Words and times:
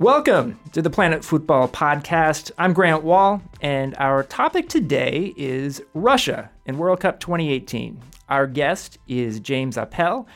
Welcome 0.00 0.58
to 0.72 0.80
the 0.80 0.88
Planet 0.88 1.22
Football 1.22 1.68
Podcast. 1.68 2.50
I'm 2.56 2.72
Grant 2.72 3.04
Wahl, 3.04 3.42
and 3.60 3.94
our 3.98 4.22
topic 4.22 4.70
today 4.70 5.34
is 5.36 5.82
Russia 5.92 6.50
and 6.64 6.78
World 6.78 7.00
Cup 7.00 7.20
2018. 7.20 8.00
Our 8.30 8.46
guest 8.46 8.96
is 9.08 9.40
James 9.40 9.76
Appell. 9.76 10.26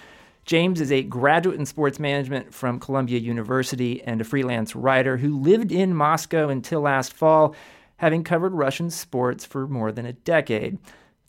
James 0.45 0.83
is 0.83 0.93
a 0.93 1.03
graduate 1.03 1.59
in 1.59 1.65
sports 1.65 1.99
management 1.99 2.53
from 2.53 2.79
Columbia 2.79 3.19
University 3.19 4.03
and 4.03 4.21
a 4.21 4.25
freelance 4.25 4.77
writer 4.77 5.17
who 5.17 5.41
lived 5.41 5.73
in 5.73 5.95
Moscow 5.95 6.51
until 6.51 6.83
last 6.83 7.15
fall, 7.15 7.57
having 7.97 8.23
covered 8.23 8.53
Russian 8.53 8.91
sports 8.91 9.47
for 9.47 9.67
more 9.67 9.91
than 9.91 10.05
a 10.05 10.13
decade. 10.13 10.77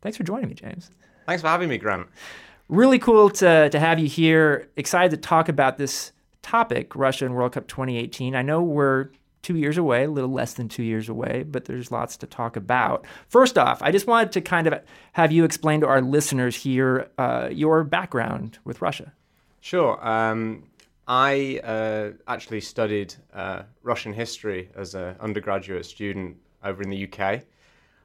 Thanks 0.02 0.18
for 0.18 0.26
joining 0.26 0.50
me, 0.50 0.56
James. 0.56 0.92
Thanks 1.26 1.42
for 1.42 1.48
having 1.48 1.70
me, 1.70 1.78
Grant. 1.78 2.08
Really 2.68 3.00
cool 3.00 3.30
to, 3.30 3.70
to 3.70 3.80
have 3.80 3.98
you 3.98 4.10
here. 4.10 4.68
Excited 4.76 5.12
to 5.12 5.18
talk 5.26 5.48
about 5.48 5.78
this 5.78 6.12
topic, 6.46 6.96
Russia 6.96 7.26
and 7.26 7.34
World 7.34 7.54
Cup 7.54 7.68
2018. 7.68 8.36
I 8.36 8.44
know 8.44 8.62
we're 8.62 9.10
two 9.42 9.58
years 9.58 9.80
away, 9.80 10.04
a 10.04 10.12
little 10.12 10.32
less 10.32 10.54
than 10.54 10.70
two 10.70 10.84
years 10.84 11.10
away, 11.10 11.44
but 11.44 11.66
there's 11.66 11.92
lots 11.92 12.18
to 12.18 12.28
talk 12.28 12.56
about. 12.56 13.04
First 13.30 13.58
off, 13.58 13.82
I 13.82 13.92
just 13.92 14.06
wanted 14.06 14.32
to 14.34 14.42
kind 14.42 14.68
of 14.68 14.80
have 15.14 15.32
you 15.32 15.44
explain 15.44 15.82
to 15.82 15.88
our 15.88 16.02
listeners 16.02 16.56
here 16.56 17.10
uh, 17.18 17.50
your 17.52 17.84
background 17.84 18.60
with 18.64 18.80
Russia. 18.80 19.12
Sure. 19.60 19.98
Um, 20.08 20.64
I 21.08 21.62
uh, 21.64 22.12
actually 22.28 22.62
studied 22.62 23.16
uh, 23.34 23.64
Russian 23.82 24.14
history 24.14 24.70
as 24.76 24.94
an 24.94 25.16
undergraduate 25.20 25.88
student 25.88 26.38
over 26.64 26.84
in 26.84 26.92
the 26.92 27.12
UK, 27.12 27.42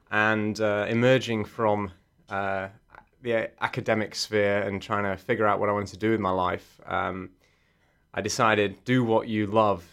and 0.09 0.59
uh, 0.59 0.87
emerging 0.89 1.45
from 1.45 1.91
uh, 2.29 2.69
the 3.21 3.51
academic 3.63 4.15
sphere 4.15 4.61
and 4.63 4.81
trying 4.81 5.03
to 5.03 5.15
figure 5.15 5.45
out 5.45 5.59
what 5.59 5.69
I 5.69 5.73
wanted 5.73 5.89
to 5.89 5.97
do 5.97 6.09
with 6.09 6.19
my 6.19 6.31
life. 6.31 6.81
Um, 6.87 7.29
I 8.13 8.21
decided 8.21 8.83
do 8.85 9.03
what 9.03 9.27
you 9.27 9.47
love, 9.47 9.85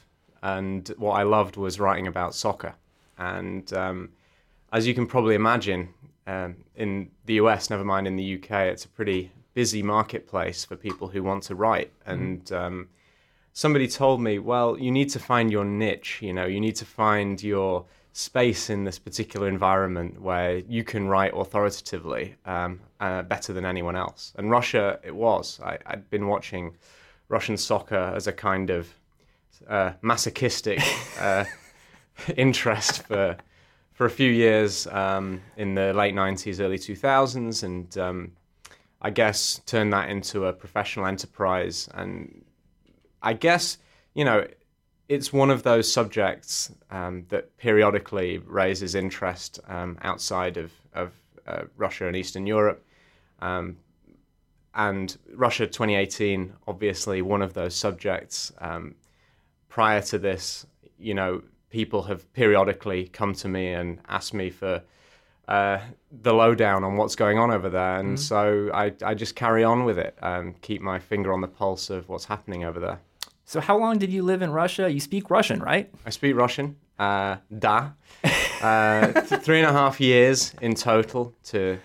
and 0.42 0.88
what 0.98 1.12
I 1.12 1.22
loved 1.22 1.56
was 1.56 1.80
writing 1.80 2.06
about 2.06 2.34
soccer. 2.34 2.74
And 3.16 3.72
um, 3.72 4.10
as 4.72 4.86
you 4.86 4.94
can 4.94 5.06
probably 5.06 5.34
imagine, 5.34 5.88
um, 6.26 6.56
in 6.76 7.10
the 7.26 7.34
US, 7.34 7.70
never 7.70 7.84
mind 7.84 8.06
in 8.06 8.16
the 8.16 8.34
UK, 8.34 8.50
it's 8.72 8.84
a 8.84 8.88
pretty 8.88 9.32
busy 9.54 9.82
marketplace 9.82 10.64
for 10.64 10.76
people 10.76 11.08
who 11.08 11.22
want 11.22 11.42
to 11.44 11.54
write. 11.54 11.92
Mm-hmm. 12.00 12.10
And 12.10 12.52
um, 12.52 12.88
somebody 13.52 13.88
told 13.88 14.20
me, 14.20 14.38
well, 14.38 14.78
you 14.78 14.92
need 14.92 15.10
to 15.10 15.18
find 15.18 15.50
your 15.50 15.64
niche. 15.64 16.20
You 16.22 16.32
know, 16.32 16.46
you 16.46 16.60
need 16.60 16.76
to 16.76 16.84
find 16.84 17.42
your 17.42 17.84
space 18.12 18.68
in 18.68 18.84
this 18.84 18.98
particular 18.98 19.48
environment 19.48 20.20
where 20.20 20.58
you 20.58 20.84
can 20.84 21.08
write 21.08 21.32
authoritatively 21.34 22.34
um, 22.46 22.80
uh, 23.00 23.22
better 23.22 23.52
than 23.52 23.64
anyone 23.64 23.96
else. 23.96 24.32
And 24.36 24.50
Russia, 24.50 24.98
it 25.02 25.14
was. 25.14 25.60
I, 25.64 25.78
I'd 25.86 26.10
been 26.10 26.26
watching 26.26 26.76
Russian 27.28 27.56
soccer 27.56 28.12
as 28.14 28.26
a 28.26 28.32
kind 28.32 28.70
of 28.70 28.88
uh, 29.68 29.92
masochistic 30.02 30.80
uh, 31.20 31.44
interest 32.36 33.02
for 33.02 33.36
for 33.92 34.06
a 34.06 34.10
few 34.10 34.30
years 34.30 34.86
um, 34.86 35.40
in 35.56 35.74
the 35.74 35.92
late 35.92 36.14
'90s, 36.14 36.60
early 36.60 36.78
2000s, 36.78 37.64
and 37.64 37.98
um, 37.98 38.32
I 39.02 39.10
guess 39.10 39.60
turned 39.66 39.92
that 39.92 40.08
into 40.08 40.46
a 40.46 40.52
professional 40.52 41.06
enterprise. 41.06 41.88
And 41.94 42.44
I 43.22 43.32
guess 43.32 43.78
you 44.14 44.24
know 44.24 44.46
it's 45.08 45.32
one 45.32 45.50
of 45.50 45.62
those 45.62 45.90
subjects 45.90 46.70
um, 46.90 47.24
that 47.30 47.56
periodically 47.56 48.38
raises 48.38 48.94
interest 48.94 49.58
um, 49.68 49.98
outside 50.02 50.56
of 50.56 50.72
of 50.94 51.12
uh, 51.46 51.62
Russia 51.76 52.06
and 52.06 52.16
Eastern 52.16 52.46
Europe. 52.46 52.84
Um, 54.78 54.88
and 54.88 55.18
Russia 55.34 55.66
2018, 55.66 56.52
obviously 56.66 57.20
one 57.20 57.42
of 57.42 57.52
those 57.52 57.74
subjects. 57.74 58.52
Um, 58.58 58.94
prior 59.68 60.00
to 60.02 60.18
this, 60.18 60.66
you 60.98 61.14
know, 61.14 61.42
people 61.70 62.04
have 62.04 62.32
periodically 62.32 63.08
come 63.08 63.34
to 63.34 63.48
me 63.48 63.72
and 63.72 64.00
asked 64.08 64.34
me 64.34 64.50
for 64.50 64.82
uh, 65.48 65.80
the 66.22 66.32
lowdown 66.32 66.84
on 66.84 66.96
what's 66.96 67.16
going 67.16 67.38
on 67.38 67.50
over 67.50 67.68
there, 67.68 67.96
and 67.98 68.16
mm-hmm. 68.16 68.22
so 68.22 68.70
I, 68.72 68.92
I 69.02 69.14
just 69.14 69.34
carry 69.34 69.64
on 69.64 69.84
with 69.84 69.98
it 69.98 70.16
and 70.22 70.60
keep 70.60 70.80
my 70.80 70.98
finger 70.98 71.32
on 71.32 71.40
the 71.40 71.48
pulse 71.48 71.90
of 71.90 72.08
what's 72.08 72.26
happening 72.26 72.64
over 72.64 72.78
there. 72.78 73.00
So, 73.46 73.60
how 73.60 73.78
long 73.78 73.98
did 73.98 74.12
you 74.12 74.22
live 74.22 74.42
in 74.42 74.50
Russia? 74.50 74.92
You 74.92 75.00
speak 75.00 75.30
Russian, 75.30 75.60
right? 75.60 75.90
I 76.04 76.10
speak 76.10 76.36
Russian. 76.36 76.76
Uh, 76.98 77.36
da. 77.58 77.90
Uh, 78.60 79.12
th- 79.12 79.40
three 79.40 79.60
and 79.60 79.68
a 79.68 79.72
half 79.72 80.00
years 80.00 80.52
in 80.60 80.74
total 80.74 81.32
to 81.44 81.78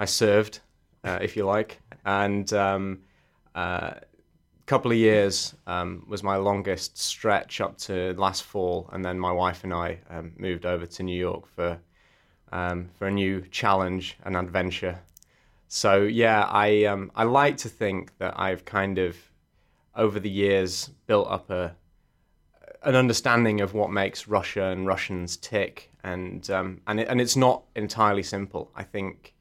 I 0.00 0.04
served, 0.04 0.58
uh, 1.04 1.20
if 1.22 1.36
you 1.36 1.44
like 1.46 1.80
and 2.08 2.50
um, 2.54 3.00
uh, 3.54 3.90
couple 4.64 4.90
of 4.90 4.96
years 4.96 5.54
um, 5.66 6.04
was 6.08 6.22
my 6.22 6.36
longest 6.36 6.98
stretch 6.98 7.60
up 7.60 7.76
to 7.78 8.14
last 8.14 8.42
fall, 8.42 8.88
and 8.92 9.04
then 9.04 9.18
my 9.18 9.32
wife 9.32 9.62
and 9.62 9.74
I 9.74 9.98
um, 10.10 10.32
moved 10.38 10.64
over 10.64 10.86
to 10.86 11.02
New 11.02 11.18
York 11.18 11.46
for 11.54 11.78
um, 12.50 12.88
for 12.98 13.06
a 13.06 13.10
new 13.10 13.42
challenge 13.50 14.16
and 14.24 14.36
adventure. 14.36 14.98
So 15.68 16.02
yeah, 16.02 16.44
I 16.44 16.84
um, 16.84 17.10
I 17.14 17.24
like 17.24 17.58
to 17.58 17.68
think 17.68 18.16
that 18.18 18.38
I've 18.38 18.64
kind 18.64 18.98
of 18.98 19.16
over 19.94 20.18
the 20.18 20.30
years 20.30 20.90
built 21.06 21.28
up 21.28 21.50
a 21.50 21.74
an 22.84 22.94
understanding 22.94 23.60
of 23.60 23.74
what 23.74 23.90
makes 23.90 24.28
Russia 24.28 24.64
and 24.64 24.86
Russians 24.86 25.36
tick, 25.36 25.90
and 26.04 26.48
um, 26.50 26.80
and 26.86 27.00
it, 27.00 27.08
and 27.08 27.20
it's 27.20 27.36
not 27.36 27.64
entirely 27.74 28.22
simple. 28.22 28.70
I 28.74 28.82
think 28.82 29.34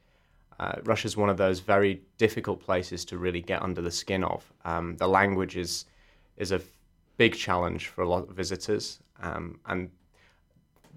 uh, 0.59 0.73
Russia 0.83 1.07
is 1.07 1.15
one 1.15 1.29
of 1.29 1.37
those 1.37 1.59
very 1.59 2.01
difficult 2.17 2.59
places 2.59 3.05
to 3.05 3.17
really 3.17 3.41
get 3.41 3.61
under 3.61 3.81
the 3.81 3.91
skin 3.91 4.23
of. 4.23 4.51
Um, 4.65 4.95
the 4.97 5.07
language 5.07 5.57
is 5.57 5.85
is 6.37 6.51
a 6.51 6.61
big 7.17 7.35
challenge 7.35 7.87
for 7.87 8.01
a 8.01 8.09
lot 8.09 8.29
of 8.29 8.35
visitors, 8.35 8.99
um, 9.21 9.59
and 9.65 9.89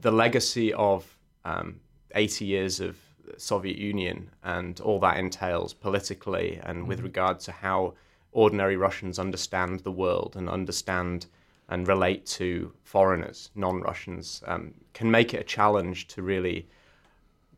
the 0.00 0.10
legacy 0.10 0.72
of 0.74 1.16
um, 1.44 1.80
80 2.14 2.44
years 2.44 2.80
of 2.80 2.96
Soviet 3.36 3.78
Union 3.78 4.30
and 4.42 4.80
all 4.80 4.98
that 5.00 5.16
entails 5.16 5.72
politically 5.72 6.60
and 6.64 6.80
mm-hmm. 6.80 6.88
with 6.88 7.00
regard 7.00 7.40
to 7.40 7.52
how 7.52 7.94
ordinary 8.32 8.76
Russians 8.76 9.18
understand 9.18 9.80
the 9.80 9.92
world 9.92 10.36
and 10.36 10.48
understand 10.48 11.26
and 11.68 11.86
relate 11.86 12.26
to 12.26 12.72
foreigners, 12.82 13.50
non-Russians, 13.54 14.42
um, 14.46 14.74
can 14.92 15.10
make 15.10 15.34
it 15.34 15.40
a 15.40 15.44
challenge 15.44 16.08
to 16.08 16.22
really 16.22 16.68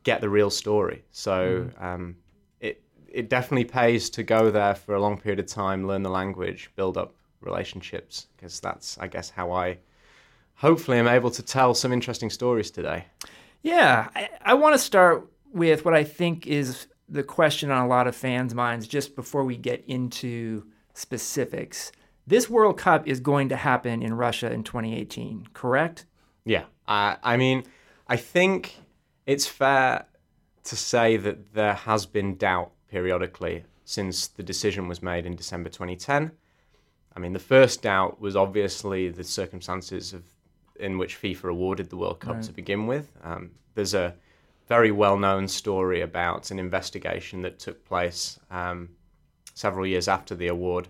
get 0.03 0.21
the 0.21 0.29
real 0.29 0.49
story. 0.49 1.03
So 1.11 1.69
mm. 1.69 1.83
um, 1.83 2.15
it 2.59 2.81
it 3.07 3.29
definitely 3.29 3.65
pays 3.65 4.09
to 4.11 4.23
go 4.23 4.51
there 4.51 4.75
for 4.75 4.95
a 4.95 5.01
long 5.01 5.17
period 5.17 5.39
of 5.39 5.47
time, 5.47 5.87
learn 5.87 6.03
the 6.03 6.09
language, 6.09 6.71
build 6.75 6.97
up 6.97 7.15
relationships, 7.41 8.27
because 8.35 8.59
that's 8.59 8.97
I 8.99 9.07
guess 9.07 9.29
how 9.29 9.51
I 9.51 9.77
hopefully 10.55 10.97
am 10.97 11.07
able 11.07 11.31
to 11.31 11.43
tell 11.43 11.73
some 11.73 11.91
interesting 11.91 12.29
stories 12.29 12.71
today. 12.71 13.05
Yeah, 13.61 14.09
I, 14.15 14.29
I 14.41 14.53
want 14.53 14.73
to 14.75 14.79
start 14.79 15.27
with 15.51 15.85
what 15.85 15.93
I 15.93 16.03
think 16.03 16.47
is 16.47 16.87
the 17.07 17.23
question 17.23 17.71
on 17.71 17.83
a 17.83 17.87
lot 17.87 18.07
of 18.07 18.15
fans' 18.15 18.53
minds 18.53 18.87
just 18.87 19.15
before 19.15 19.43
we 19.43 19.57
get 19.57 19.83
into 19.87 20.65
specifics. 20.93 21.91
This 22.25 22.49
World 22.49 22.77
Cup 22.77 23.07
is 23.07 23.19
going 23.19 23.49
to 23.49 23.55
happen 23.55 24.01
in 24.01 24.13
Russia 24.13 24.51
in 24.51 24.63
2018, 24.63 25.47
correct? 25.53 26.05
Yeah. 26.45 26.63
Uh, 26.87 27.15
I 27.21 27.37
mean, 27.37 27.63
I 28.07 28.17
think 28.17 28.75
it's 29.25 29.47
fair 29.47 30.05
to 30.63 30.75
say 30.75 31.17
that 31.17 31.53
there 31.53 31.73
has 31.73 32.05
been 32.05 32.37
doubt 32.37 32.71
periodically 32.89 33.63
since 33.85 34.27
the 34.27 34.43
decision 34.43 34.87
was 34.87 35.01
made 35.01 35.25
in 35.25 35.35
December 35.35 35.69
2010. 35.69 36.31
I 37.15 37.19
mean, 37.19 37.33
the 37.33 37.39
first 37.39 37.81
doubt 37.81 38.19
was 38.19 38.35
obviously 38.35 39.09
the 39.09 39.23
circumstances 39.23 40.13
of 40.13 40.23
in 40.79 40.97
which 40.97 41.21
FIFA 41.21 41.51
awarded 41.51 41.89
the 41.89 41.97
World 41.97 42.19
Cup 42.19 42.35
right. 42.35 42.43
to 42.43 42.51
begin 42.51 42.87
with. 42.87 43.11
Um, 43.23 43.51
there's 43.75 43.93
a 43.93 44.15
very 44.67 44.91
well-known 44.91 45.47
story 45.47 46.01
about 46.01 46.51
an 46.51 46.59
investigation 46.59 47.41
that 47.43 47.59
took 47.59 47.85
place 47.85 48.39
um, 48.49 48.89
several 49.53 49.85
years 49.85 50.07
after 50.07 50.35
the 50.35 50.47
award, 50.47 50.87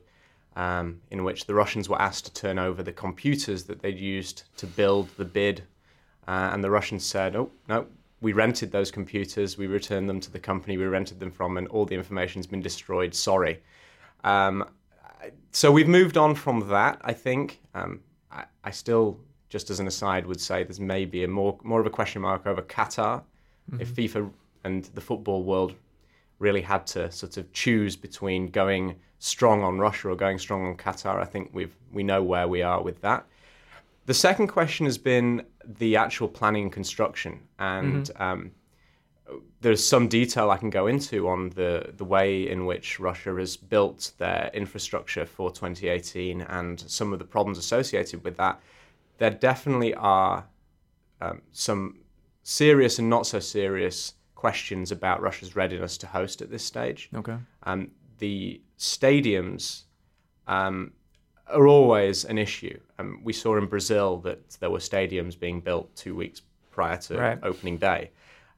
um, 0.55 1.01
in 1.11 1.23
which 1.23 1.45
the 1.45 1.53
Russians 1.53 1.89
were 1.89 2.01
asked 2.01 2.25
to 2.25 2.33
turn 2.33 2.59
over 2.59 2.83
the 2.83 2.93
computers 2.93 3.63
that 3.63 3.81
they'd 3.81 3.99
used 3.99 4.43
to 4.57 4.67
build 4.67 5.09
the 5.17 5.25
bid, 5.25 5.63
uh, 6.27 6.49
and 6.53 6.63
the 6.63 6.71
Russians 6.71 7.05
said, 7.05 7.35
"Oh 7.35 7.51
no, 7.67 7.87
we 8.23 8.31
rented 8.31 8.71
those 8.71 8.89
computers, 8.89 9.57
we 9.57 9.67
returned 9.67 10.09
them 10.09 10.19
to 10.21 10.31
the 10.31 10.39
company 10.39 10.77
we 10.77 10.85
rented 10.85 11.19
them 11.19 11.29
from, 11.29 11.57
and 11.57 11.67
all 11.67 11.85
the 11.85 11.93
information's 11.93 12.47
been 12.47 12.61
destroyed. 12.61 13.13
Sorry. 13.13 13.61
Um, 14.23 14.65
so 15.51 15.71
we've 15.71 15.89
moved 15.89 16.17
on 16.17 16.33
from 16.33 16.69
that. 16.69 16.99
I 17.01 17.13
think. 17.13 17.59
Um, 17.75 17.99
I, 18.31 18.45
I, 18.63 18.71
still, 18.71 19.19
just 19.49 19.69
as 19.69 19.79
an 19.79 19.87
aside, 19.87 20.25
would 20.25 20.39
say 20.39 20.63
there's 20.63 20.79
maybe 20.79 21.25
a 21.25 21.27
more 21.27 21.59
more 21.63 21.81
of 21.81 21.85
a 21.85 21.89
question 21.89 22.21
mark 22.21 22.47
over 22.47 22.61
Qatar. 22.61 23.21
Mm-hmm. 23.69 23.81
If 23.81 23.93
FIFA 23.93 24.31
and 24.63 24.85
the 24.95 25.01
football 25.01 25.43
world 25.43 25.75
really 26.39 26.61
had 26.61 26.87
to 26.87 27.11
sort 27.11 27.35
of 27.37 27.51
choose 27.51 27.95
between 27.97 28.47
going 28.47 28.95
strong 29.19 29.63
on 29.63 29.79
Russia 29.79 30.09
or 30.09 30.15
going 30.15 30.39
strong 30.39 30.65
on 30.65 30.77
Qatar, 30.77 31.21
I 31.21 31.25
think 31.25 31.49
we've 31.51 31.75
we 31.91 32.03
know 32.03 32.23
where 32.23 32.47
we 32.47 32.61
are 32.61 32.81
with 32.81 33.01
that. 33.01 33.25
The 34.05 34.13
second 34.13 34.47
question 34.47 34.85
has 34.85 34.97
been 34.97 35.45
the 35.65 35.95
actual 35.95 36.27
planning 36.27 36.63
and 36.63 36.71
construction, 36.71 37.39
and 37.59 38.05
mm-hmm. 38.05 38.23
um, 38.23 38.51
there's 39.61 39.85
some 39.85 40.07
detail 40.07 40.49
I 40.51 40.57
can 40.57 40.69
go 40.69 40.87
into 40.87 41.27
on 41.29 41.49
the 41.49 41.93
the 41.95 42.05
way 42.05 42.47
in 42.49 42.65
which 42.65 42.99
Russia 42.99 43.33
has 43.35 43.55
built 43.57 44.11
their 44.17 44.51
infrastructure 44.53 45.25
for 45.25 45.51
2018 45.51 46.41
and 46.41 46.79
some 46.79 47.13
of 47.13 47.19
the 47.19 47.25
problems 47.25 47.57
associated 47.57 48.23
with 48.23 48.37
that. 48.37 48.59
there 49.17 49.29
definitely 49.29 49.93
are 49.95 50.45
um, 51.21 51.41
some 51.51 51.99
serious 52.43 52.99
and 52.99 53.09
not 53.09 53.25
so 53.25 53.39
serious 53.39 54.15
questions 54.35 54.91
about 54.91 55.21
Russia's 55.21 55.55
readiness 55.55 55.97
to 55.99 56.07
host 56.07 56.41
at 56.41 56.49
this 56.49 56.65
stage. 56.65 57.09
Okay. 57.15 57.37
Um, 57.63 57.91
the 58.19 58.61
stadiums 58.77 59.83
um, 60.47 60.91
are 61.47 61.67
always 61.67 62.25
an 62.25 62.37
issue. 62.37 62.79
Um, 62.99 63.19
we 63.23 63.33
saw 63.33 63.57
in 63.57 63.65
Brazil 63.65 64.17
that 64.19 64.51
there 64.59 64.69
were 64.69 64.79
stadiums 64.79 65.37
being 65.39 65.59
built 65.61 65.93
two 65.95 66.15
weeks 66.15 66.41
prior 66.71 66.97
to 66.97 67.17
Right. 67.17 67.39
opening 67.43 67.77
day. 67.77 68.11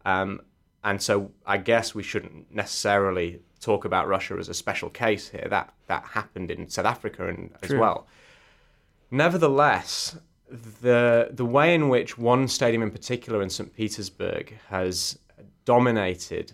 Um, 0.06 0.42
and 0.84 1.02
so 1.02 1.32
I 1.46 1.58
guess 1.58 1.96
we 1.96 2.04
shouldn't 2.04 2.52
necessarily 2.54 3.42
talk 3.60 3.86
about 3.86 4.08
Russia 4.08 4.36
as 4.38 4.50
a 4.50 4.54
special 4.54 4.90
case 4.90 5.28
here. 5.30 5.48
That, 5.50 5.74
that 5.88 6.04
happened 6.04 6.52
in 6.52 6.70
South 6.70 6.86
Africa 6.86 7.28
and, 7.28 7.52
as 7.64 7.70
True. 7.70 7.80
well. 7.80 8.08
Nevertheless, 9.12 10.18
the 10.82 11.30
the 11.32 11.46
way 11.46 11.74
in 11.74 11.90
which 11.90 12.18
one 12.18 12.48
stadium 12.48 12.84
in 12.84 12.92
particular 12.92 13.42
in 13.42 13.50
St. 13.50 13.74
Petersburg 13.74 14.58
has 14.70 15.18
dominated 15.64 16.52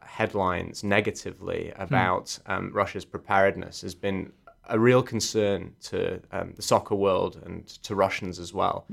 headlines 0.00 0.84
negatively 0.84 1.72
about 1.76 2.38
um, 2.46 2.70
Russia's 2.72 3.04
preparedness 3.04 3.80
has 3.82 3.94
been 3.94 4.32
a 4.68 4.78
real 4.78 5.02
concern 5.02 5.74
to 5.82 6.20
um, 6.32 6.52
the 6.56 6.62
soccer 6.62 6.94
world 6.94 7.40
and 7.44 7.66
to 7.66 7.94
Russians 7.94 8.38
as 8.38 8.52
well. 8.52 8.86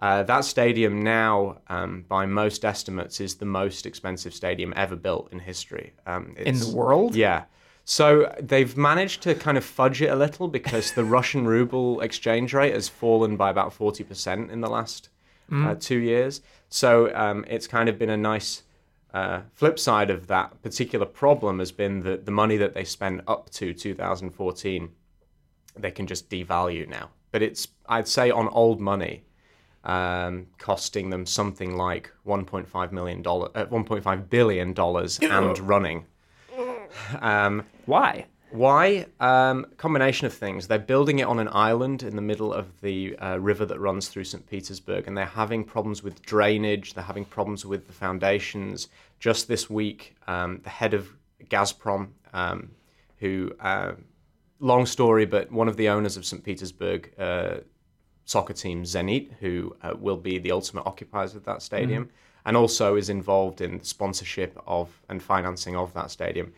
Uh, 0.00 0.22
that 0.22 0.44
stadium 0.44 1.02
now, 1.02 1.58
um, 1.68 2.04
by 2.08 2.24
most 2.24 2.64
estimates, 2.64 3.20
is 3.20 3.34
the 3.36 3.44
most 3.44 3.84
expensive 3.84 4.32
stadium 4.32 4.72
ever 4.76 4.94
built 4.94 5.28
in 5.32 5.40
history. 5.40 5.92
Um, 6.06 6.34
In 6.36 6.58
the 6.58 6.70
world? 6.72 7.16
yeah. 7.16 7.44
So 7.84 8.32
they've 8.38 8.76
managed 8.76 9.22
to 9.22 9.34
kind 9.34 9.56
of 9.56 9.64
fudge 9.64 10.02
it 10.02 10.08
a 10.08 10.14
little 10.14 10.46
because 10.46 10.92
the 10.92 11.04
Russian 11.04 11.46
ruble 11.46 12.00
exchange 12.00 12.52
rate 12.52 12.74
has 12.74 12.88
fallen 12.88 13.36
by 13.36 13.48
about 13.50 13.76
40% 13.76 14.50
in 14.50 14.60
the 14.60 14.68
last 14.68 15.08
uh, 15.50 15.74
two 15.74 15.98
years. 15.98 16.42
So 16.68 17.10
um, 17.14 17.44
it's 17.48 17.66
kind 17.66 17.88
of 17.88 17.98
been 17.98 18.10
a 18.10 18.16
nice 18.16 18.62
uh, 19.14 19.40
flip 19.54 19.78
side 19.78 20.10
of 20.10 20.26
that 20.26 20.60
particular 20.62 21.06
problem 21.06 21.58
has 21.60 21.72
been 21.72 22.02
that 22.02 22.26
the 22.26 22.30
money 22.30 22.58
that 22.58 22.74
they 22.74 22.84
spent 22.84 23.22
up 23.26 23.48
to 23.52 23.72
2014, 23.72 24.90
they 25.80 25.90
can 25.90 26.06
just 26.06 26.28
devalue 26.28 26.88
now. 26.88 27.10
But 27.30 27.42
it's, 27.42 27.68
I'd 27.88 28.08
say, 28.08 28.30
on 28.30 28.48
old 28.48 28.80
money, 28.80 29.24
um, 29.84 30.46
costing 30.58 31.10
them 31.10 31.26
something 31.26 31.76
like 31.76 32.10
1.5 32.26 32.92
million 32.92 33.22
dollar, 33.22 33.50
uh, 33.54 33.66
1.5 33.66 34.30
billion 34.30 34.72
dollars 34.72 35.18
and 35.20 35.58
running. 35.58 36.06
Um, 37.20 37.64
Why? 37.86 38.26
why? 38.50 39.06
Um, 39.20 39.66
combination 39.76 40.26
of 40.26 40.32
things. 40.32 40.66
They're 40.66 40.78
building 40.78 41.18
it 41.18 41.24
on 41.26 41.38
an 41.38 41.48
island 41.52 42.02
in 42.02 42.16
the 42.16 42.22
middle 42.22 42.52
of 42.52 42.80
the 42.80 43.16
uh, 43.18 43.38
river 43.38 43.66
that 43.66 43.78
runs 43.78 44.08
through 44.08 44.24
St. 44.24 44.46
Petersburg, 44.48 45.06
and 45.06 45.16
they're 45.16 45.26
having 45.26 45.64
problems 45.64 46.02
with 46.02 46.22
drainage. 46.22 46.94
They're 46.94 47.04
having 47.04 47.24
problems 47.24 47.66
with 47.66 47.86
the 47.86 47.92
foundations. 47.92 48.88
Just 49.20 49.48
this 49.48 49.68
week, 49.68 50.16
um, 50.26 50.60
the 50.62 50.70
head 50.70 50.94
of 50.94 51.08
Gazprom, 51.50 52.08
um, 52.32 52.70
who, 53.18 53.52
uh, 53.60 53.92
long 54.60 54.86
story, 54.86 55.26
but 55.26 55.50
one 55.50 55.68
of 55.68 55.76
the 55.76 55.88
owners 55.88 56.16
of 56.16 56.24
St. 56.24 56.42
Petersburg 56.42 57.12
uh, 57.18 57.58
soccer 58.24 58.52
team, 58.52 58.84
Zenit, 58.84 59.32
who 59.40 59.74
uh, 59.82 59.94
will 59.98 60.16
be 60.16 60.38
the 60.38 60.52
ultimate 60.52 60.86
occupiers 60.86 61.34
of 61.34 61.44
that 61.44 61.62
stadium, 61.62 62.10
and 62.44 62.56
also 62.56 62.96
is 62.96 63.08
involved 63.08 63.60
in 63.60 63.82
sponsorship 63.82 64.60
of 64.66 64.88
and 65.08 65.22
financing 65.22 65.76
of 65.76 65.92
that 65.94 66.10
stadium 66.10 66.52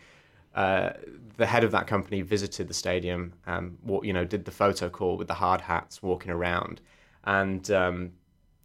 uh, 0.55 0.91
the 1.37 1.45
head 1.45 1.63
of 1.63 1.71
that 1.71 1.87
company 1.87 2.21
visited 2.21 2.67
the 2.67 2.73
stadium, 2.73 3.33
um, 3.47 3.77
you 4.03 4.13
know, 4.13 4.25
did 4.25 4.45
the 4.45 4.51
photo 4.51 4.89
call 4.89 5.17
with 5.17 5.27
the 5.27 5.33
hard 5.33 5.61
hats 5.61 6.03
walking 6.03 6.31
around, 6.31 6.81
and 7.23 7.71
um, 7.71 8.11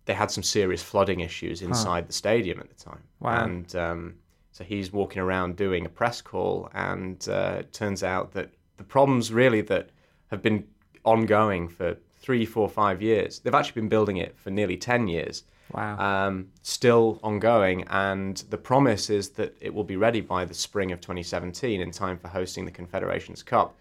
they 0.04 0.14
had 0.14 0.30
some 0.30 0.42
serious 0.42 0.82
flooding 0.82 1.20
issues 1.20 1.62
inside 1.62 2.08
the 2.08 2.12
stadium 2.12 2.58
at 2.58 2.68
the 2.68 2.74
time. 2.74 3.02
Wow. 3.20 3.44
And 3.44 3.76
um, 3.76 4.14
so 4.52 4.64
he's 4.64 4.92
walking 4.92 5.22
around 5.22 5.56
doing 5.56 5.86
a 5.86 5.88
press 5.88 6.20
call, 6.20 6.68
and 6.74 7.26
uh, 7.28 7.58
it 7.60 7.72
turns 7.72 8.02
out 8.02 8.32
that 8.32 8.50
the 8.76 8.84
problems 8.84 9.32
really 9.32 9.60
that 9.62 9.90
have 10.30 10.42
been 10.42 10.64
ongoing 11.04 11.68
for 11.68 11.96
three, 12.20 12.44
four, 12.44 12.68
five 12.68 13.00
years, 13.00 13.38
they've 13.40 13.54
actually 13.54 13.80
been 13.80 13.88
building 13.88 14.16
it 14.16 14.36
for 14.36 14.50
nearly 14.50 14.76
10 14.76 15.08
years 15.08 15.44
Wow. 15.72 15.98
um, 15.98 16.48
still 16.62 17.18
ongoing, 17.22 17.84
and 17.88 18.36
the 18.50 18.56
promise 18.56 19.10
is 19.10 19.30
that 19.30 19.56
it 19.60 19.74
will 19.74 19.84
be 19.84 19.96
ready 19.96 20.20
by 20.20 20.44
the 20.44 20.54
spring 20.54 20.92
of 20.92 21.00
2017 21.00 21.80
in 21.80 21.90
time 21.90 22.18
for 22.18 22.28
hosting 22.28 22.64
the 22.64 22.70
Confederations 22.70 23.42
Cup. 23.42 23.74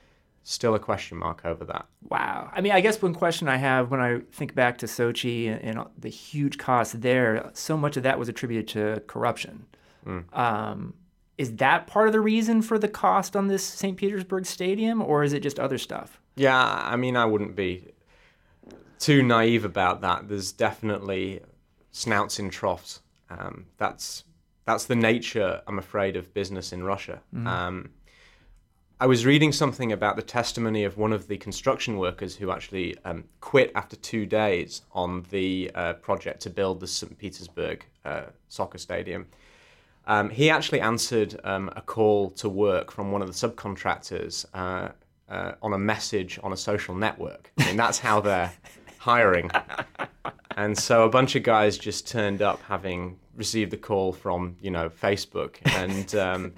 Still 0.44 0.76
a 0.76 0.80
question 0.80 1.18
mark 1.18 1.44
over 1.46 1.66
that. 1.66 1.86
Wow. 2.10 2.52
I 2.54 2.62
mean, 2.62 2.72
I 2.72 2.82
guess 2.82 3.02
one 3.02 3.14
question 3.14 3.48
I 3.48 3.58
have 3.58 3.92
when 3.92 4.00
I 4.00 4.20
think 4.32 4.54
back 4.56 4.78
to 4.80 4.86
Sochi 4.88 5.48
and, 5.48 5.78
and 5.78 5.88
the 5.98 6.10
huge 6.10 6.58
costs 6.58 6.94
there, 6.94 7.50
so 7.54 7.78
much 7.78 7.98
of 7.98 8.04
that 8.04 8.18
was 8.20 8.30
attributed 8.30 8.68
to 8.70 9.02
corruption. 9.08 9.66
Um, 10.34 10.94
is 11.38 11.56
that 11.58 11.88
part 11.88 12.08
of 12.08 12.14
the 12.14 12.22
reason 12.22 12.62
for 12.62 12.80
the 12.80 12.88
cost 12.88 13.36
on 13.36 13.48
this 13.48 13.64
St. 13.64 13.98
Petersburg 13.98 14.46
stadium, 14.46 15.02
or 15.02 15.24
is 15.24 15.34
it 15.34 15.42
just 15.42 15.60
other 15.60 15.78
stuff? 15.78 16.20
Yeah, 16.36 16.58
I 16.58 16.96
mean, 16.96 17.16
I 17.16 17.26
wouldn't 17.26 17.56
be 17.56 17.94
too 19.00 19.22
naive 19.22 19.66
about 19.66 20.02
that. 20.02 20.28
There's 20.28 20.52
definitely 20.52 21.42
snouts 21.92 22.40
in 22.40 22.50
troughs. 22.50 23.02
Um, 23.30 23.66
that's 23.78 24.24
that's 24.66 24.86
the 24.86 24.96
nature, 24.96 25.62
I'm 25.68 25.78
afraid, 25.78 26.16
of 26.16 26.34
business 26.34 26.74
in 26.74 26.84
Russia. 26.84 27.22
Um, 27.46 27.92
I 29.00 29.08
was 29.08 29.26
reading 29.26 29.52
something 29.52 29.92
about 29.92 30.16
the 30.16 30.22
testimony 30.22 30.86
of 30.86 30.98
one 30.98 31.12
of 31.12 31.28
the 31.28 31.38
construction 31.38 31.98
workers 31.98 32.36
who 32.38 32.50
actually 32.50 32.98
um, 33.04 33.26
quit 33.42 33.72
after 33.76 33.96
two 33.98 34.26
days 34.26 34.82
on 34.94 35.26
the 35.30 35.70
uh, 35.76 35.94
project 35.94 36.42
to 36.44 36.50
build 36.50 36.80
the 36.80 36.88
St. 36.88 37.18
Petersburg 37.18 37.86
uh, 38.06 38.24
soccer 38.48 38.78
stadium. 38.78 39.28
Um, 40.08 40.30
he 40.30 40.50
actually 40.50 40.82
answered 40.82 41.40
um, 41.44 41.70
a 41.76 41.82
call 41.82 42.30
to 42.32 42.50
work 42.50 42.92
from 42.92 43.12
one 43.12 43.22
of 43.22 43.28
the 43.28 43.34
subcontractors 43.34 44.46
uh, 44.54 44.90
uh, 45.30 45.54
on 45.62 45.74
a 45.74 45.78
message 45.78 46.40
on 46.44 46.54
a 46.54 46.58
social 46.58 46.96
network. 46.96 47.52
I 47.60 47.66
mean, 47.66 47.78
that's 47.78 48.00
how 48.00 48.22
they're 48.22 48.54
hiring. 49.00 49.50
And 50.58 50.78
so 50.78 51.04
a 51.04 51.10
bunch 51.10 51.36
of 51.36 51.44
guys 51.44 51.78
just 51.78 52.08
turned 52.08 52.42
up 52.42 52.62
having 52.62 53.20
received 53.36 53.72
the 53.72 53.78
call 53.78 54.14
from, 54.14 54.56
you 54.62 54.72
know, 54.72 54.90
Facebook. 54.90 55.58
And 55.66 56.16
um, 56.16 56.54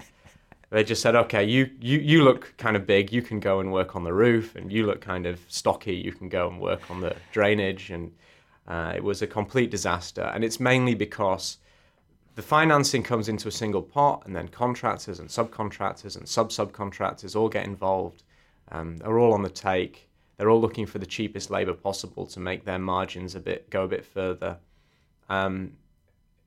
they 0.70 0.84
just 0.84 1.02
said, 1.02 1.16
okay, 1.16 1.42
you, 1.42 1.68
you, 1.80 1.98
you 1.98 2.22
look 2.22 2.54
kind 2.58 2.76
of 2.76 2.86
big. 2.86 3.12
You 3.12 3.22
can 3.22 3.40
go 3.40 3.58
and 3.58 3.72
work 3.72 3.96
on 3.96 4.04
the 4.04 4.12
roof. 4.12 4.54
And 4.54 4.70
you 4.70 4.86
look 4.86 5.00
kind 5.00 5.26
of 5.26 5.40
stocky. 5.48 5.96
You 5.96 6.12
can 6.12 6.28
go 6.28 6.48
and 6.48 6.60
work 6.60 6.90
on 6.90 7.00
the 7.00 7.16
drainage. 7.32 7.90
And 7.90 8.12
uh, 8.68 8.92
it 8.94 9.02
was 9.02 9.20
a 9.20 9.26
complete 9.26 9.70
disaster. 9.70 10.30
And 10.32 10.44
it's 10.44 10.60
mainly 10.60 10.94
because 10.94 11.58
the 12.38 12.42
financing 12.42 13.02
comes 13.02 13.28
into 13.28 13.48
a 13.48 13.50
single 13.50 13.82
pot, 13.82 14.22
and 14.24 14.36
then 14.36 14.46
contractors 14.46 15.18
and 15.18 15.28
subcontractors 15.28 16.16
and 16.16 16.28
sub 16.28 16.50
subcontractors 16.50 17.34
all 17.34 17.48
get 17.48 17.66
involved. 17.66 18.22
Um, 18.70 18.98
they're 18.98 19.18
all 19.18 19.32
on 19.32 19.42
the 19.42 19.50
take. 19.50 20.08
They're 20.36 20.48
all 20.48 20.60
looking 20.60 20.86
for 20.86 21.00
the 21.00 21.06
cheapest 21.06 21.50
labor 21.50 21.72
possible 21.72 22.26
to 22.26 22.38
make 22.38 22.64
their 22.64 22.78
margins 22.78 23.34
a 23.34 23.40
bit 23.40 23.68
go 23.70 23.82
a 23.82 23.88
bit 23.88 24.04
further. 24.04 24.56
Um, 25.28 25.72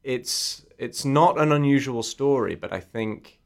it's 0.01 0.65
it's 0.77 1.03
not 1.03 1.37
an 1.37 1.51
unusual 1.51 2.03
story, 2.03 2.55
but 2.55 2.71
I 2.71 2.79
think 2.79 3.37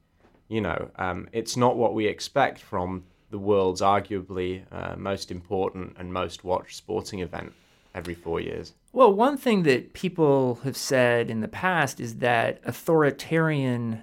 you 0.47 0.61
know 0.61 0.91
um, 0.97 1.27
it's 1.31 1.57
not 1.57 1.77
what 1.77 1.95
we 1.95 2.05
expect 2.05 2.59
from 2.59 3.05
the 3.31 3.39
world's 3.39 3.81
arguably 3.81 4.65
uh, 4.71 4.95
most 4.95 5.31
important 5.31 5.95
and 5.97 6.13
most 6.13 6.43
watched 6.43 6.77
sporting 6.77 7.21
event 7.21 7.53
every 7.95 8.13
four 8.13 8.39
years. 8.39 8.73
Well, 8.95 9.13
one 9.13 9.35
thing 9.35 9.63
that 9.63 9.91
people 9.91 10.61
have 10.63 10.77
said 10.77 11.29
in 11.29 11.41
the 11.41 11.49
past 11.49 11.99
is 11.99 12.19
that 12.19 12.61
authoritarian 12.63 14.01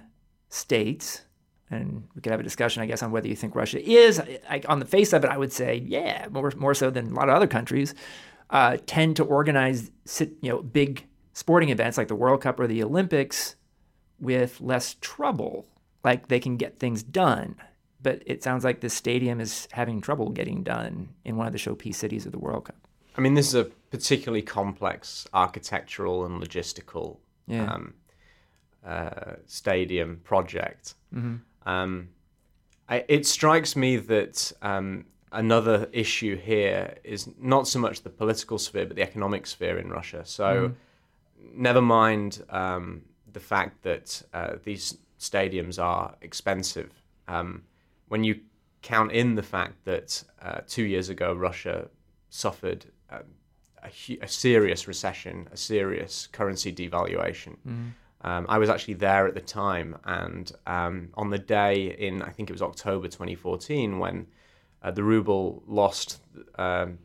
states, 0.49 1.23
and 1.71 2.07
we 2.13 2.21
could 2.21 2.29
have 2.29 2.39
a 2.39 2.43
discussion, 2.43 2.83
I 2.83 2.85
guess, 2.85 3.01
on 3.01 3.09
whether 3.09 3.27
you 3.27 3.35
think 3.35 3.55
Russia 3.55 3.83
is, 3.83 4.21
I, 4.47 4.61
on 4.69 4.77
the 4.77 4.85
face 4.85 5.11
of 5.11 5.23
it, 5.23 5.31
I 5.31 5.37
would 5.39 5.51
say, 5.51 5.83
yeah, 5.83 6.27
more, 6.29 6.53
more 6.57 6.75
so 6.75 6.91
than 6.91 7.07
a 7.07 7.15
lot 7.15 7.27
of 7.27 7.33
other 7.33 7.47
countries, 7.47 7.95
uh, 8.51 8.77
tend 8.85 9.15
to 9.15 9.23
organize 9.23 9.89
you 10.19 10.37
know, 10.43 10.61
big 10.61 11.07
sporting 11.33 11.69
events 11.69 11.97
like 11.97 12.07
the 12.07 12.13
World 12.13 12.41
Cup 12.41 12.59
or 12.59 12.67
the 12.67 12.83
Olympics 12.83 13.55
with 14.19 14.61
less 14.61 14.95
trouble. 15.01 15.65
Like 16.03 16.27
they 16.27 16.39
can 16.39 16.55
get 16.55 16.77
things 16.77 17.01
done. 17.01 17.55
But 17.99 18.21
it 18.27 18.43
sounds 18.43 18.63
like 18.63 18.81
this 18.81 18.93
stadium 18.93 19.41
is 19.41 19.67
having 19.71 20.01
trouble 20.01 20.29
getting 20.29 20.61
done 20.61 21.09
in 21.25 21.35
one 21.35 21.47
of 21.47 21.53
the 21.53 21.57
showpiece 21.57 21.95
cities 21.95 22.27
of 22.27 22.31
the 22.31 22.37
World 22.37 22.65
Cup. 22.65 22.82
I 23.15 23.21
mean, 23.21 23.33
this 23.35 23.47
is 23.47 23.55
a 23.55 23.65
particularly 23.91 24.41
complex 24.41 25.27
architectural 25.33 26.25
and 26.25 26.41
logistical 26.41 27.17
Yeah. 27.47 27.71
um, 27.73 27.93
uh, 28.85 29.33
stadium 29.45 30.19
project. 30.23 30.95
Um, 31.65 32.09
I, 32.89 33.05
it 33.07 33.25
strikes 33.25 33.75
me 33.75 33.97
that 33.97 34.51
um, 34.61 35.05
another 35.31 35.87
issue 35.93 36.35
here 36.35 36.95
is 37.03 37.29
not 37.39 37.67
so 37.67 37.79
much 37.79 38.01
the 38.01 38.09
political 38.09 38.57
sphere, 38.57 38.85
but 38.85 38.95
the 38.95 39.03
economic 39.03 39.45
sphere 39.47 39.77
in 39.77 39.89
Russia. 39.89 40.23
So, 40.25 40.73
never 41.53 41.81
mind 41.81 42.43
um, 42.49 43.03
the 43.31 43.39
fact 43.39 43.83
that 43.83 44.23
uh, 44.33 44.55
these 44.63 44.97
stadiums 45.19 45.81
are 45.81 46.15
expensive. 46.21 46.91
Um, 47.27 47.63
when 48.09 48.23
you 48.23 48.41
count 48.81 49.11
in 49.11 49.35
the 49.35 49.43
fact 49.43 49.85
that 49.85 50.23
uh, 50.41 50.59
two 50.67 50.83
years 50.83 51.09
ago 51.09 51.33
Russia 51.33 51.87
suffered 52.33 52.85
um, 53.11 53.19
a, 53.83 54.17
a 54.21 54.27
serious 54.27 54.87
recession, 54.87 55.47
a 55.51 55.57
serious 55.57 56.27
currency 56.31 56.73
devaluation. 56.73 57.57
Um, 58.21 58.45
I 58.49 58.57
was 58.57 58.69
actually 58.69 58.95
there 58.95 59.27
at 59.27 59.35
the 59.35 59.41
time, 59.41 59.97
and 60.05 60.51
um, 60.65 61.09
on 61.15 61.29
the 61.29 61.37
day 61.37 61.95
in 61.99 62.21
I 62.21 62.31
think 62.31 62.49
it 62.49 62.53
was 62.53 62.61
October 62.61 63.07
2014 63.07 63.99
when 63.99 64.27
uh, 64.81 64.91
the 64.91 65.03
ruble 65.03 65.61
lost. 65.67 66.21
Um, 66.55 66.97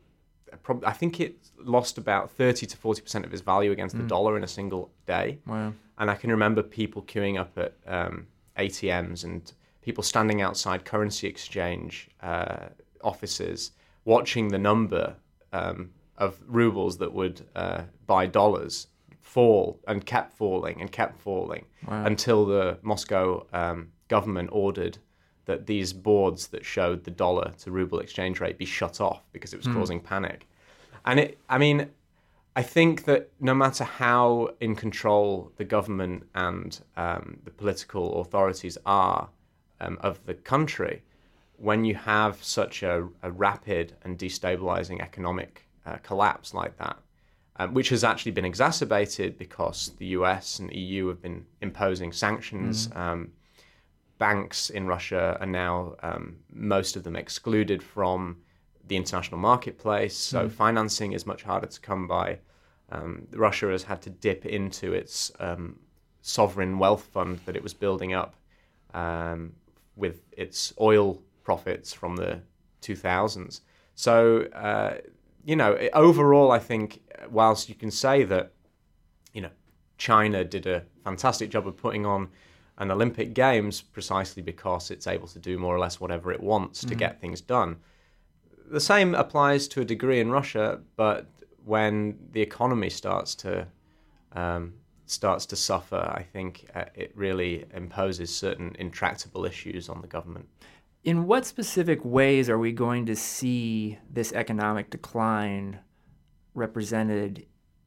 prob- 0.63 0.85
I 0.85 0.93
think 0.93 1.21
it 1.21 1.37
lost 1.59 1.99
about 1.99 2.31
30 2.31 2.67
to 2.67 2.77
40 2.77 3.03
percent 3.03 3.25
of 3.27 3.33
its 3.33 3.43
value 3.43 3.73
against 3.73 3.97
the 3.97 4.05
dollar 4.05 4.37
in 4.37 4.45
a 4.45 4.49
single 4.49 4.91
day. 5.07 5.39
Wow. 5.47 5.75
And 5.99 6.11
I 6.11 6.15
can 6.15 6.31
remember 6.31 6.63
people 6.63 7.03
queuing 7.03 7.39
up 7.39 7.59
at 7.59 7.75
um, 7.87 8.29
ATMs 8.57 9.25
and 9.25 9.53
people 9.83 10.05
standing 10.05 10.41
outside 10.41 10.85
currency 10.85 11.27
exchange 11.27 12.09
uh, 12.23 12.67
offices, 13.03 13.73
watching 14.05 14.49
the 14.49 14.59
number 14.59 15.17
um, 15.53 15.91
of 16.17 16.39
rubles 16.47 16.99
that 16.99 17.13
would 17.13 17.43
uh, 17.55 17.83
buy 18.07 18.27
dollars 18.27 18.89
fall 19.21 19.79
and 19.87 20.05
kept 20.07 20.33
falling 20.33 20.81
and 20.81 20.91
kept 20.91 21.21
falling 21.21 21.65
Wow. 21.87 22.05
until 22.07 22.47
the 22.47 22.79
Moscow 22.83 23.47
um, 23.53 23.93
government 24.09 24.49
ordered 24.53 24.99
that 25.45 25.67
these 25.67 25.93
boards 25.93 26.49
that 26.49 26.65
showed 26.65 27.05
the 27.05 27.11
dollar 27.11 27.53
to 27.59 27.71
ruble 27.71 28.01
exchange 28.01 28.41
rate 28.41 28.59
be 28.59 28.65
shut 28.67 29.01
off 29.01 29.23
because 29.33 29.55
it 29.55 29.57
was 29.57 29.67
causing 29.69 30.01
panic. 30.01 30.47
And 31.07 31.21
it, 31.21 31.39
I 31.49 31.57
mean, 31.59 31.89
I 32.57 32.63
think 32.63 33.05
that 33.05 33.31
no 33.41 33.55
matter 33.55 33.85
how 33.85 34.51
in 34.61 34.75
control 34.77 35.53
the 35.57 35.65
government 35.65 36.25
and 36.35 36.79
um, 36.97 37.39
the 37.45 37.51
political 37.51 38.21
authorities 38.21 38.77
are 38.85 39.29
um, 39.81 39.97
of 40.03 40.25
the 40.27 40.35
country, 40.35 41.03
when 41.59 41.85
you 41.85 41.95
have 41.95 42.43
such 42.43 42.83
a, 42.83 43.09
a 43.23 43.31
rapid 43.31 43.97
and 44.03 44.17
destabilizing 44.17 45.01
economic 45.03 45.69
uh, 45.85 45.97
collapse 45.97 46.55
like 46.55 46.77
that, 46.79 46.97
um, 47.57 47.75
which 47.75 47.89
has 47.89 48.05
actually 48.05 48.33
been 48.33 48.45
exacerbated 48.45 49.37
because 49.37 49.93
the 49.99 50.07
US 50.07 50.61
and 50.61 50.71
the 50.71 50.79
EU 50.79 51.09
have 51.09 51.21
been 51.21 51.45
imposing 51.61 52.13
sanctions. 52.13 52.89
Um, 52.95 53.33
banks 54.19 54.71
in 54.71 54.87
Russia 54.87 55.37
are 55.41 55.47
now, 55.47 55.95
um, 56.03 56.37
most 56.53 56.97
of 56.97 57.03
them, 57.03 57.17
excluded 57.17 57.83
from 57.83 58.37
the 58.87 58.97
international 58.97 59.39
marketplace. 59.39 60.17
So 60.17 60.49
financing 60.49 61.13
is 61.13 61.27
much 61.27 61.43
harder 61.43 61.67
to 61.67 61.81
come 61.81 62.07
by. 62.07 62.39
Um, 62.91 63.27
Russia 63.33 63.69
has 63.69 63.83
had 63.83 64.01
to 64.03 64.11
dip 64.11 64.47
into 64.47 64.95
its 64.95 65.33
um, 65.41 65.79
sovereign 66.23 66.79
wealth 66.79 67.05
fund 67.13 67.41
that 67.47 67.57
it 67.57 67.63
was 67.63 67.75
building 67.75 68.15
up 68.15 68.35
um, 68.95 69.53
with 69.97 70.23
its 70.33 70.73
oil 70.81 71.21
profits 71.49 71.95
from 71.95 72.15
the 72.15 72.39
2000s. 72.83 73.63
So, 73.95 74.43
uh, 74.53 74.99
you 75.47 75.57
know, 75.57 75.79
overall, 75.95 76.51
I 76.53 76.59
think, 76.59 77.01
whilst 77.31 77.71
you 77.71 77.75
can 77.75 77.91
say 77.91 78.23
that, 78.25 78.53
you 79.33 79.41
know, 79.41 79.55
China 79.97 80.45
did 80.45 80.67
a 80.67 80.85
fantastic 81.05 81.49
job 81.49 81.67
of 81.67 81.75
putting 81.75 82.05
on 82.05 82.29
an 82.77 82.91
Olympic 82.91 83.33
Games 83.33 83.81
precisely 83.81 84.43
because 84.43 84.91
it's 84.91 85.07
able 85.07 85.27
to 85.29 85.39
do 85.39 85.57
more 85.57 85.75
or 85.75 85.79
less 85.79 85.99
whatever 85.99 86.31
it 86.33 86.43
wants 86.43 86.85
to 86.85 86.95
get 86.95 87.19
things 87.19 87.41
done. 87.41 87.77
The 88.71 88.85
same 88.93 89.15
applies 89.15 89.69
to 89.69 89.81
a 89.81 89.87
degree 89.87 90.21
in 90.21 90.31
Russia, 90.31 90.81
but 90.97 91.31
when 91.65 92.19
the 92.33 92.43
economy 92.43 92.91
starts 92.91 93.35
to 93.37 93.67
um, 94.33 94.75
starts 95.07 95.47
to 95.47 95.57
suffer, 95.57 96.03
I 96.21 96.23
think 96.23 96.67
uh, 96.75 96.85
it 96.95 97.11
really 97.17 97.65
imposes 97.73 98.29
certain 98.45 98.77
intractable 98.79 99.47
issues 99.47 99.89
on 99.89 100.03
the 100.03 100.07
government. 100.07 100.47
In 101.09 101.27
what 101.27 101.47
specific 101.47 102.05
ways 102.05 102.51
are 102.51 102.59
we 102.59 102.71
going 102.71 103.07
to 103.07 103.17
see 103.17 103.97
this 104.13 104.31
economic 104.31 104.91
decline 104.91 105.79
represented 106.53 107.47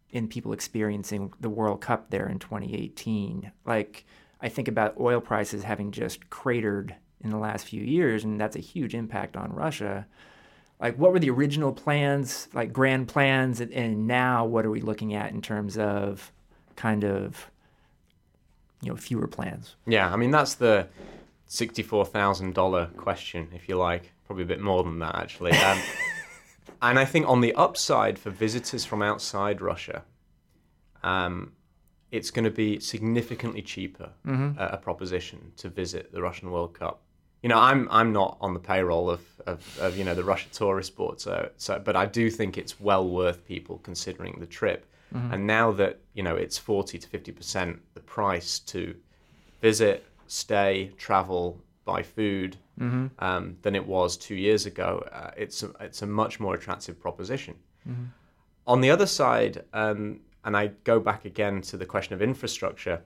in 0.09 0.27
people 0.27 0.53
experiencing 0.53 1.31
the 1.39 1.47
World 1.47 1.81
Cup 1.81 2.09
there 2.09 2.27
in 2.27 2.39
2018? 2.39 3.51
Like, 3.63 4.05
I 4.41 4.49
think 4.49 4.67
about 4.67 4.99
oil 4.99 5.21
prices 5.21 5.61
having 5.61 5.91
just 5.91 6.31
cratered 6.31 6.95
in 7.23 7.29
the 7.29 7.37
last 7.37 7.67
few 7.67 7.83
years, 7.83 8.23
and 8.23 8.41
that's 8.41 8.55
a 8.55 8.59
huge 8.59 8.95
impact 8.95 9.37
on 9.37 9.53
Russia. 9.53 10.07
Like, 10.79 10.97
what 10.97 11.11
were 11.11 11.19
the 11.19 11.29
original 11.29 11.73
plans, 11.73 12.47
like 12.55 12.73
grand 12.73 13.07
plans, 13.07 13.61
and, 13.61 13.71
and 13.71 14.07
now 14.07 14.45
what 14.45 14.65
are 14.65 14.71
we 14.71 14.81
looking 14.81 15.13
at 15.13 15.29
in 15.29 15.43
terms 15.43 15.77
of 15.77 16.31
kind 16.75 17.03
of, 17.03 17.51
you 18.81 18.89
know, 18.89 18.97
fewer 18.97 19.27
plans? 19.27 19.75
Yeah, 19.85 20.11
I 20.11 20.15
mean 20.15 20.31
that's 20.31 20.55
the 20.55 20.87
sixty-four 21.51 22.05
thousand 22.05 22.53
dollar 22.53 22.87
question, 22.97 23.49
if 23.53 23.67
you 23.67 23.77
like. 23.77 24.13
Probably 24.25 24.43
a 24.43 24.47
bit 24.47 24.61
more 24.61 24.83
than 24.83 24.99
that, 24.99 25.15
actually. 25.15 25.51
Um, 25.51 25.79
and 26.81 26.97
I 26.97 27.05
think 27.05 27.27
on 27.27 27.41
the 27.41 27.53
upside 27.55 28.17
for 28.17 28.29
visitors 28.29 28.85
from 28.85 29.01
outside 29.01 29.59
Russia, 29.59 30.03
um, 31.03 31.51
it's 32.11 32.31
going 32.31 32.45
to 32.45 32.51
be 32.51 32.79
significantly 32.79 33.61
cheaper 33.61 34.11
uh, 34.57 34.69
a 34.71 34.77
proposition 34.77 35.51
to 35.57 35.69
visit 35.69 36.13
the 36.13 36.21
Russian 36.21 36.51
World 36.51 36.73
Cup. 36.73 37.01
You 37.43 37.49
know, 37.49 37.57
I'm 37.57 37.87
I'm 37.91 38.13
not 38.13 38.37
on 38.39 38.53
the 38.53 38.59
payroll 38.59 39.09
of, 39.09 39.21
of, 39.45 39.79
of 39.79 39.97
you 39.97 40.05
know 40.05 40.15
the 40.15 40.23
Russia 40.23 40.47
tourist 40.53 40.95
board, 40.95 41.19
so 41.19 41.49
so 41.57 41.81
but 41.83 41.97
I 41.97 42.05
do 42.05 42.29
think 42.29 42.57
it's 42.57 42.79
well 42.79 43.07
worth 43.07 43.45
people 43.45 43.79
considering 43.79 44.39
the 44.39 44.45
trip. 44.45 44.85
And 45.13 45.45
now 45.45 45.73
that 45.73 45.99
you 46.13 46.23
know 46.23 46.37
it's 46.37 46.57
forty 46.57 46.97
to 46.97 47.05
fifty 47.05 47.33
percent 47.33 47.81
the 47.95 47.99
price 47.99 48.59
to 48.59 48.95
visit, 49.61 50.05
stay, 50.31 50.91
travel, 50.97 51.59
buy 51.85 52.01
food 52.03 52.57
um, 53.19 53.57
than 53.61 53.75
it 53.75 53.85
was 53.85 54.17
two 54.17 54.35
years 54.35 54.65
ago, 54.65 55.03
uh, 55.11 55.31
it's 55.37 55.61
a, 55.61 55.69
it's 55.81 56.01
a 56.01 56.07
much 56.07 56.39
more 56.39 56.55
attractive 56.55 56.99
proposition. 56.99 57.55
On 58.65 58.81
the 58.81 58.89
other 58.89 59.05
side, 59.05 59.63
um, 59.73 60.21
and 60.45 60.55
I 60.57 60.67
go 60.83 60.99
back 60.99 61.25
again 61.25 61.61
to 61.69 61.77
the 61.77 61.85
question 61.85 62.13
of 62.15 62.21
infrastructure, 62.21 63.01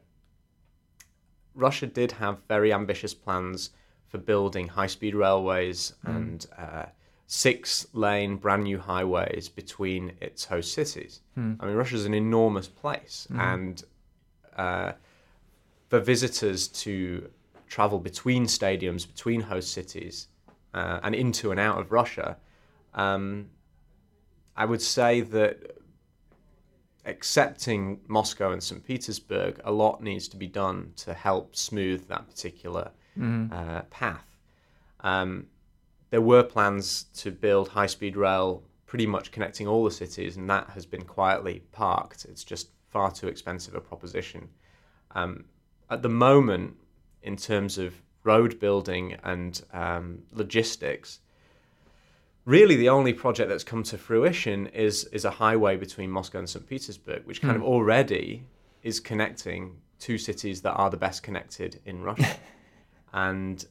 Russia 1.55 1.87
did 1.87 2.11
have 2.13 2.37
very 2.47 2.71
ambitious 2.73 3.13
plans 3.13 3.71
for 4.07 4.17
building 4.17 4.67
high 4.67 4.87
speed 4.87 5.15
railways 5.15 5.93
and 6.03 6.45
uh, 6.57 6.85
six 7.27 7.87
lane 7.93 8.35
brand 8.37 8.63
new 8.63 8.77
highways 8.77 9.49
between 9.49 10.11
its 10.21 10.45
host 10.45 10.73
cities. 10.73 11.21
I 11.59 11.65
mean, 11.65 11.75
Russia's 11.75 12.05
an 12.05 12.13
enormous 12.13 12.67
place, 12.67 13.27
and 13.53 13.83
uh, 14.57 14.91
for 15.87 15.99
visitors 15.99 16.67
to 16.67 17.29
travel 17.67 17.99
between 17.99 18.45
stadiums, 18.45 19.07
between 19.07 19.41
host 19.41 19.71
cities, 19.71 20.27
uh, 20.73 20.99
and 21.03 21.15
into 21.15 21.51
and 21.51 21.59
out 21.59 21.79
of 21.79 21.91
Russia, 21.91 22.37
um, 22.93 23.49
I 24.55 24.65
would 24.65 24.81
say 24.81 25.21
that 25.21 25.77
accepting 27.05 27.99
Moscow 28.07 28.51
and 28.51 28.61
St. 28.61 28.83
Petersburg, 28.83 29.61
a 29.63 29.71
lot 29.71 30.01
needs 30.01 30.27
to 30.29 30.37
be 30.37 30.47
done 30.47 30.91
to 30.97 31.13
help 31.13 31.55
smooth 31.55 32.07
that 32.07 32.27
particular 32.27 32.91
uh, 33.53 33.81
path. 33.83 34.25
Um, 35.01 35.47
there 36.09 36.21
were 36.21 36.43
plans 36.43 37.03
to 37.15 37.31
build 37.31 37.69
high 37.69 37.85
speed 37.85 38.15
rail 38.15 38.63
pretty 38.85 39.05
much 39.05 39.31
connecting 39.31 39.67
all 39.67 39.83
the 39.83 39.91
cities, 39.91 40.37
and 40.37 40.49
that 40.49 40.69
has 40.69 40.85
been 40.85 41.03
quietly 41.03 41.61
parked. 41.71 42.25
It's 42.25 42.43
just 42.43 42.69
far 42.89 43.11
too 43.11 43.27
expensive 43.27 43.75
a 43.75 43.81
proposition. 43.81 44.47
Um, 45.11 45.45
at 45.89 46.01
the 46.01 46.09
moment, 46.09 46.75
in 47.21 47.35
terms 47.35 47.77
of 47.77 48.01
road 48.23 48.59
building 48.59 49.17
and 49.23 49.61
um, 49.73 50.23
logistics, 50.31 51.19
really 52.45 52.75
the 52.75 52.89
only 52.89 53.13
project 53.13 53.49
that's 53.49 53.63
come 53.63 53.83
to 53.83 53.97
fruition 53.97 54.67
is 54.67 55.05
is 55.05 55.25
a 55.25 55.31
highway 55.31 55.75
between 55.75 56.09
Moscow 56.09 56.39
and 56.39 56.49
St. 56.49 56.67
Petersburg, 56.67 57.25
which 57.25 57.41
kind 57.41 57.55
of 57.55 57.63
already 57.63 58.45
is 58.83 58.99
connecting 58.99 59.77
two 59.99 60.17
cities 60.17 60.61
that 60.61 60.73
are 60.73 60.89
the 60.89 60.97
best 60.97 61.23
connected 61.23 61.79
in 61.85 62.01
Russia. 62.01 62.35
and 63.13 63.65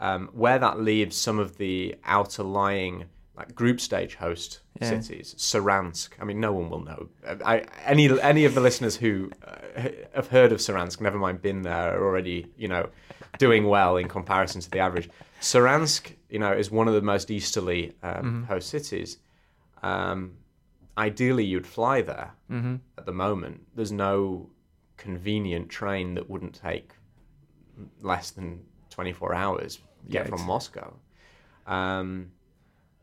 um, 0.00 0.28
where 0.32 0.58
that 0.58 0.80
leaves 0.80 1.16
some 1.16 1.38
of 1.38 1.56
the 1.58 1.94
outer 2.04 2.42
lying 2.42 3.04
like 3.40 3.54
group 3.54 3.80
stage 3.80 4.14
host 4.16 4.60
Yeah. 4.80 4.88
cities, 5.00 5.34
Saransk. 5.38 6.08
I 6.20 6.24
mean, 6.24 6.40
no 6.40 6.52
one 6.52 6.68
will 6.70 6.84
know. 6.90 7.08
I, 7.52 7.64
any 7.84 8.04
any 8.32 8.44
of 8.44 8.54
the 8.54 8.60
listeners 8.68 8.96
who 8.96 9.30
uh, 9.46 9.88
have 10.14 10.28
heard 10.28 10.52
of 10.52 10.58
Saransk, 10.58 11.00
never 11.00 11.18
mind 11.18 11.40
been 11.42 11.62
there, 11.62 11.96
are 11.96 12.04
already 12.08 12.38
you 12.56 12.68
know 12.68 12.88
doing 13.38 13.64
well 13.76 13.96
in 13.96 14.08
comparison 14.08 14.60
to 14.60 14.70
the 14.70 14.78
average. 14.80 15.08
Saransk, 15.40 16.02
you 16.28 16.38
know, 16.38 16.52
is 16.52 16.70
one 16.70 16.86
of 16.88 16.94
the 16.94 17.00
most 17.14 17.30
easterly 17.30 17.94
um, 18.02 18.44
host 18.44 18.68
cities. 18.68 19.18
Um, 19.82 20.32
ideally, 20.98 21.44
you'd 21.44 21.66
fly 21.66 22.02
there. 22.02 22.30
At 22.98 23.06
the 23.06 23.12
moment, 23.26 23.56
there's 23.76 23.92
no 23.92 24.50
convenient 24.98 25.68
train 25.70 26.14
that 26.16 26.28
wouldn't 26.28 26.54
take 26.54 26.92
less 28.02 28.30
than 28.32 28.60
24 28.90 29.34
hours 29.34 29.76
to 29.76 29.82
get 30.10 30.26
Yikes. 30.26 30.30
from 30.30 30.42
Moscow. 30.46 30.94
Um, 31.66 32.32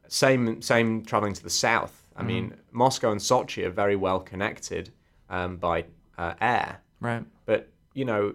same 0.08 0.62
same 0.62 1.04
traveling 1.04 1.34
to 1.34 1.44
the 1.44 1.50
south. 1.50 2.04
I 2.16 2.24
mean, 2.24 2.56
Moscow 2.72 3.12
and 3.12 3.22
Sochi 3.22 3.64
are 3.66 3.70
very 3.70 3.96
well 3.96 4.20
connected 4.20 4.92
um, 5.30 5.58
by 5.58 5.86
uh, 6.18 6.34
air, 6.42 6.82
Right. 7.00 7.24
but 7.46 7.70
you 7.94 8.06
know, 8.06 8.34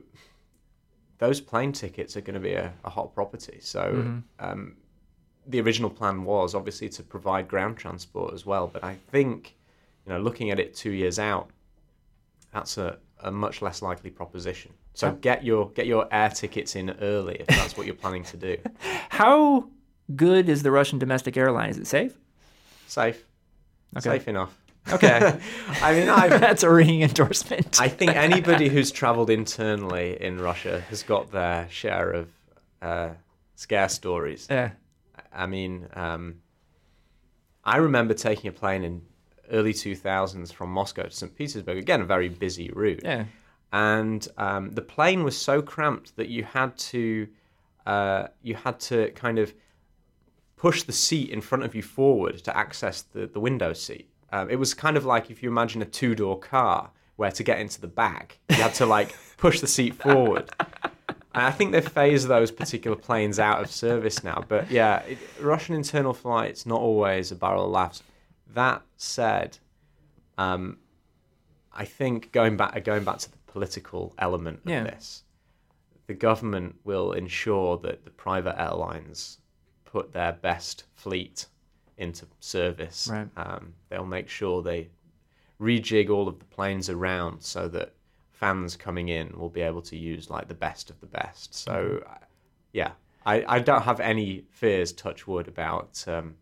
those 1.19 1.41
plane 1.41 1.73
tickets 1.73 2.17
are 2.17 2.21
going 2.21 2.35
to 2.35 2.41
be 2.41 2.53
a, 2.55 2.73
a 2.85 2.91
hot 2.91 3.15
property. 3.15 3.59
So 3.61 4.21
um, 4.39 4.77
the 5.47 5.61
original 5.61 5.91
plan 5.91 6.25
was 6.25 6.55
obviously 6.55 6.89
to 6.91 7.03
provide 7.03 7.49
ground 7.49 7.77
transport 7.77 8.35
as 8.35 8.47
well. 8.47 8.69
But 8.73 8.85
I 8.85 8.97
think 9.11 9.57
you 10.07 10.13
know, 10.13 10.21
looking 10.21 10.51
at 10.51 10.59
it 10.61 10.75
two 10.75 10.91
years 10.93 11.19
out, 11.19 11.51
that's 12.53 12.79
a, 12.79 12.99
a 13.21 13.31
much 13.31 13.63
less 13.63 13.83
likely 13.83 14.11
proposition. 14.11 14.73
So 14.95 15.07
Yeah. 15.09 15.15
get 15.21 15.45
your 15.45 15.71
get 15.71 15.87
your 15.87 16.07
air 16.13 16.29
tickets 16.29 16.77
in 16.77 16.91
early 17.01 17.37
if 17.41 17.47
that's 17.47 17.77
what 17.77 17.87
you're 17.87 17.95
planning 17.97 18.25
to 18.25 18.37
do. 18.37 18.59
How 19.09 19.69
good 20.15 20.49
is 20.49 20.63
the 20.63 20.71
Russian 20.71 20.99
domestic 20.99 21.37
airline? 21.37 21.71
Is 21.71 21.79
it 21.79 21.87
safe? 21.87 22.17
Safe, 22.87 23.25
Okay. 23.97 24.11
safe 24.19 24.29
enough. 24.29 24.57
Okay. 24.93 25.39
I 25.83 25.95
mean, 25.95 26.09
I've, 26.21 26.41
That's 26.41 26.63
a 26.63 26.71
ringing 26.71 27.03
endorsement. 27.03 27.81
I 27.81 27.89
think 27.89 28.11
anybody 28.17 28.69
who's 28.69 28.91
travelled 28.91 29.31
internally 29.31 30.21
in 30.21 30.41
Russia 30.41 30.81
has 30.91 31.03
got 31.03 31.31
their 31.31 31.69
share 31.71 32.11
of 32.11 32.29
uh, 32.83 33.11
scare 33.55 33.89
stories. 33.89 34.47
yeah. 34.51 34.71
I 35.35 35.47
mean, 35.47 35.89
um, 35.95 36.43
I 37.65 37.77
remember 37.79 38.13
taking 38.13 38.49
a 38.49 38.53
plane 38.53 38.83
in 38.85 39.03
early 39.51 39.73
2000s 39.73 40.53
from 40.53 40.71
Moscow 40.71 41.05
to 41.05 41.11
St. 41.11 41.35
Petersburg. 41.35 41.79
Again, 41.79 42.01
a 42.03 42.05
very 42.05 42.29
busy 42.29 42.71
route. 42.71 43.01
Yeah. 43.05 43.25
And 43.73 44.27
um, 44.37 44.73
the 44.73 44.83
plane 44.83 45.23
was 45.25 45.37
so 45.39 45.63
cramped 45.63 46.17
that 46.17 46.29
you 46.29 46.45
had 46.45 46.77
to 46.79 47.29
uh, 47.87 48.27
you 48.43 48.55
had 48.55 48.79
to 48.81 49.11
kind 49.13 49.39
of 49.39 49.53
push 50.63 50.85
the 50.85 50.93
seat 50.93 51.29
in 51.31 51.41
front 51.41 51.65
of 51.65 51.75
you 51.75 51.83
forward 51.83 52.37
to 52.45 52.57
access 52.57 53.03
the, 53.03 53.27
the 53.27 53.41
window 53.41 53.73
seat. 53.73 54.09
Um, 54.31 54.49
it 54.49 54.59
was 54.61 54.75
kind 54.75 54.97
of 54.97 55.05
like 55.05 55.29
if 55.29 55.43
you 55.43 55.49
imagine 55.51 55.83
a 55.83 55.85
two 56.01 56.15
door 56.15 56.39
car 56.39 56.91
where 57.17 57.33
to 57.33 57.43
get 57.43 57.59
into 57.59 57.81
the 57.81 57.89
back, 57.89 58.39
you 58.49 58.57
had 58.57 58.75
to 58.75 58.87
like 58.87 59.13
push 59.37 59.59
the 59.61 59.67
seat 59.67 59.95
forward. 59.97 60.51
And 61.35 61.45
I 61.47 61.51
think 61.51 61.73
they've 61.73 61.87
phased 62.01 62.29
those 62.29 62.53
particular 62.53 62.97
planes 62.97 63.41
out 63.41 63.61
of 63.61 63.71
service 63.73 64.23
now. 64.23 64.45
But 64.47 64.71
yeah, 64.71 65.01
it, 65.01 65.19
Russian 65.41 65.75
internal 65.75 66.15
flights 66.15 66.65
not 66.65 66.81
always 66.81 67.33
a 67.33 67.35
barrel 67.35 67.65
of 67.67 67.71
laughs. 67.73 68.03
That 68.55 68.83
said, 68.97 69.59
um, 70.39 70.79
I 71.73 71.85
think 71.87 72.31
going 72.31 72.57
back 72.57 72.85
going 72.85 73.03
back 73.03 73.19
to 73.19 73.31
the 73.33 73.39
political 73.49 74.15
element 74.19 74.61
of 74.65 74.71
Yeah. 74.71 74.85
this, 74.85 75.25
the 76.07 76.15
government 76.15 76.77
will 76.85 77.13
ensure 77.13 77.79
that 77.79 78.05
the 78.05 78.11
private 78.11 78.61
airlines 78.61 79.39
put 79.93 80.13
their 80.13 80.33
best 80.33 80.85
fleet 80.95 81.47
into 81.99 82.27
service. 82.41 83.09
Right. 83.13 83.29
Um, 83.37 83.75
they'll 83.89 84.07
make 84.07 84.29
sure 84.29 84.63
they 84.63 84.89
rejig 85.61 86.09
all 86.11 86.27
of 86.29 86.39
the 86.39 86.45
planes 86.47 86.89
around 86.89 87.43
so 87.43 87.69
that 87.69 87.93
fans 88.33 88.75
coming 88.77 89.09
in 89.11 89.39
will 89.39 89.51
be 89.51 89.61
able 89.61 89.83
to 89.83 89.97
use 89.97 90.31
like 90.31 90.49
the 90.49 90.55
best 90.55 90.91
of 90.91 90.99
the 91.01 91.07
best. 91.07 91.55
So, 91.55 91.73
Mm-hmm. 91.73 92.25
yeah, 92.73 92.93
I, 93.27 93.45
I 93.47 93.59
don't 93.61 93.83
have 93.83 94.01
any 94.01 94.45
fears, 94.51 94.93
touch 94.93 95.27
wood, 95.27 95.47
about 95.47 96.03
um, 96.09 96.35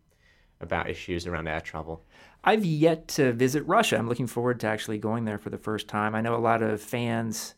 about 0.61 0.89
issues 0.89 1.27
around 1.27 1.47
air 1.47 1.59
travel. 1.61 2.03
I've 2.43 2.65
yet 2.65 3.07
to 3.09 3.33
visit 3.33 3.63
Russia. 3.67 3.97
I'm 3.97 4.07
looking 4.07 4.27
forward 4.27 4.59
to 4.61 4.67
actually 4.67 4.97
going 4.97 5.25
there 5.25 5.37
for 5.37 5.49
the 5.51 5.57
first 5.57 5.87
time. 5.87 6.15
I 6.15 6.21
know 6.21 6.35
a 6.35 6.37
lot 6.37 6.61
of 6.63 6.81
fans 6.81 7.53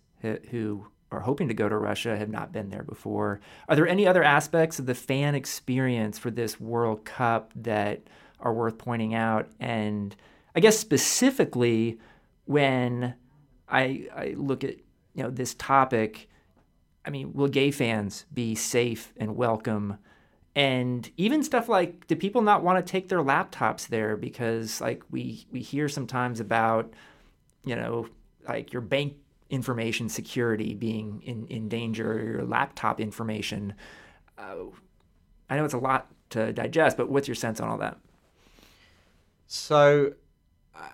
who 0.49 0.87
are 1.13 1.21
hoping 1.21 1.47
to 1.47 1.53
go 1.53 1.69
to 1.69 1.77
Russia 1.77 2.17
have 2.17 2.29
not 2.29 2.51
been 2.51 2.69
there 2.69 2.83
before. 2.83 3.39
Are 3.69 3.75
there 3.75 3.87
any 3.87 4.07
other 4.07 4.23
aspects 4.23 4.79
of 4.79 4.85
the 4.85 4.95
fan 4.95 5.35
experience 5.35 6.17
for 6.17 6.31
this 6.31 6.59
World 6.59 7.05
Cup 7.05 7.51
that 7.55 8.01
are 8.39 8.53
worth 8.53 8.77
pointing 8.77 9.13
out? 9.13 9.47
And 9.59 10.15
I 10.55 10.59
guess 10.59 10.77
specifically 10.77 11.99
when 12.45 13.15
I, 13.69 14.07
I 14.15 14.33
look 14.35 14.63
at 14.63 14.75
you 15.15 15.23
know 15.23 15.29
this 15.29 15.53
topic, 15.53 16.29
I 17.05 17.09
mean, 17.09 17.33
will 17.33 17.47
gay 17.47 17.71
fans 17.71 18.25
be 18.33 18.55
safe 18.55 19.13
and 19.17 19.35
welcome? 19.35 19.97
and 20.55 21.09
even 21.17 21.43
stuff 21.43 21.67
like 21.67 22.05
do 22.07 22.15
people 22.15 22.41
not 22.41 22.63
want 22.63 22.83
to 22.83 22.91
take 22.91 23.09
their 23.09 23.23
laptops 23.23 23.87
there 23.87 24.15
because 24.15 24.79
like 24.81 25.01
we 25.09 25.45
we 25.51 25.61
hear 25.61 25.89
sometimes 25.89 26.39
about 26.39 26.93
you 27.65 27.75
know 27.75 28.07
like 28.47 28.71
your 28.71 28.81
bank 28.81 29.13
information 29.49 30.09
security 30.09 30.73
being 30.73 31.21
in, 31.23 31.45
in 31.47 31.69
danger 31.69 32.21
your 32.23 32.43
laptop 32.45 32.99
information 32.99 33.73
uh, 34.37 34.55
i 35.49 35.55
know 35.57 35.65
it's 35.65 35.73
a 35.73 35.77
lot 35.77 36.07
to 36.29 36.51
digest 36.53 36.97
but 36.97 37.09
what's 37.09 37.27
your 37.27 37.35
sense 37.35 37.59
on 37.59 37.69
all 37.69 37.77
that 37.77 37.97
So, 39.47 40.13
I- 40.75 40.93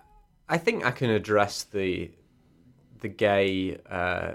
I 0.49 0.57
think 0.57 0.85
I 0.85 0.91
can 0.91 1.09
address 1.09 1.63
the 1.63 2.11
the 3.01 3.07
gay 3.07 3.77
uh, 3.89 4.33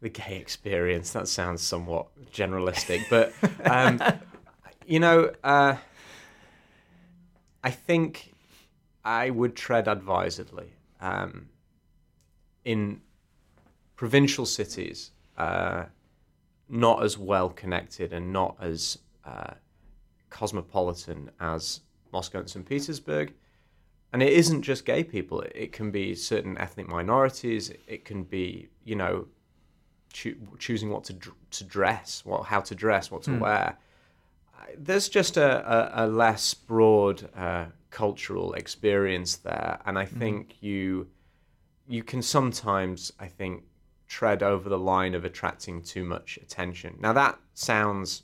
the 0.00 0.08
gay 0.08 0.36
experience. 0.38 1.12
That 1.12 1.28
sounds 1.28 1.62
somewhat 1.62 2.06
generalistic, 2.32 3.02
but 3.10 3.32
um, 3.64 4.00
you 4.86 4.98
know, 4.98 5.30
uh, 5.44 5.76
I 7.62 7.70
think 7.70 8.32
I 9.04 9.30
would 9.30 9.54
tread 9.54 9.86
advisedly. 9.88 10.72
Um, 11.00 11.48
in 12.64 13.00
provincial 13.96 14.46
cities, 14.46 15.10
uh, 15.36 15.84
not 16.68 17.02
as 17.02 17.18
well 17.18 17.48
connected 17.48 18.12
and 18.12 18.32
not 18.32 18.56
as 18.60 18.98
uh, 19.24 19.54
cosmopolitan 20.30 21.30
as 21.40 21.80
Moscow 22.12 22.40
and 22.40 22.50
St. 22.50 22.66
Petersburg. 22.66 23.34
And 24.12 24.22
it 24.22 24.32
isn't 24.32 24.62
just 24.62 24.84
gay 24.84 25.04
people. 25.04 25.42
It, 25.54 25.72
can 25.72 25.90
be 25.90 26.14
certain 26.14 26.56
ethnic 26.56 26.88
minorities. 26.88 27.70
It 27.86 28.04
can 28.04 28.22
be, 28.22 28.68
you 28.84 28.96
know, 28.96 29.26
choo- 30.12 30.38
choosing 30.58 30.88
what 30.90 31.04
to 31.04 31.12
dr- 31.12 31.36
to 31.50 31.64
dress, 31.64 32.24
what 32.24 32.44
how 32.44 32.60
to 32.60 32.74
dress, 32.74 33.10
what 33.10 33.22
to 33.24 33.32
wear. 33.38 33.76
Uh, 34.58 34.64
There's 34.78 35.10
just 35.10 35.36
a, 35.36 36.00
a, 36.00 36.04
a 36.04 36.06
less 36.06 36.54
broad 36.54 37.28
uh, 37.36 37.66
cultural 37.90 38.54
experience 38.54 39.36
there, 39.36 39.78
and 39.84 39.98
I 39.98 40.06
think 40.06 40.56
you 40.62 41.08
you 41.88 42.02
can 42.02 42.22
sometimes, 42.22 43.12
I 43.18 43.26
think, 43.26 43.64
tread 44.06 44.42
over 44.42 44.68
the 44.68 44.78
line 44.78 45.14
of 45.14 45.24
attracting 45.24 45.82
too 45.82 46.04
much 46.04 46.38
attention. 46.42 46.96
Now 47.00 47.12
that 47.14 47.38
sounds 47.54 48.22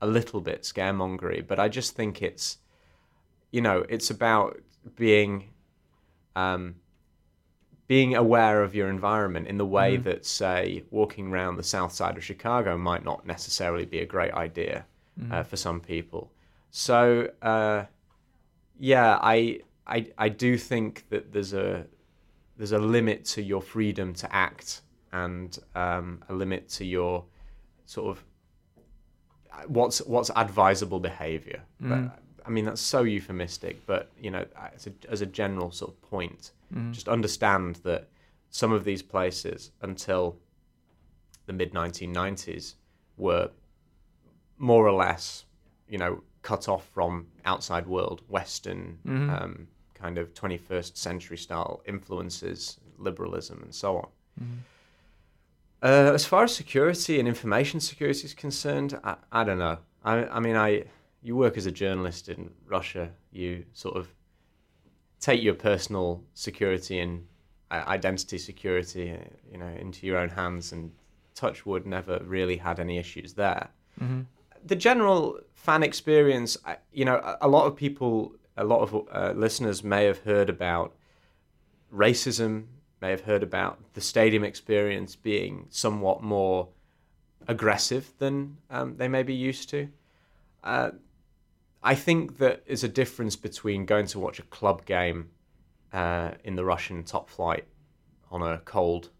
a 0.00 0.06
little 0.06 0.40
bit 0.40 0.62
scaremongery, 0.62 1.46
but 1.46 1.58
I 1.58 1.68
just 1.68 1.96
think 1.96 2.22
it's, 2.22 2.58
you 3.50 3.60
know, 3.60 3.84
it's 3.88 4.10
about 4.10 4.60
being, 4.96 5.50
um, 6.36 6.76
being 7.86 8.14
aware 8.14 8.62
of 8.62 8.74
your 8.74 8.88
environment 8.90 9.46
in 9.48 9.58
the 9.58 9.66
way 9.66 9.96
that, 9.96 10.26
say, 10.26 10.84
walking 10.90 11.28
around 11.28 11.56
the 11.56 11.62
south 11.62 11.92
side 11.92 12.16
of 12.16 12.24
Chicago 12.24 12.76
might 12.76 13.04
not 13.04 13.26
necessarily 13.26 13.86
be 13.86 14.00
a 14.00 14.06
great 14.06 14.32
idea 14.32 14.84
uh, 15.32 15.42
for 15.42 15.56
some 15.56 15.80
people. 15.80 16.30
So, 16.70 17.30
uh, 17.42 17.84
yeah, 18.78 19.18
I, 19.20 19.60
I, 19.86 20.06
I 20.18 20.28
do 20.28 20.58
think 20.58 21.06
that 21.08 21.32
there's 21.32 21.54
a, 21.54 21.86
there's 22.58 22.72
a 22.72 22.78
limit 22.78 23.24
to 23.24 23.42
your 23.42 23.62
freedom 23.62 24.12
to 24.14 24.34
act 24.34 24.82
and 25.12 25.58
um, 25.74 26.22
a 26.28 26.34
limit 26.34 26.68
to 26.68 26.84
your 26.84 27.24
sort 27.86 28.08
of 28.10 28.24
what's 29.68 29.98
what's 30.02 30.30
advisable 30.36 31.00
behavior. 31.00 31.62
But, 31.80 32.18
I 32.46 32.50
mean 32.50 32.64
that's 32.64 32.80
so 32.80 33.02
euphemistic, 33.02 33.86
but 33.86 34.10
you 34.20 34.30
know, 34.30 34.44
as 34.74 34.86
a, 34.86 34.92
as 35.08 35.20
a 35.22 35.26
general 35.26 35.70
sort 35.70 35.92
of 35.92 36.02
point, 36.02 36.52
just 36.92 37.08
understand 37.08 37.76
that 37.84 38.08
some 38.50 38.72
of 38.72 38.84
these 38.84 39.02
places 39.02 39.70
until 39.82 40.36
the 41.46 41.52
mid 41.52 41.72
1990s 41.72 42.74
were 43.16 43.50
more 44.58 44.86
or 44.86 44.92
less, 44.92 45.44
you 45.88 45.98
know, 45.98 46.22
cut 46.42 46.68
off 46.68 46.86
from 46.92 47.26
outside 47.44 47.86
world, 47.86 48.22
Western 48.28 48.98
um, 49.30 49.68
kind 50.00 50.18
of 50.18 50.34
21st 50.34 50.96
century 50.96 51.36
style 51.36 51.82
influences, 51.86 52.78
liberalism, 52.98 53.60
and 53.62 53.74
so 53.74 53.96
on. 53.98 54.08
Uh, 55.82 56.12
as 56.12 56.24
far 56.24 56.44
as 56.44 56.54
security 56.54 57.18
and 57.18 57.28
information 57.28 57.80
security 57.80 58.24
is 58.24 58.34
concerned, 58.34 58.98
I, 59.04 59.16
I 59.30 59.44
don't 59.44 59.58
know. 59.58 59.78
I, 60.04 60.24
I 60.24 60.40
mean, 60.40 60.56
I 60.56 60.84
you 61.22 61.36
work 61.36 61.56
as 61.56 61.66
a 61.66 61.72
journalist 61.72 62.28
in 62.28 62.50
Russia. 62.66 63.10
You 63.32 63.64
sort 63.72 63.96
of 63.96 64.08
take 65.20 65.42
your 65.42 65.54
personal 65.54 66.22
security 66.34 67.00
and 67.00 67.26
uh, 67.70 67.84
identity 67.86 68.38
security, 68.38 69.12
uh, 69.12 69.16
you 69.50 69.58
know, 69.58 69.66
into 69.66 70.06
your 70.06 70.18
own 70.18 70.28
hands. 70.28 70.72
And 70.72 70.92
Touchwood 71.34 71.86
never 71.86 72.20
really 72.24 72.56
had 72.56 72.80
any 72.80 72.98
issues 72.98 73.34
there. 73.34 73.68
The 74.64 74.76
general 74.76 75.38
fan 75.54 75.82
experience, 75.82 76.56
you 76.92 77.04
know, 77.04 77.36
a 77.40 77.48
lot 77.48 77.66
of 77.66 77.76
people, 77.76 78.34
a 78.58 78.64
lot 78.64 78.80
of 78.80 79.06
uh, 79.12 79.32
listeners 79.34 79.84
may 79.84 80.04
have 80.04 80.18
heard 80.18 80.50
about 80.50 80.94
racism, 81.94 82.66
may 83.00 83.10
have 83.10 83.22
heard 83.22 83.42
about 83.42 83.78
the 83.94 84.00
stadium 84.00 84.44
experience 84.44 85.14
being 85.14 85.66
somewhat 85.70 86.22
more 86.22 86.68
aggressive 87.46 88.12
than 88.18 88.56
um, 88.68 88.96
they 88.96 89.08
may 89.08 89.22
be 89.22 89.34
used 89.34 89.70
to. 89.70 89.88
Uh, 90.64 90.90
I 91.82 91.94
think 91.94 92.38
that 92.38 92.62
is 92.66 92.82
a 92.82 92.88
difference 92.88 93.36
between 93.36 93.86
going 93.86 94.06
to 94.08 94.18
watch 94.18 94.40
a 94.40 94.42
club 94.42 94.84
game 94.84 95.30
uh, 95.92 96.32
in 96.42 96.56
the 96.56 96.64
Russian 96.64 97.04
top 97.04 97.30
flight 97.30 97.64
on 98.30 98.42
a 98.42 98.58
cold, 98.64 99.10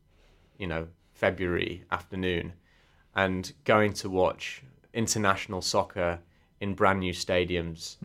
you 0.59 0.67
know, 0.67 0.89
February 1.13 1.85
afternoon 1.91 2.53
and 3.15 3.53
going 3.65 3.93
to 3.93 4.11
watch 4.11 4.63
international 4.93 5.63
soccer 5.63 6.19
in 6.61 6.75
brand 6.75 7.01
new 7.01 7.13
stadiums 7.13 7.97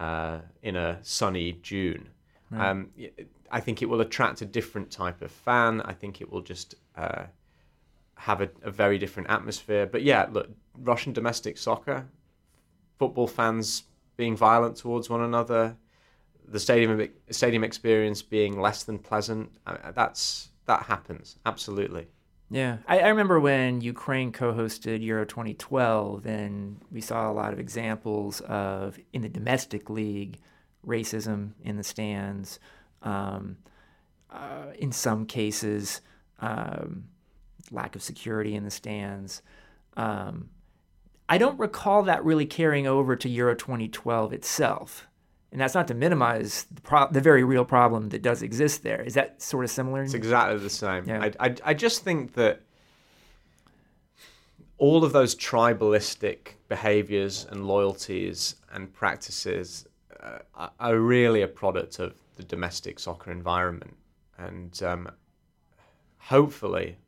uh, 0.00 0.38
in 0.62 0.76
a 0.76 0.98
sunny 1.02 1.58
June. 1.62 2.08
Um, 2.52 2.90
I 3.50 3.60
think 3.60 3.82
it 3.82 3.86
will 3.86 4.00
attract 4.00 4.40
a 4.40 4.46
different 4.46 4.90
type 4.90 5.22
of 5.22 5.30
fan. 5.30 5.80
I 5.82 5.92
think 5.92 6.20
it 6.20 6.30
will 6.30 6.42
just 6.42 6.74
uh, 6.96 7.24
have 8.16 8.40
a, 8.40 8.48
a, 8.62 8.70
very 8.70 8.98
different 8.98 9.30
atmosphere. 9.30 9.86
But 9.86 10.02
yeah, 10.02 10.26
look, 10.30 10.48
Russian 10.78 11.12
domestic 11.12 11.58
soccer, 11.58 12.06
football 12.98 13.26
fans 13.26 13.84
being 14.16 14.36
violent 14.36 14.76
towards 14.76 15.10
one 15.10 15.20
another, 15.20 15.76
the 16.48 16.60
stadium 16.60 17.08
stadium 17.30 17.64
experience 17.64 18.22
being 18.22 18.60
less 18.60 18.84
than 18.84 18.98
pleasant. 18.98 19.50
Uh, 19.66 19.92
that's 19.92 20.48
that 20.66 20.84
happens 20.84 21.36
absolutely. 21.44 22.06
Yeah, 22.48 22.78
I, 22.86 23.00
I, 23.00 23.08
remember 23.08 23.40
when 23.40 23.80
Ukraine 23.80 24.30
co-hosted 24.30 25.02
Euro 25.02 25.24
2012, 25.24 26.26
and 26.26 26.80
we 26.92 27.00
saw 27.00 27.28
a 27.28 27.34
lot 27.34 27.52
of 27.52 27.58
examples 27.58 28.40
of 28.42 28.98
in 29.12 29.22
the 29.22 29.28
domestic 29.28 29.90
league 29.90 30.38
racism 30.86 31.52
in 31.64 31.76
the 31.76 31.82
stands. 31.82 32.60
Um, 33.02 33.56
uh, 34.30 34.66
in 34.78 34.92
some 34.92 35.26
cases, 35.26 36.00
um, 36.38 37.08
lack 37.72 37.96
of 37.96 38.02
security 38.02 38.54
in 38.54 38.62
the 38.64 38.70
stands. 38.70 39.42
Um, 39.96 40.50
I 41.28 41.38
don't 41.38 41.58
recall 41.58 42.04
that 42.04 42.24
really 42.24 42.46
carrying 42.46 42.86
over 42.86 43.16
to 43.16 43.28
Euro 43.28 43.56
2012 43.56 44.32
itself. 44.32 45.08
And 45.56 45.62
that's 45.62 45.74
not 45.74 45.88
to 45.88 45.94
minimize 45.94 46.66
the, 46.70 46.82
pro- 46.82 47.08
the 47.10 47.22
very 47.22 47.42
real 47.42 47.64
problem 47.64 48.10
that 48.10 48.20
does 48.20 48.42
exist 48.42 48.82
there. 48.82 49.00
Is 49.00 49.14
that 49.14 49.40
sort 49.40 49.64
of 49.64 49.70
similar? 49.70 50.02
It's 50.02 50.12
exactly 50.12 50.58
the 50.58 50.68
same. 50.68 51.08
Yeah. 51.08 51.30
I, 51.40 51.46
I, 51.46 51.54
I 51.64 51.72
just 51.72 52.04
think 52.04 52.34
that 52.34 52.60
all 54.76 55.02
of 55.02 55.14
those 55.14 55.34
tribalistic 55.34 56.56
behaviors 56.68 57.46
and 57.50 57.66
loyalties 57.66 58.56
and 58.70 58.92
practices 58.92 59.88
uh, 60.22 60.68
are 60.78 60.98
really 60.98 61.40
a 61.40 61.48
product 61.48 62.00
of 62.00 62.12
the 62.34 62.42
domestic 62.42 62.98
soccer 62.98 63.32
environment. 63.32 63.96
And 64.36 64.82
um, 64.82 65.10
hopefully, 66.18 66.98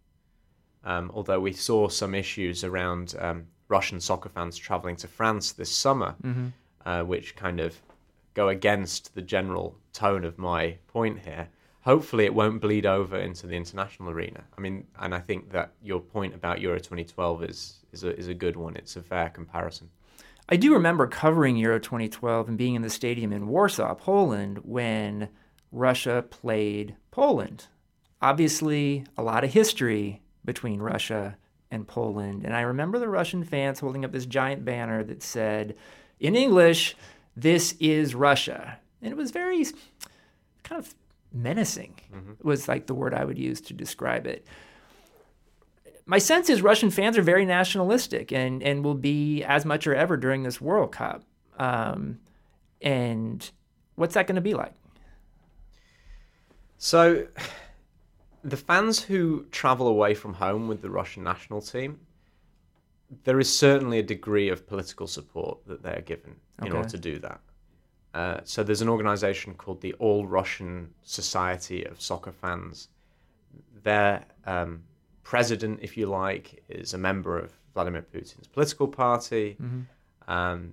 um, 0.85 1.11
although 1.13 1.41
we 1.41 1.53
saw 1.53 1.89
some 1.89 2.15
issues 2.15 2.65
around 2.65 3.15
um, 3.19 3.49
Russian 3.69 4.01
soccer 4.01 4.31
fans 4.31 4.57
traveling 4.57 4.97
to 4.97 5.07
France 5.07 5.53
this 5.53 5.71
summer, 5.71 6.15
mm-hmm. 6.25 6.47
uh, 6.87 7.03
which 7.03 7.37
kind 7.37 7.61
of 7.61 7.79
go 8.39 8.49
against 8.49 9.17
the 9.17 9.21
general 9.37 9.77
tone 9.93 10.25
of 10.25 10.39
my 10.39 10.79
point 10.87 11.19
here. 11.19 11.49
Hopefully, 11.81 12.25
it 12.25 12.33
won't 12.33 12.61
bleed 12.61 12.87
over 12.87 13.19
into 13.19 13.49
the 13.49 13.57
international 13.57 14.11
arena. 14.11 14.45
I 14.57 14.61
mean, 14.61 14.87
and 15.01 15.13
I 15.13 15.19
think 15.19 15.51
that 15.51 15.73
your 15.83 15.99
point 15.99 16.37
about 16.37 16.61
Euro 16.61 16.79
2012 16.79 17.43
is 17.43 17.81
is 17.93 18.05
a, 18.05 18.17
is 18.17 18.29
a 18.29 18.35
good 18.35 18.55
one. 18.55 18.77
It's 18.77 18.95
a 18.95 19.03
fair 19.03 19.29
comparison. 19.29 19.91
I 20.49 20.57
do 20.57 20.73
remember 20.73 21.09
covering 21.09 21.57
Euro 21.57 21.81
2012 21.81 22.49
and 22.49 22.57
being 22.57 22.77
in 22.77 22.83
the 22.83 22.91
stadium 22.91 23.33
in 23.33 23.49
Warsaw, 23.49 23.95
Poland, 23.97 24.59
when 24.63 25.31
Russia 25.73 26.25
played 26.31 26.95
Poland. 27.11 27.67
Obviously, 28.23 29.05
a 29.17 29.23
lot 29.23 29.43
of 29.43 29.53
history 29.53 30.23
between 30.45 30.81
Russia 30.81 31.37
and 31.73 31.89
Poland. 31.89 32.45
And 32.45 32.55
I 32.55 32.61
remember 32.61 33.01
the 33.01 33.09
Russian 33.09 33.43
fans 33.43 33.81
holding 33.81 34.05
up 34.05 34.13
this 34.13 34.27
giant 34.27 34.65
banner 34.65 35.03
that 35.03 35.23
said, 35.25 35.75
in 36.21 36.37
English, 36.37 36.97
this 37.41 37.75
is 37.79 38.15
Russia. 38.15 38.79
And 39.01 39.13
it 39.13 39.17
was 39.17 39.31
very 39.31 39.65
kind 40.65 40.85
of 40.85 40.95
menacing, 41.33 41.95
mm-hmm. 42.13 42.33
was 42.47 42.67
like 42.67 42.87
the 42.87 42.95
word 42.95 43.15
I 43.15 43.25
would 43.25 43.39
use 43.39 43.61
to 43.63 43.75
describe 43.75 44.27
it. 44.27 44.47
My 46.05 46.19
sense 46.19 46.49
is 46.49 46.63
Russian 46.63 46.91
fans 46.91 47.19
are 47.19 47.23
very 47.23 47.45
nationalistic 47.45 48.33
and, 48.33 48.63
and 48.63 48.83
will 48.83 48.95
be 48.95 49.45
as 49.45 49.65
much 49.65 49.87
or 49.87 49.95
ever 49.95 50.17
during 50.17 50.43
this 50.43 50.61
World 50.61 50.93
Cup. 50.93 51.23
Um, 51.59 52.19
and 52.81 53.49
what's 53.95 54.15
that 54.15 54.27
going 54.27 54.37
to 54.37 54.41
be 54.41 54.55
like? 54.55 54.73
So, 56.79 57.27
the 58.43 58.57
fans 58.57 59.03
who 59.03 59.45
travel 59.51 59.87
away 59.87 60.15
from 60.15 60.35
home 60.35 60.67
with 60.67 60.81
the 60.81 60.91
Russian 60.91 61.25
national 61.25 61.61
team, 61.61 62.01
there 63.25 63.41
is 63.41 63.57
certainly 63.57 63.99
a 63.99 64.03
degree 64.03 64.49
of 64.49 64.67
political 64.67 65.07
support 65.07 65.59
that 65.67 65.83
they 65.83 65.93
are 65.93 66.03
given 66.03 66.37
in 66.63 66.73
order 66.73 66.89
to 66.89 66.99
do 66.99 67.19
that. 67.19 67.41
Uh, 68.15 68.41
so 68.45 68.63
there's 68.63 68.83
an 68.83 68.89
organization 68.89 69.55
called 69.55 69.81
the 69.81 69.93
All 69.95 70.27
Russian 70.27 70.93
Society 71.03 71.85
of 71.85 72.01
Soccer 72.01 72.33
Fans. 72.33 72.89
Their 73.83 74.25
um, 74.45 74.83
president, 75.23 75.81
if 75.83 75.97
you 75.97 76.07
like, 76.07 76.63
is 76.69 76.95
a 76.95 76.99
member 76.99 77.39
of 77.39 77.53
Vladimir 77.75 78.03
Putin's 78.03 78.47
political 78.47 78.89
party. 78.89 79.57
Mm-hmm. 79.61 80.31
Um, 80.31 80.73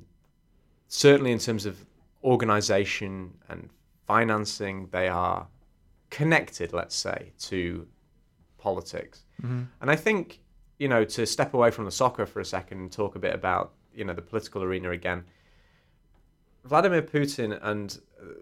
certainly, 0.88 1.32
in 1.32 1.40
terms 1.40 1.66
of 1.66 1.86
organization 2.24 3.34
and 3.50 3.70
financing, 4.08 4.88
they 4.92 5.08
are 5.08 5.48
connected, 6.10 6.74
let's 6.74 6.96
say, 6.96 7.32
to 7.40 7.88
politics. 8.58 9.26
Mm-hmm. 9.42 9.64
And 9.82 9.92
I 9.92 9.96
think, 9.96 10.40
you 10.78 10.88
know, 10.88 11.06
to 11.06 11.26
step 11.26 11.54
away 11.54 11.72
from 11.72 11.86
the 11.86 11.92
soccer 11.92 12.26
for 12.26 12.40
a 12.40 12.46
second 12.46 12.80
and 12.80 12.92
talk 12.92 13.16
a 13.16 13.20
bit 13.20 13.34
about, 13.34 13.74
you 13.94 14.04
know, 14.04 14.14
the 14.14 14.22
political 14.22 14.64
arena 14.64 14.92
again. 14.92 15.24
Vladimir 16.64 17.02
Putin 17.02 17.60
and 17.62 18.00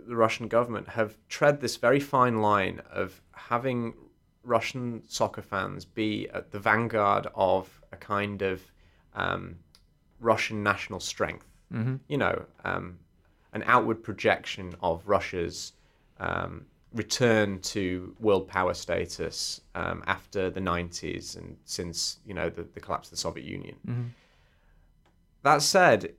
the 0.08 0.15
Russian 0.15 0.48
government 0.48 0.88
have 0.88 1.17
tread 1.28 1.60
this 1.60 1.76
very 1.76 2.00
fine 2.00 2.41
line 2.41 2.82
of 2.91 3.22
having 3.34 3.93
Russian 4.43 5.04
soccer 5.08 5.41
fans 5.41 5.86
be 5.86 6.30
at 6.34 6.52
the 6.52 6.60
vanguard 6.60 7.28
of 7.36 7.82
a 7.91 7.98
kind 7.98 8.41
of 8.41 8.62
um, 9.13 9.58
Russian 10.19 10.63
national 10.63 11.00
strength. 11.00 11.48
Mm-hmm. 11.74 11.96
You 12.08 12.17
know, 12.17 12.46
um, 12.63 13.00
an 13.52 13.63
outward 13.65 14.04
projection 14.04 14.74
of 14.82 15.08
Russia's 15.08 15.74
um, 16.19 16.65
return 16.93 17.60
to 17.60 18.15
world 18.19 18.47
power 18.47 18.73
status 18.73 19.62
um, 19.75 20.03
after 20.06 20.49
the 20.49 20.60
90s 20.60 21.38
and 21.38 21.58
since 21.65 22.19
you 22.25 22.34
know 22.34 22.49
the, 22.49 22.63
the 22.73 22.79
collapse 22.79 23.08
of 23.08 23.12
the 23.12 23.17
Soviet 23.17 23.45
Union. 23.45 23.75
Mm-hmm. 23.88 24.03
That 25.43 25.62
said, 25.62 26.13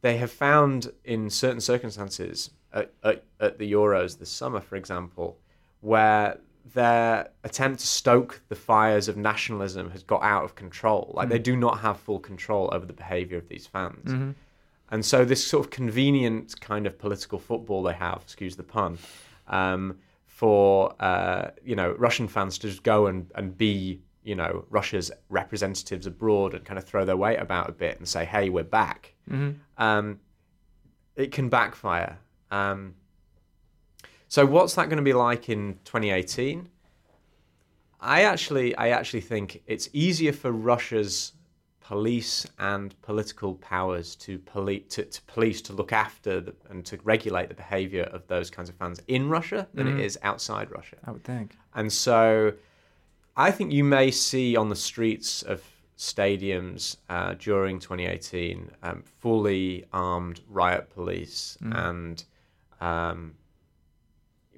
they 0.00 0.16
have 0.16 0.32
found 0.32 0.92
in 1.04 1.30
certain 1.30 1.60
circumstances 1.60 2.50
at, 2.72 2.92
at, 3.02 3.24
at, 3.38 3.58
the 3.58 3.70
Euros 3.70 4.18
this 4.18 4.30
summer, 4.30 4.60
for 4.60 4.76
example, 4.76 5.38
where 5.80 6.38
their 6.72 7.28
attempt 7.44 7.80
to 7.80 7.86
stoke 7.86 8.40
the 8.48 8.54
fires 8.54 9.06
of 9.06 9.16
nationalism 9.16 9.90
has 9.90 10.02
got 10.02 10.22
out 10.22 10.44
of 10.44 10.54
control. 10.54 11.12
Like 11.14 11.24
mm-hmm. 11.24 11.32
they 11.32 11.38
do 11.38 11.56
not 11.56 11.80
have 11.80 12.00
full 12.00 12.18
control 12.18 12.70
over 12.72 12.86
the 12.86 12.92
behavior 12.92 13.38
of 13.38 13.48
these 13.48 13.66
fans. 13.66 14.10
Mm-hmm. 14.10 14.30
And 14.90 15.04
so 15.04 15.24
this 15.24 15.46
sort 15.46 15.66
of 15.66 15.70
convenient 15.70 16.60
kind 16.60 16.86
of 16.86 16.98
political 16.98 17.38
football 17.38 17.82
they 17.82 17.92
have, 17.94 18.22
excuse 18.22 18.56
the 18.56 18.62
pun, 18.62 18.98
um, 19.48 19.98
for 20.44 20.94
uh, 21.00 21.52
you 21.64 21.74
know 21.74 21.92
Russian 21.92 22.28
fans 22.28 22.58
to 22.58 22.68
just 22.68 22.82
go 22.82 23.06
and, 23.06 23.30
and 23.34 23.56
be 23.56 24.02
you 24.24 24.34
know 24.34 24.66
Russia's 24.68 25.10
representatives 25.30 26.06
abroad 26.06 26.52
and 26.52 26.62
kind 26.66 26.76
of 26.76 26.84
throw 26.84 27.06
their 27.06 27.16
weight 27.16 27.38
about 27.38 27.70
a 27.70 27.72
bit 27.72 27.96
and 27.96 28.06
say, 28.06 28.26
hey, 28.26 28.50
we're 28.50 28.62
back. 28.62 29.14
Mm-hmm. 29.30 29.52
Um, 29.82 30.20
it 31.16 31.32
can 31.32 31.48
backfire. 31.48 32.18
Um, 32.50 32.94
so 34.28 34.44
what's 34.44 34.74
that 34.74 34.90
going 34.90 34.98
to 34.98 35.02
be 35.02 35.14
like 35.14 35.48
in 35.48 35.78
2018? 35.86 36.68
I 37.98 38.24
actually, 38.24 38.76
I 38.76 38.88
actually 38.90 39.22
think 39.22 39.62
it's 39.66 39.88
easier 39.94 40.34
for 40.34 40.52
Russia's 40.52 41.32
police 41.84 42.46
and 42.58 43.00
political 43.02 43.54
powers 43.56 44.16
to, 44.16 44.38
poli- 44.38 44.80
to, 44.80 45.04
to 45.04 45.22
police 45.22 45.60
to 45.60 45.72
look 45.74 45.92
after 45.92 46.40
the, 46.40 46.54
and 46.70 46.84
to 46.86 46.98
regulate 47.04 47.48
the 47.48 47.54
behavior 47.54 48.04
of 48.04 48.26
those 48.26 48.50
kinds 48.50 48.70
of 48.70 48.74
fans 48.76 49.00
in 49.06 49.28
Russia 49.28 49.68
than 49.74 49.86
mm. 49.86 49.98
it 49.98 50.04
is 50.04 50.18
outside 50.22 50.70
Russia. 50.70 50.96
I 51.04 51.10
would 51.10 51.24
think. 51.24 51.56
And 51.74 51.92
so 51.92 52.54
I 53.36 53.50
think 53.50 53.70
you 53.70 53.84
may 53.84 54.10
see 54.10 54.56
on 54.56 54.70
the 54.70 54.76
streets 54.76 55.42
of 55.42 55.62
stadiums 55.98 56.96
uh, 57.10 57.34
during 57.38 57.78
2018 57.78 58.70
um, 58.82 59.02
fully 59.20 59.84
armed 59.92 60.40
riot 60.48 60.88
police 60.88 61.58
mm. 61.62 61.88
and 61.88 62.24
um, 62.80 63.34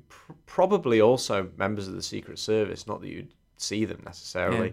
pr- 0.09 0.33
probably 0.47 1.01
also 1.01 1.51
members 1.57 1.89
of 1.89 1.95
the 1.95 2.03
Secret 2.03 2.39
Service, 2.39 2.87
not 2.87 3.01
that 3.01 3.09
you'd 3.09 3.35
see 3.57 3.85
them 3.85 4.01
necessarily. 4.05 4.73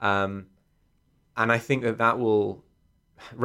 Yeah. 0.00 0.22
Um, 0.24 0.46
and 1.36 1.52
I 1.52 1.58
think 1.58 1.82
that 1.82 1.98
that 1.98 2.18
will. 2.18 2.62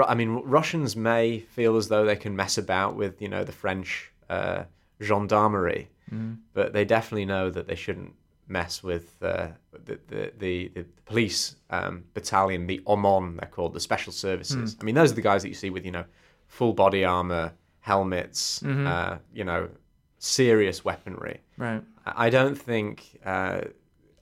I 0.05 0.15
mean, 0.15 0.41
Russians 0.43 0.95
may 0.95 1.39
feel 1.39 1.77
as 1.77 1.87
though 1.87 2.03
they 2.03 2.15
can 2.15 2.35
mess 2.35 2.57
about 2.57 2.95
with, 2.95 3.21
you 3.21 3.29
know, 3.29 3.43
the 3.43 3.51
French 3.51 4.11
uh, 4.27 4.63
gendarmerie, 5.03 5.89
mm. 6.11 6.37
but 6.53 6.73
they 6.73 6.83
definitely 6.83 7.25
know 7.25 7.51
that 7.51 7.67
they 7.67 7.75
shouldn't 7.75 8.13
mess 8.47 8.81
with 8.81 9.21
uh, 9.21 9.49
the, 9.85 9.99
the, 10.07 10.31
the, 10.39 10.71
the, 10.73 10.85
police 11.05 11.57
um, 11.69 12.03
battalion, 12.13 12.65
the 12.65 12.81
OMON, 12.87 13.37
they're 13.39 13.49
called, 13.49 13.73
the 13.73 13.79
special 13.79 14.11
services. 14.11 14.75
Mm. 14.75 14.77
I 14.81 14.83
mean, 14.85 14.95
those 14.95 15.11
are 15.11 15.15
the 15.15 15.21
guys 15.21 15.43
that 15.43 15.49
you 15.49 15.53
see 15.53 15.69
with, 15.69 15.85
you 15.85 15.91
know, 15.91 16.05
full 16.47 16.73
body 16.73 17.03
armor, 17.05 17.53
helmets, 17.79 18.61
mm-hmm. 18.61 18.87
uh, 18.87 19.17
you 19.33 19.43
know, 19.43 19.69
serious 20.17 20.83
weaponry. 20.83 21.41
Right. 21.57 21.83
I 22.05 22.29
don't 22.29 22.55
think 22.55 23.19
uh, 23.25 23.61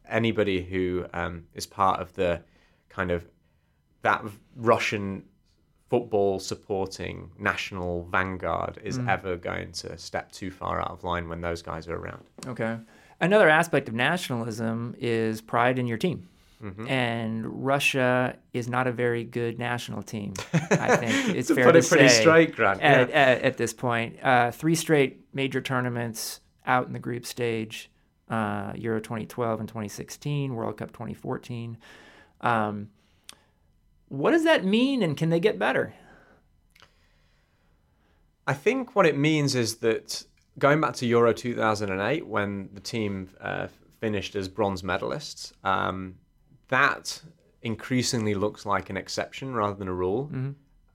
anybody 0.08 0.63
who 0.63 1.06
um, 1.13 1.45
is 1.54 1.65
part 1.65 1.99
of 1.99 2.13
the 2.13 2.41
kind 2.89 3.12
of 3.12 3.25
that 4.06 4.24
Russian 4.56 5.24
football 5.89 6.39
supporting 6.39 7.32
national 7.38 8.06
vanguard 8.06 8.80
is 8.84 8.98
Mm. 8.98 9.10
ever 9.10 9.36
going 9.36 9.72
to 9.72 9.98
step 9.98 10.32
too 10.32 10.50
far 10.52 10.80
out 10.82 10.91
of 10.91 11.04
line 11.04 11.28
when 11.30 11.41
those 11.41 11.62
guys 11.62 11.88
are 11.88 11.96
around. 11.96 12.24
Okay. 12.48 12.78
Another 13.22 13.50
aspect 13.50 13.88
of 13.88 13.94
nationalism 13.96 14.96
is 15.00 15.41
pride 15.41 15.78
in 15.80 15.88
your 15.88 15.98
team. 15.98 16.28
Mm-hmm. 16.63 16.88
And 16.88 17.65
Russia 17.65 18.38
is 18.54 18.68
not 18.68 18.88
a 18.88 18.91
very 18.91 19.24
good 19.24 19.60
national 19.60 20.02
team. 20.02 20.34
I 20.54 20.96
think 20.96 21.36
it's 21.38 21.48
To 21.50 21.56
fair 21.56 21.65
put 21.65 21.74
to 21.74 21.80
it 21.80 21.88
pretty 21.89 22.10
say 22.10 22.22
straight, 22.22 22.56
Grant, 22.56 22.82
At, 22.82 23.10
yeah. 23.10 23.15
at, 23.15 23.41
at 23.41 23.58
this 23.58 23.74
point, 23.74 24.18
uh, 24.24 24.52
three 24.52 24.76
straight 24.76 25.26
major 25.34 25.62
tournaments 25.62 26.41
out 26.65 26.88
in 26.88 26.94
the 26.94 27.00
group 27.00 27.26
stage: 27.26 27.91
uh, 28.30 28.72
Euro 28.76 29.00
2012 29.00 29.60
and 29.60 29.70
2016, 29.70 30.56
World 30.56 30.78
Cup 30.78 30.91
2014. 30.91 31.78
Um, 32.41 32.89
what 34.15 34.32
does 34.32 34.43
that 34.43 34.63
mean, 34.63 35.04
and 35.04 35.17
can 35.17 35.30
they 35.30 35.39
get 35.39 35.60
better? 35.60 35.93
I 38.47 38.54
think 38.54 38.95
what 38.95 39.06
it 39.06 39.17
means 39.17 39.56
is 39.56 39.78
that 39.78 40.23
going 40.60 40.80
back 40.82 40.93
to 40.95 41.06
Euro 41.08 41.34
2008, 41.34 42.28
when 42.28 42.69
the 42.73 42.80
team 42.80 43.30
uh, 43.41 43.67
finished 43.99 44.36
as 44.36 44.47
bronze 44.47 44.82
medalists, 44.84 45.51
um, 45.65 46.15
that 46.69 47.21
increasingly 47.62 48.36
looks 48.36 48.65
like 48.65 48.89
an 48.89 48.97
exception 48.97 49.54
rather 49.54 49.75
than 49.75 49.88
a 49.88 49.93
rule. 49.93 50.30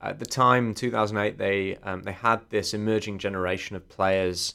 At 0.00 0.18
the 0.18 0.26
time, 0.26 0.72
2008, 0.74 1.37
they 1.37 1.76
um, 1.83 2.02
they 2.02 2.12
had 2.12 2.40
this 2.48 2.72
emerging 2.72 3.18
generation 3.18 3.76
of 3.76 3.87
players, 3.88 4.54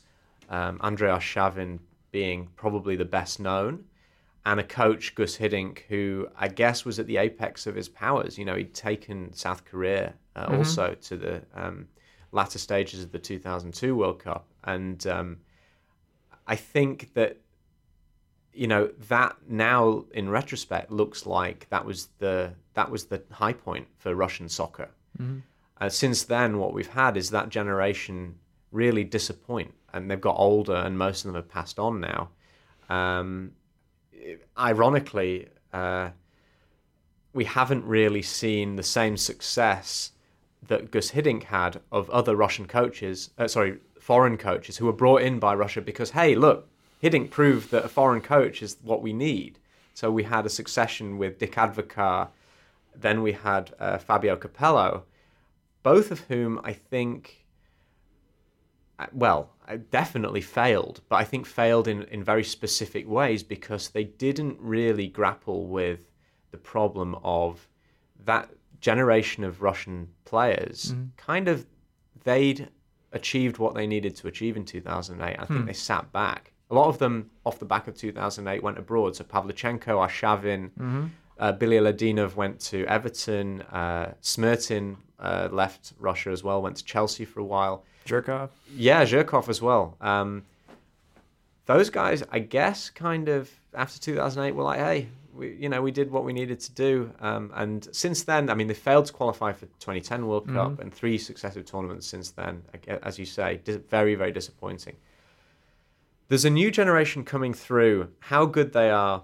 um, 0.50 0.80
Andrei 0.82 1.10
Arshavin 1.10 1.80
being 2.12 2.48
probably 2.56 2.96
the 2.96 3.06
best 3.06 3.40
known, 3.40 3.84
and 4.46 4.60
a 4.60 4.64
coach, 4.64 5.16
Gus 5.16 5.38
Hiddink, 5.38 5.80
who 5.90 6.28
I 6.38 6.48
guess 6.48 6.86
was 6.86 7.00
at 7.00 7.08
the 7.08 7.18
apex 7.18 7.66
of 7.66 7.76
his 7.76 7.90
powers. 7.90 8.38
You 8.38 8.46
know, 8.46 8.56
he'd 8.56 8.74
taken 8.74 9.34
South 9.34 9.66
Korea 9.66 10.14
uh, 10.36 10.48
also 10.52 10.96
to 11.02 11.18
the 11.18 11.42
um, 11.56 11.88
latter 12.32 12.60
stages 12.60 13.04
of 13.04 13.12
the 13.12 13.20
2002 13.20 13.96
World 13.96 14.20
Cup, 14.20 14.46
and 14.64 15.06
um, 15.08 15.38
I 16.46 16.56
think 16.56 17.14
that 17.16 17.38
you 18.54 18.68
know 18.68 18.90
that 19.10 19.36
now 19.50 20.06
in 20.14 20.30
retrospect 20.30 20.92
looks 20.92 21.26
like 21.26 21.68
that 21.70 21.84
was 21.84 22.10
the 22.20 22.54
that 22.76 22.92
was 22.92 23.06
the 23.06 23.24
high 23.32 23.54
point 23.54 23.88
for 23.98 24.14
Russian 24.14 24.48
soccer. 24.48 24.90
Uh, 25.82 25.90
since 25.90 26.24
then, 26.24 26.60
what 26.60 26.74
we've 26.74 26.88
had 26.88 27.18
is 27.18 27.32
that 27.32 27.50
generation 27.50 28.36
really 28.72 29.04
disappoint, 29.04 29.74
and 29.92 30.10
they've 30.10 30.22
got 30.22 30.36
older, 30.38 30.76
and 30.76 30.98
most 30.98 31.26
of 31.26 31.30
them 31.30 31.36
have 31.36 31.50
passed 31.50 31.80
on 31.80 32.00
now. 32.00 32.30
Um, 32.90 33.52
ironically, 34.58 35.48
uh, 35.74 36.10
we 37.34 37.46
haven't 37.46 37.86
really 37.86 38.22
seen 38.22 38.76
the 38.76 38.84
same 38.84 39.18
success 39.18 40.12
that 40.68 40.92
Gus 40.92 41.12
Hiddink 41.12 41.44
had 41.44 41.82
of 41.92 42.10
other 42.10 42.36
Russian 42.36 42.66
coaches, 42.66 43.30
uh, 43.38 43.48
sorry, 43.48 43.80
foreign 44.00 44.38
coaches 44.38 44.78
who 44.78 44.86
were 44.86 44.94
brought 44.94 45.22
in 45.22 45.40
by 45.40 45.54
Russia 45.54 45.82
because, 45.82 46.12
hey, 46.12 46.36
look, 46.36 46.68
Hiddink 47.04 47.30
proved 47.30 47.72
that 47.72 47.86
a 47.86 47.90
foreign 47.90 48.22
coach 48.22 48.64
is 48.64 48.78
what 48.82 49.02
we 49.02 49.14
need. 49.14 49.60
So 49.94 50.12
we 50.12 50.24
had 50.24 50.46
a 50.46 50.50
succession 50.50 51.18
with 51.18 51.40
Dick 51.40 51.54
Advocaat, 51.56 52.30
then 52.96 53.22
we 53.22 53.34
had 53.34 53.74
uh, 53.80 53.98
Fabio 53.98 54.36
Capello, 54.36 55.04
both 55.84 56.12
of 56.12 56.22
whom 56.22 56.60
I 56.64 56.74
think, 56.74 57.46
uh, 58.98 59.08
well, 59.14 59.52
uh, 59.68 59.78
definitely 59.92 60.42
failed, 60.42 61.02
but 61.10 61.18
I 61.18 61.24
think 61.24 61.46
failed 61.46 61.88
in, 61.88 62.04
in 62.04 62.24
very 62.24 62.44
specific 62.44 63.08
ways 63.08 63.44
because 63.44 63.90
they 63.90 64.04
didn't 64.04 64.58
really 64.60 65.08
grapple 65.08 65.68
with 65.68 66.12
the 66.52 66.58
problem 66.58 67.16
of 67.24 67.68
that 68.26 68.50
generation 68.80 69.44
of 69.44 69.62
Russian 69.62 70.08
players 70.26 70.94
kind 71.18 71.48
of 71.48 71.66
they'd 72.24 72.70
achieved 73.12 73.58
what 73.58 73.74
they 73.74 73.88
needed 73.88 74.16
to 74.18 74.28
achieve 74.28 74.58
in 74.58 74.66
2008. 74.66 75.36
I 75.40 75.46
think 75.46 75.66
they 75.66 75.74
sat 75.74 76.12
back. 76.12 76.52
A 76.70 76.76
lot 76.76 76.88
of 76.88 76.98
them, 76.98 77.30
off 77.46 77.60
the 77.60 77.66
back 77.66 77.88
of 77.88 77.96
2008, 77.96 78.62
went 78.64 78.78
abroad. 78.78 79.16
So 79.16 79.24
Pavlyuchenko, 79.24 79.94
Arshavin, 80.08 81.10
uh, 81.40 81.54
Bilyaletdinov 81.54 82.36
went 82.36 82.60
to 82.62 82.86
Everton. 82.88 83.62
Uh, 83.64 84.14
Smertin 84.22 84.98
uh, 85.20 85.50
left 85.52 85.94
Russia 86.00 86.30
as 86.30 86.44
well, 86.44 86.62
went 86.62 86.78
to 86.78 86.84
Chelsea 86.84 87.26
for 87.26 87.40
a 87.40 87.44
while. 87.44 87.84
Zhirkov. 88.06 88.50
Yeah, 88.76 89.04
Zhirkov 89.04 89.50
as 89.50 89.62
well. 89.62 89.96
Um, 90.02 90.44
those 91.66 91.90
guys, 91.90 92.24
I 92.32 92.40
guess, 92.40 92.90
kind 92.90 93.28
of 93.30 93.50
after 93.74 94.00
2008 94.00 94.54
were 94.54 94.64
like, 94.64 94.80
hey, 94.80 95.08
we, 95.34 95.54
you 95.56 95.70
know, 95.70 95.82
we 95.82 95.92
did 95.92 96.12
what 96.12 96.24
we 96.24 96.32
needed 96.34 96.60
to 96.62 96.72
do. 96.72 97.12
Um, 97.20 97.52
and 97.56 97.88
since 97.92 98.24
then, 98.24 98.50
I 98.50 98.54
mean, 98.54 98.68
they 98.68 98.74
failed 98.74 99.06
to 99.08 99.14
qualify 99.14 99.52
for 99.52 99.66
2010 99.66 100.28
World 100.28 100.48
Cup 100.48 100.80
and 100.80 100.94
three 100.94 101.18
successive 101.18 101.66
tournaments 101.66 102.08
since 102.08 102.32
then. 102.32 102.62
As 103.04 103.20
you 103.20 103.26
say, 103.26 103.60
very, 103.90 104.16
very 104.16 104.32
disappointing. 104.32 104.96
There's 106.28 106.46
a 106.46 106.50
new 106.50 106.72
generation 106.72 107.24
coming 107.24 107.54
through. 107.54 108.10
How 108.20 108.46
good 108.46 108.74
they 108.74 108.90
are, 108.90 109.24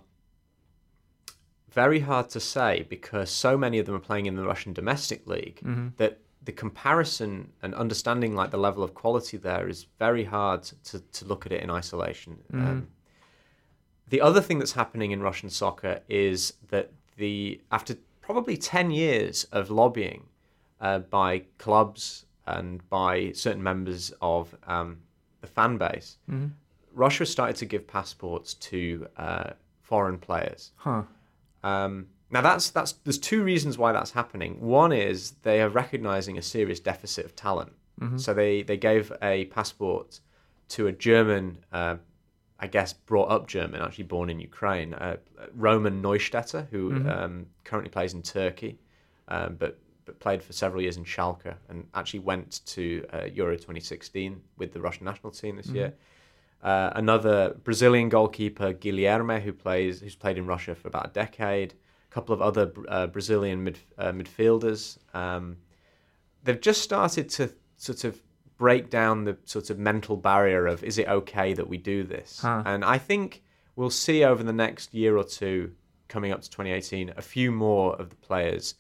very 1.72 2.00
hard 2.02 2.30
to 2.30 2.40
say 2.40 2.86
because 2.90 3.30
so 3.30 3.58
many 3.58 3.80
of 3.80 3.86
them 3.86 3.96
are 3.96 4.00
playing 4.00 4.26
in 4.26 4.36
the 4.36 4.44
Russian 4.44 4.74
domestic 4.74 5.26
league 5.28 5.60
that 5.98 6.20
the 6.44 6.52
comparison 6.52 7.52
and 7.62 7.74
understanding 7.76 8.36
like 8.36 8.50
the 8.52 8.58
level 8.58 8.84
of 8.84 8.94
quality 8.94 9.38
there 9.38 9.68
is 9.70 9.86
very 10.00 10.24
hard 10.24 10.64
to, 10.86 11.00
to 11.00 11.26
look 11.26 11.46
at 11.46 11.52
it 11.52 11.62
in 11.62 11.70
isolation. 11.70 12.38
Um, 12.54 12.88
the 14.10 14.22
other 14.22 14.42
thing 14.42 14.60
that's 14.60 14.74
happening 14.74 15.12
in 15.12 15.22
Russian 15.22 15.50
soccer 15.50 16.02
is 16.10 16.54
that 16.70 16.92
the 17.18 17.62
after 17.72 17.96
probably 18.22 18.58
10 18.58 18.92
years 18.92 19.46
of 19.52 19.70
lobbying 19.70 20.24
uh, 20.82 21.00
by 21.00 21.44
clubs 21.58 22.26
and 22.48 22.88
by 22.90 23.32
certain 23.34 23.64
members 23.64 24.12
of 24.22 24.56
um, 24.68 24.98
the 25.42 25.48
fan 25.48 25.78
base, 25.78 26.18
Russia 26.94 27.26
started 27.26 27.56
to 27.58 27.66
give 27.66 27.88
passports 27.88 28.56
to 28.56 29.08
uh, 29.18 29.52
foreign 29.82 30.18
players. 30.18 30.72
Huh. 30.76 31.04
Um, 31.64 32.08
now 32.30 32.42
that's 32.42 32.70
that's 32.70 32.94
there's 33.04 33.20
two 33.20 33.44
reasons 33.44 33.78
why 33.78 33.92
that's 33.92 34.12
happening. 34.12 34.60
One 34.62 34.92
is 34.92 35.32
they 35.44 35.62
are 35.62 35.70
recognizing 35.70 36.38
a 36.38 36.42
serious 36.42 36.80
deficit 36.80 37.26
of 37.26 37.36
talent. 37.36 37.74
So 38.18 38.34
they 38.34 38.64
they 38.64 38.78
gave 38.78 39.12
a 39.22 39.46
passport 39.46 40.22
to 40.70 40.88
a 40.88 40.92
German, 40.92 41.58
uh, 41.72 41.98
I 42.60 42.68
guess 42.68 42.94
brought 42.94 43.30
up 43.30 43.48
German, 43.48 43.82
actually 43.82 44.06
born 44.06 44.30
in 44.30 44.40
Ukraine, 44.40 44.94
uh, 44.96 45.18
Roman 45.54 46.02
Neustädter, 46.02 46.68
who 46.70 46.94
um, 47.10 47.46
currently 47.64 47.92
plays 47.92 48.14
in 48.14 48.22
Turkey, 48.24 48.80
um, 49.28 49.56
but 49.60 49.78
but 50.06 50.20
played 50.20 50.42
for 50.42 50.54
several 50.54 50.82
years 50.82 50.98
in 50.98 51.04
Schalke 51.04 51.54
and 51.70 51.86
actually 51.94 52.22
went 52.22 52.66
to 52.68 53.06
uh, 53.14 53.26
Euro 53.34 53.56
2016 53.56 54.42
with 54.58 54.74
the 54.74 54.82
Russian 54.82 55.06
national 55.06 55.32
team 55.32 55.58
this 55.58 55.68
year. 55.76 55.94
Uh, 56.64 56.92
another 56.96 57.56
Brazilian 57.64 58.10
goalkeeper, 58.10 58.74
Guilherme, 58.74 59.42
who 59.42 59.52
plays, 59.52 60.00
who's 60.00 60.16
played 60.16 60.38
in 60.38 60.46
Russia 60.46 60.76
for 60.76 60.88
about 60.88 61.08
a 61.08 61.14
decade. 61.14 61.74
A 61.74 62.14
couple 62.14 62.34
of 62.34 62.42
other 62.42 62.72
uh, 62.88 63.08
Brazilian 63.08 63.64
mid, 63.64 63.80
uh, 63.98 64.12
midfielders. 64.12 64.98
Um, 65.16 65.58
they've 66.44 66.62
just 66.62 66.82
started 66.82 67.30
to 67.30 67.52
sort 67.78 68.04
of 68.04 68.22
break 68.58 68.92
down 68.92 69.24
the 69.24 69.36
sort 69.46 69.72
of 69.72 69.80
mental 69.80 70.16
barrier 70.16 70.68
of 70.68 70.84
is 70.84 71.00
it 71.00 71.08
okay 71.08 71.54
that 71.54 71.68
we 71.68 71.78
do 71.78 72.04
this? 72.04 72.42
Huh. 72.42 72.62
And 72.66 72.86
I 72.86 73.00
think 73.00 73.42
we'll 73.76 73.90
see 73.90 74.24
over 74.24 74.44
the 74.44 74.54
next 74.54 74.94
year 74.94 75.18
or 75.18 75.24
two, 75.24 75.72
coming 76.10 76.32
up 76.32 76.42
to 76.42 76.50
2018, 76.50 77.14
a 77.18 77.22
few 77.24 77.52
more 77.52 77.96
of 77.96 78.10
the 78.10 78.16
players 78.18 78.76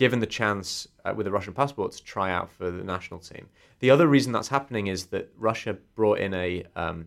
given 0.00 0.18
the 0.18 0.32
chance 0.40 0.88
uh, 1.04 1.12
with 1.14 1.26
a 1.26 1.30
Russian 1.30 1.52
passport 1.52 1.92
to 1.92 2.02
try 2.02 2.28
out 2.32 2.48
for 2.50 2.70
the 2.70 2.82
national 2.82 3.20
team. 3.20 3.44
The 3.80 3.90
other 3.90 4.06
reason 4.08 4.32
that's 4.32 4.48
happening 4.48 4.86
is 4.86 5.00
that 5.14 5.24
Russia 5.36 5.72
brought 5.94 6.18
in 6.26 6.32
a 6.32 6.64
um, 6.74 6.98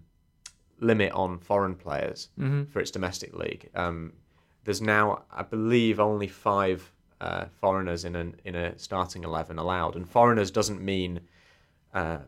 limit 0.79 1.11
on 1.23 1.39
foreign 1.39 1.75
players 1.85 2.29
for 2.71 2.79
its 2.79 2.91
domestic 2.91 3.33
league. 3.33 3.63
Um, 3.73 4.13
there's 4.63 4.83
now, 4.97 5.23
I 5.31 5.41
believe, 5.41 5.99
only 5.99 6.27
five 6.27 6.77
uh, 7.19 7.45
foreigners 7.61 8.05
in 8.05 8.15
an 8.15 8.29
in 8.45 8.55
a 8.55 8.77
starting 8.77 9.23
eleven 9.23 9.57
allowed, 9.57 9.95
and 9.95 10.05
foreigners 10.07 10.51
doesn't 10.51 10.81
mean 10.93 11.11
uh, 11.95 12.19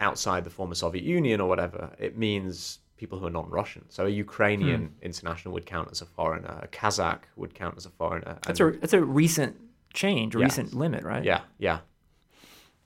outside 0.00 0.42
the 0.48 0.54
former 0.58 0.74
Soviet 0.74 1.04
Union 1.04 1.40
or 1.40 1.48
whatever. 1.48 1.82
It 2.06 2.18
means 2.18 2.80
people 2.96 3.18
who 3.18 3.26
are 3.26 3.36
non-Russian. 3.40 3.84
So 3.96 4.06
a 4.06 4.14
Ukrainian 4.26 4.82
international 5.02 5.50
would 5.54 5.66
count 5.66 5.88
as 5.94 6.00
a 6.06 6.06
foreigner. 6.06 6.54
A 6.66 6.68
Kazakh 6.78 7.22
would 7.36 7.52
count 7.62 7.74
as 7.76 7.86
a 7.86 7.90
foreigner. 7.90 8.38
That's 8.46 8.60
a 8.60 8.70
that's 8.80 8.96
a 9.02 9.04
recent 9.22 9.54
change, 9.94 10.34
Yeah. 10.34 10.42
recent 10.44 10.74
limit, 10.74 11.02
right? 11.04 11.24
yeah, 11.24 11.40
yeah. 11.58 11.78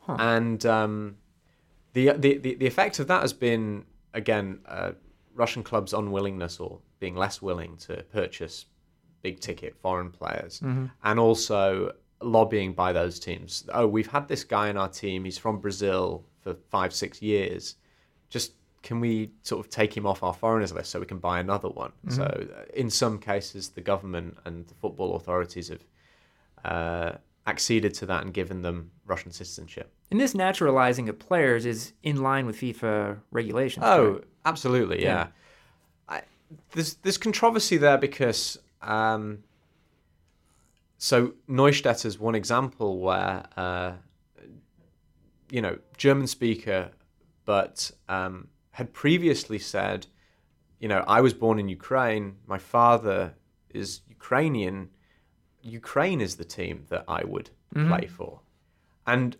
And 0.06 0.64
um, 0.64 1.16
the, 1.92 2.12
the 2.12 2.38
the 2.38 2.54
the 2.54 2.66
effect 2.66 2.98
of 2.98 3.08
that 3.08 3.20
has 3.20 3.32
been 3.34 3.84
again 4.14 4.60
uh, 4.66 4.92
Russian 5.34 5.62
clubs' 5.62 5.92
unwillingness 5.92 6.60
or 6.60 6.80
being 6.98 7.14
less 7.14 7.42
willing 7.42 7.76
to 7.78 8.02
purchase 8.12 8.66
big 9.22 9.40
ticket 9.40 9.76
foreign 9.76 10.10
players, 10.10 10.60
and 11.02 11.18
also 11.20 11.92
lobbying 12.22 12.72
by 12.72 12.92
those 12.92 13.18
teams. 13.20 13.64
Oh, 13.72 13.86
we've 13.86 14.06
had 14.10 14.28
this 14.28 14.44
guy 14.44 14.68
in 14.70 14.76
our 14.78 14.88
team. 14.88 15.24
He's 15.24 15.36
from 15.38 15.60
Brazil 15.60 16.24
for 16.40 16.54
five 16.70 16.94
six 16.94 17.20
years. 17.20 17.74
Just 18.30 18.52
can 18.82 19.00
we 19.00 19.32
sort 19.42 19.64
of 19.64 19.70
take 19.70 19.94
him 19.94 20.06
off 20.06 20.22
our 20.22 20.32
foreigners 20.32 20.72
list 20.72 20.90
so 20.90 21.00
we 21.00 21.06
can 21.06 21.18
buy 21.18 21.38
another 21.40 21.68
one? 21.68 21.92
So 22.08 22.22
uh, 22.24 22.62
in 22.72 22.88
some 22.88 23.18
cases, 23.18 23.68
the 23.70 23.80
government 23.82 24.38
and 24.46 24.66
the 24.68 24.74
football 24.74 25.16
authorities 25.16 25.68
have 25.68 25.84
uh, 26.64 27.12
acceded 27.46 27.94
to 27.94 28.06
that 28.06 28.22
and 28.24 28.32
given 28.32 28.62
them 28.62 28.90
Russian 29.06 29.32
citizenship. 29.32 29.92
And 30.10 30.20
this 30.20 30.34
naturalizing 30.34 31.08
of 31.08 31.18
players 31.18 31.66
is 31.66 31.92
in 32.02 32.22
line 32.22 32.46
with 32.46 32.56
FIFA 32.56 33.18
regulations. 33.30 33.84
Oh, 33.86 34.12
correct? 34.12 34.26
absolutely, 34.44 35.02
yeah. 35.02 35.08
Yeah. 35.08 35.26
I, 36.08 36.22
there's 36.72 36.94
there's 36.96 37.18
controversy 37.18 37.76
there 37.76 37.98
because 37.98 38.58
um, 38.82 39.44
so 40.98 41.34
Neustadt 41.48 42.04
is 42.04 42.18
one 42.18 42.34
example 42.34 42.98
where 42.98 43.44
uh, 43.56 43.92
you 45.50 45.62
know 45.62 45.78
German 45.96 46.26
speaker, 46.26 46.90
but 47.44 47.90
um, 48.08 48.48
had 48.72 48.92
previously 48.92 49.58
said, 49.58 50.06
you 50.80 50.88
know, 50.88 51.04
I 51.06 51.20
was 51.20 51.34
born 51.34 51.58
in 51.58 51.68
Ukraine. 51.68 52.36
My 52.46 52.58
father 52.58 53.34
is 53.70 54.00
Ukrainian. 54.08 54.90
Ukraine 55.62 56.20
is 56.20 56.36
the 56.36 56.44
team 56.44 56.84
that 56.88 57.04
I 57.08 57.24
would 57.24 57.50
play 57.72 58.06
for, 58.06 58.40
and 59.06 59.36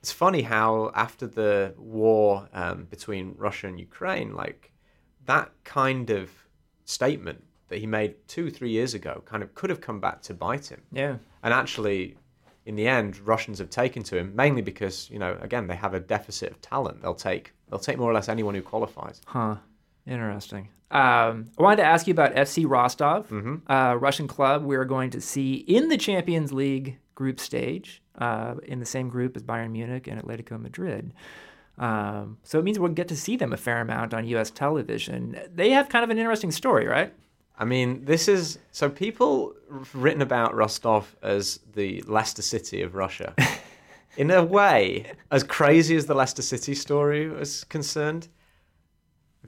it's 0.00 0.12
funny 0.12 0.42
how 0.42 0.90
after 0.94 1.26
the 1.26 1.74
war 1.76 2.48
um, 2.52 2.84
between 2.84 3.34
Russia 3.36 3.68
and 3.68 3.78
Ukraine, 3.78 4.34
like 4.34 4.72
that 5.26 5.50
kind 5.64 6.10
of 6.10 6.30
statement 6.84 7.44
that 7.68 7.78
he 7.78 7.86
made 7.86 8.14
two, 8.26 8.50
three 8.50 8.70
years 8.70 8.94
ago, 8.94 9.22
kind 9.26 9.42
of 9.42 9.54
could 9.54 9.70
have 9.70 9.80
come 9.80 10.00
back 10.00 10.22
to 10.22 10.34
bite 10.34 10.66
him. 10.66 10.82
Yeah. 10.90 11.16
And 11.42 11.52
actually, 11.54 12.16
in 12.64 12.76
the 12.76 12.88
end, 12.88 13.18
Russians 13.20 13.58
have 13.58 13.70
taken 13.70 14.02
to 14.04 14.18
him 14.18 14.34
mainly 14.34 14.62
because 14.62 15.08
you 15.10 15.18
know, 15.18 15.36
again, 15.40 15.66
they 15.66 15.76
have 15.76 15.94
a 15.94 16.00
deficit 16.00 16.50
of 16.50 16.60
talent. 16.60 17.02
They'll 17.02 17.14
take 17.14 17.52
they'll 17.68 17.78
take 17.78 17.98
more 17.98 18.10
or 18.10 18.14
less 18.14 18.28
anyone 18.28 18.54
who 18.54 18.62
qualifies. 18.62 19.20
Huh. 19.26 19.56
Interesting. 20.10 20.68
Um, 20.90 21.50
I 21.56 21.62
wanted 21.62 21.76
to 21.76 21.84
ask 21.84 22.06
you 22.08 22.12
about 22.12 22.34
FC 22.34 22.68
Rostov, 22.68 23.28
Mm-hmm. 23.28 23.70
uh, 23.72 23.94
Russian 23.94 24.26
club 24.26 24.64
we're 24.64 24.84
going 24.84 25.10
to 25.10 25.20
see 25.20 25.54
in 25.54 25.88
the 25.88 25.96
Champions 25.96 26.52
League 26.52 26.98
group 27.14 27.38
stage, 27.38 28.02
uh, 28.18 28.54
in 28.64 28.80
the 28.80 28.86
same 28.86 29.08
group 29.08 29.36
as 29.36 29.42
Bayern 29.44 29.70
Munich 29.70 30.08
and 30.08 30.20
Atletico 30.20 30.60
Madrid. 30.60 31.12
Um, 31.78 32.38
so 32.42 32.58
it 32.58 32.64
means 32.64 32.78
we'll 32.78 32.92
get 32.92 33.08
to 33.08 33.16
see 33.16 33.36
them 33.36 33.52
a 33.52 33.56
fair 33.56 33.80
amount 33.80 34.12
on 34.12 34.26
U.S. 34.26 34.50
television. 34.50 35.38
They 35.54 35.70
have 35.70 35.88
kind 35.88 36.02
of 36.04 36.10
an 36.10 36.18
interesting 36.18 36.50
story, 36.50 36.86
right? 36.86 37.14
I 37.58 37.64
mean, 37.64 38.04
this 38.04 38.26
is 38.26 38.58
so 38.72 38.88
people 38.90 39.54
have 39.72 39.94
written 39.94 40.22
about 40.22 40.54
Rostov 40.54 41.14
as 41.22 41.60
the 41.74 42.02
Leicester 42.06 42.42
City 42.42 42.82
of 42.82 42.94
Russia. 42.96 43.34
In 44.16 44.30
a 44.30 44.42
way, 44.42 45.12
as 45.30 45.44
crazy 45.44 45.94
as 45.94 46.06
the 46.06 46.14
Leicester 46.14 46.42
City 46.42 46.74
story 46.74 47.28
was 47.28 47.64
concerned, 47.64 48.28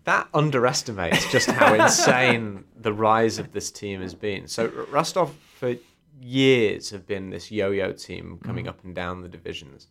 that 0.04 0.28
underestimates 0.34 1.30
just 1.30 1.50
how 1.50 1.74
insane 1.82 2.64
the 2.76 2.92
rise 2.92 3.38
of 3.38 3.52
this 3.52 3.70
team 3.70 4.00
has 4.00 4.14
been. 4.14 4.48
So 4.48 4.68
Rostov 4.90 5.34
for 5.56 5.76
years 6.20 6.90
have 6.90 7.06
been 7.06 7.30
this 7.30 7.50
yo-yo 7.50 7.92
team 7.92 8.38
coming 8.44 8.68
up 8.68 8.82
and 8.84 8.94
down 8.94 9.22
the 9.22 9.28
divisions. 9.28 9.88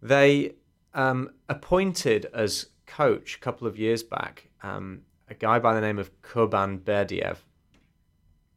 They 0.00 0.54
um, 0.94 1.30
appointed 1.48 2.26
as 2.34 2.66
coach 2.86 3.36
a 3.36 3.38
couple 3.38 3.66
of 3.66 3.78
years 3.78 4.02
back 4.02 4.48
um, 4.62 5.02
a 5.28 5.34
guy 5.34 5.58
by 5.58 5.74
the 5.74 5.80
name 5.80 5.98
of 5.98 6.10
Kurban 6.22 6.80
Berdiev. 6.80 7.38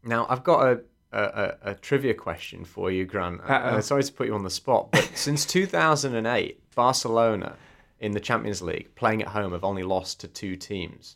Now, 0.03 0.27
I've 0.29 0.43
got 0.43 0.67
a, 0.67 0.81
a, 1.11 1.21
a, 1.21 1.57
a 1.71 1.75
trivia 1.75 2.13
question 2.13 2.65
for 2.65 2.91
you, 2.91 3.05
Grant. 3.05 3.41
Uh, 3.41 3.81
sorry 3.81 4.03
to 4.03 4.11
put 4.13 4.27
you 4.27 4.35
on 4.35 4.43
the 4.43 4.49
spot, 4.49 4.91
but 4.91 5.09
since 5.15 5.45
2008, 5.45 6.75
Barcelona 6.75 7.55
in 7.99 8.11
the 8.11 8.19
Champions 8.19 8.61
League, 8.61 8.93
playing 8.95 9.21
at 9.21 9.29
home, 9.29 9.51
have 9.53 9.63
only 9.63 9.83
lost 9.83 10.19
to 10.21 10.27
two 10.27 10.55
teams 10.55 11.15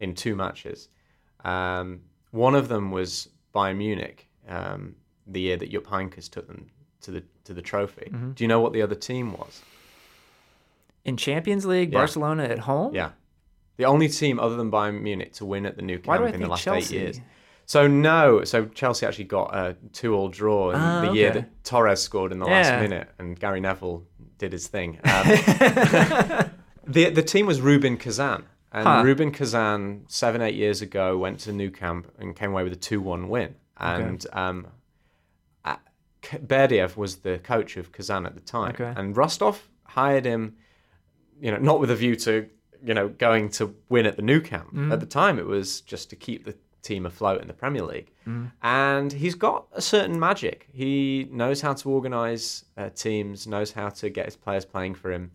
in 0.00 0.14
two 0.14 0.34
matches. 0.36 0.88
Um, 1.44 2.00
one 2.30 2.54
of 2.54 2.68
them 2.68 2.90
was 2.90 3.28
Bayern 3.54 3.76
Munich, 3.78 4.28
um, 4.48 4.94
the 5.26 5.40
year 5.40 5.56
that 5.56 5.70
Jupp 5.70 5.84
Heynckes 5.84 6.30
took 6.30 6.46
them 6.46 6.70
to 7.02 7.10
the 7.10 7.22
to 7.44 7.54
the 7.54 7.62
trophy. 7.62 8.10
Mm-hmm. 8.12 8.32
Do 8.32 8.44
you 8.44 8.48
know 8.48 8.60
what 8.60 8.72
the 8.72 8.82
other 8.82 8.94
team 8.94 9.32
was? 9.32 9.62
In 11.04 11.16
Champions 11.16 11.64
League, 11.64 11.92
Yeah. 11.92 11.98
Barcelona 12.00 12.44
at 12.44 12.58
home. 12.60 12.94
Yeah. 12.94 13.10
The 13.76 13.84
only 13.84 14.08
team 14.08 14.38
other 14.40 14.56
than 14.56 14.70
Bayern 14.70 15.00
Munich 15.00 15.32
to 15.34 15.44
win 15.46 15.64
at 15.64 15.76
the 15.76 15.82
Nou 15.82 15.98
Camp 15.98 16.34
in 16.34 16.40
the 16.40 16.48
last 16.48 16.62
Chelsea? 16.64 16.96
eight 16.96 17.00
years. 17.02 17.20
So 17.64 17.86
no, 17.86 18.44
so 18.44 18.64
Chelsea 18.66 19.06
actually 19.06 19.24
got 19.24 19.54
a 19.54 19.76
two-all 19.92 20.28
draw 20.30 20.70
in 20.70 20.76
Ah, 20.76 21.02
the 21.06 21.12
year 21.12 21.30
that 21.32 21.64
Torres 21.64 22.00
scored 22.00 22.32
in 22.32 22.38
the 22.38 22.46
Yeah. 22.46 22.52
last 22.62 22.82
minute, 22.82 23.08
and 23.18 23.38
Gary 23.38 23.60
Neville 23.60 24.04
did 24.38 24.52
his 24.52 24.66
thing. 24.68 24.98
Um, 25.04 25.24
the 26.86 27.10
the 27.10 27.22
team 27.22 27.46
was 27.46 27.60
Rubin 27.60 27.96
Kazan, 27.98 28.44
and 28.72 28.86
Huh. 28.86 29.02
Rubin 29.04 29.30
Kazan 29.32 30.04
seven 30.08 30.40
eight 30.40 30.54
years 30.54 30.80
ago 30.82 31.18
went 31.18 31.40
to 31.40 31.52
Nou 31.52 31.70
Camp 31.70 32.10
and 32.18 32.34
came 32.34 32.50
away 32.52 32.64
with 32.64 32.72
a 32.72 32.76
two-one 32.76 33.28
win. 33.28 33.54
And 33.76 34.26
um, 34.32 34.66
uh, 35.64 35.76
Berdiev 36.22 36.96
was 36.96 37.16
the 37.18 37.38
coach 37.38 37.76
of 37.76 37.92
Kazan 37.92 38.26
at 38.26 38.34
the 38.34 38.40
time, 38.40 38.72
Okay. 38.72 38.92
and 38.96 39.16
Rostov 39.16 39.68
hired 39.84 40.24
him 40.24 40.56
you 41.40 41.52
know, 41.52 41.58
not 41.58 41.78
with 41.78 41.88
a 41.90 41.94
view 41.94 42.16
to, 42.16 42.48
you 42.84 42.92
know, 42.94 43.08
going 43.08 43.48
to 43.48 43.72
win 43.88 44.06
at 44.06 44.16
the 44.16 44.22
Nou 44.22 44.40
Camp. 44.40 44.76
At 44.92 44.98
the 44.98 45.06
time, 45.06 45.38
it 45.38 45.46
was 45.46 45.80
just 45.82 46.10
to 46.10 46.16
keep 46.16 46.44
the 46.44 46.56
team 46.88 47.06
afloat 47.06 47.40
in 47.42 47.48
the 47.48 47.54
Premier 47.62 47.82
League. 47.92 48.10
And 48.62 49.10
he's 49.22 49.34
got 49.46 49.66
a 49.72 49.80
certain 49.94 50.18
magic. 50.28 50.58
He 50.82 51.28
knows 51.40 51.58
how 51.64 51.72
to 51.80 51.86
organise 51.98 52.46
uh, 52.76 52.90
teams, 52.90 53.46
knows 53.46 53.70
how 53.72 53.88
to 54.00 54.06
get 54.10 54.24
his 54.26 54.36
players 54.44 54.64
playing 54.74 54.94
for 54.96 55.10
him. 55.16 55.30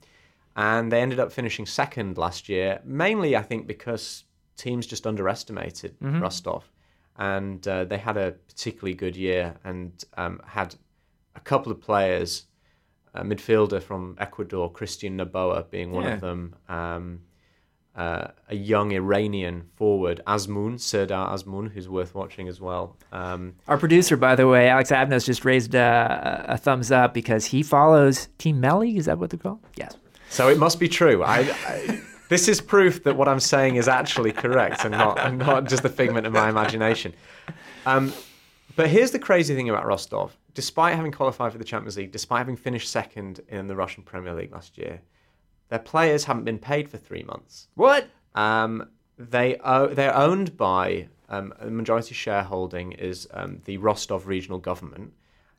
And 0.55 0.91
they 0.91 1.01
ended 1.01 1.19
up 1.19 1.31
finishing 1.31 1.65
second 1.65 2.17
last 2.17 2.47
year, 2.49 2.79
mainly, 2.83 3.35
I 3.35 3.41
think, 3.49 3.65
because 3.67 4.25
teams 4.63 4.85
just 4.85 5.07
underestimated 5.07 5.95
Rostov. 6.01 6.63
And 7.17 7.67
uh, 7.67 7.85
they 7.85 7.97
had 7.97 8.17
a 8.17 8.31
particularly 8.49 8.93
good 8.95 9.15
year 9.15 9.55
and 9.63 9.91
um, 10.21 10.39
had 10.45 10.75
a 11.35 11.39
couple 11.39 11.71
of 11.71 11.79
players 11.81 12.45
a 13.15 13.23
midfielder 13.23 13.81
from 13.81 14.15
Ecuador, 14.19 14.71
Christian 14.71 15.17
Noboa, 15.19 15.69
being 15.69 15.91
one 15.91 16.05
Yeah. 16.05 16.13
of 16.15 16.21
them. 16.21 16.55
Um, 16.67 17.05
uh, 17.95 18.27
a 18.49 18.56
young 18.56 18.91
Iranian 18.91 19.69
forward, 19.75 20.19
Azmoun, 20.25 20.79
Sardar 20.79 21.29
Azmoun, 21.36 21.71
who's 21.71 21.88
worth 21.88 22.15
watching 22.15 22.47
as 22.47 22.60
well. 22.60 22.97
Um, 23.12 23.56
Our 23.67 23.77
producer, 23.77 24.17
by 24.17 24.36
the 24.36 24.47
way, 24.47 24.67
Alex 24.67 24.89
Abnos, 24.91 25.25
just 25.25 25.45
raised 25.45 25.75
uh, 25.75 26.43
a 26.47 26.58
thumbs 26.58 26.91
up 26.91 27.13
because 27.13 27.45
he 27.45 27.62
follows 27.62 28.29
Team 28.39 28.62
Melli. 28.62 28.97
Is 28.97 29.06
that 29.06 29.19
what 29.19 29.29
they're 29.29 29.39
called? 29.39 29.60
Yes. 29.77 29.95
so 30.29 30.49
it 30.49 30.58
must 30.58 30.79
be 30.79 30.88
true. 30.89 31.23
I, 31.23 31.41
I, 31.67 32.01
this 32.29 32.47
is 32.47 32.60
proof 32.62 33.03
that 33.03 33.15
what 33.15 33.27
I'm 33.27 33.39
saying 33.39 33.75
is 33.75 33.88
actually 33.88 34.32
correct 34.32 34.84
and 34.86 34.91
not, 34.91 35.19
and 35.19 35.38
not 35.38 35.65
just 35.69 35.84
the 35.84 35.89
figment 35.89 36.25
of 36.25 36.34
my 36.34 36.49
imagination. 36.49 37.13
Um, 37.86 38.12
but 38.75 38.88
here's 38.89 39.12
the 39.12 39.19
crazy 39.19 39.53
thing 39.53 39.69
about 39.69 39.86
Rostov. 39.86 40.36
Despite 40.56 40.95
having 40.95 41.12
qualified 41.12 41.51
for 41.51 41.58
the 41.60 41.63
Champions 41.63 41.97
League, 41.97 42.12
despite 42.12 42.39
having 42.39 42.56
finished 42.56 42.89
second 42.89 43.41
in 43.49 43.67
the 43.67 43.75
Russian 43.75 44.01
Premier 44.03 44.34
League 44.34 44.51
last 44.51 44.77
year, 44.79 45.01
their 45.73 45.79
players 45.79 46.23
haven't 46.25 46.43
been 46.43 46.59
paid 46.59 46.88
for 46.88 46.99
three 46.99 47.23
months. 47.23 47.67
What? 47.73 48.07
Um, 48.36 48.89
they 49.17 49.57
o- 49.57 49.88
they're 49.88 50.15
owned 50.15 50.55
by 50.55 51.07
um, 51.29 51.51
a 51.59 51.65
majority 51.65 52.13
shareholding 52.13 52.91
is 52.91 53.27
um, 53.33 53.59
the 53.65 53.77
Rostov 53.77 54.27
regional 54.27 54.59
government, 54.59 55.13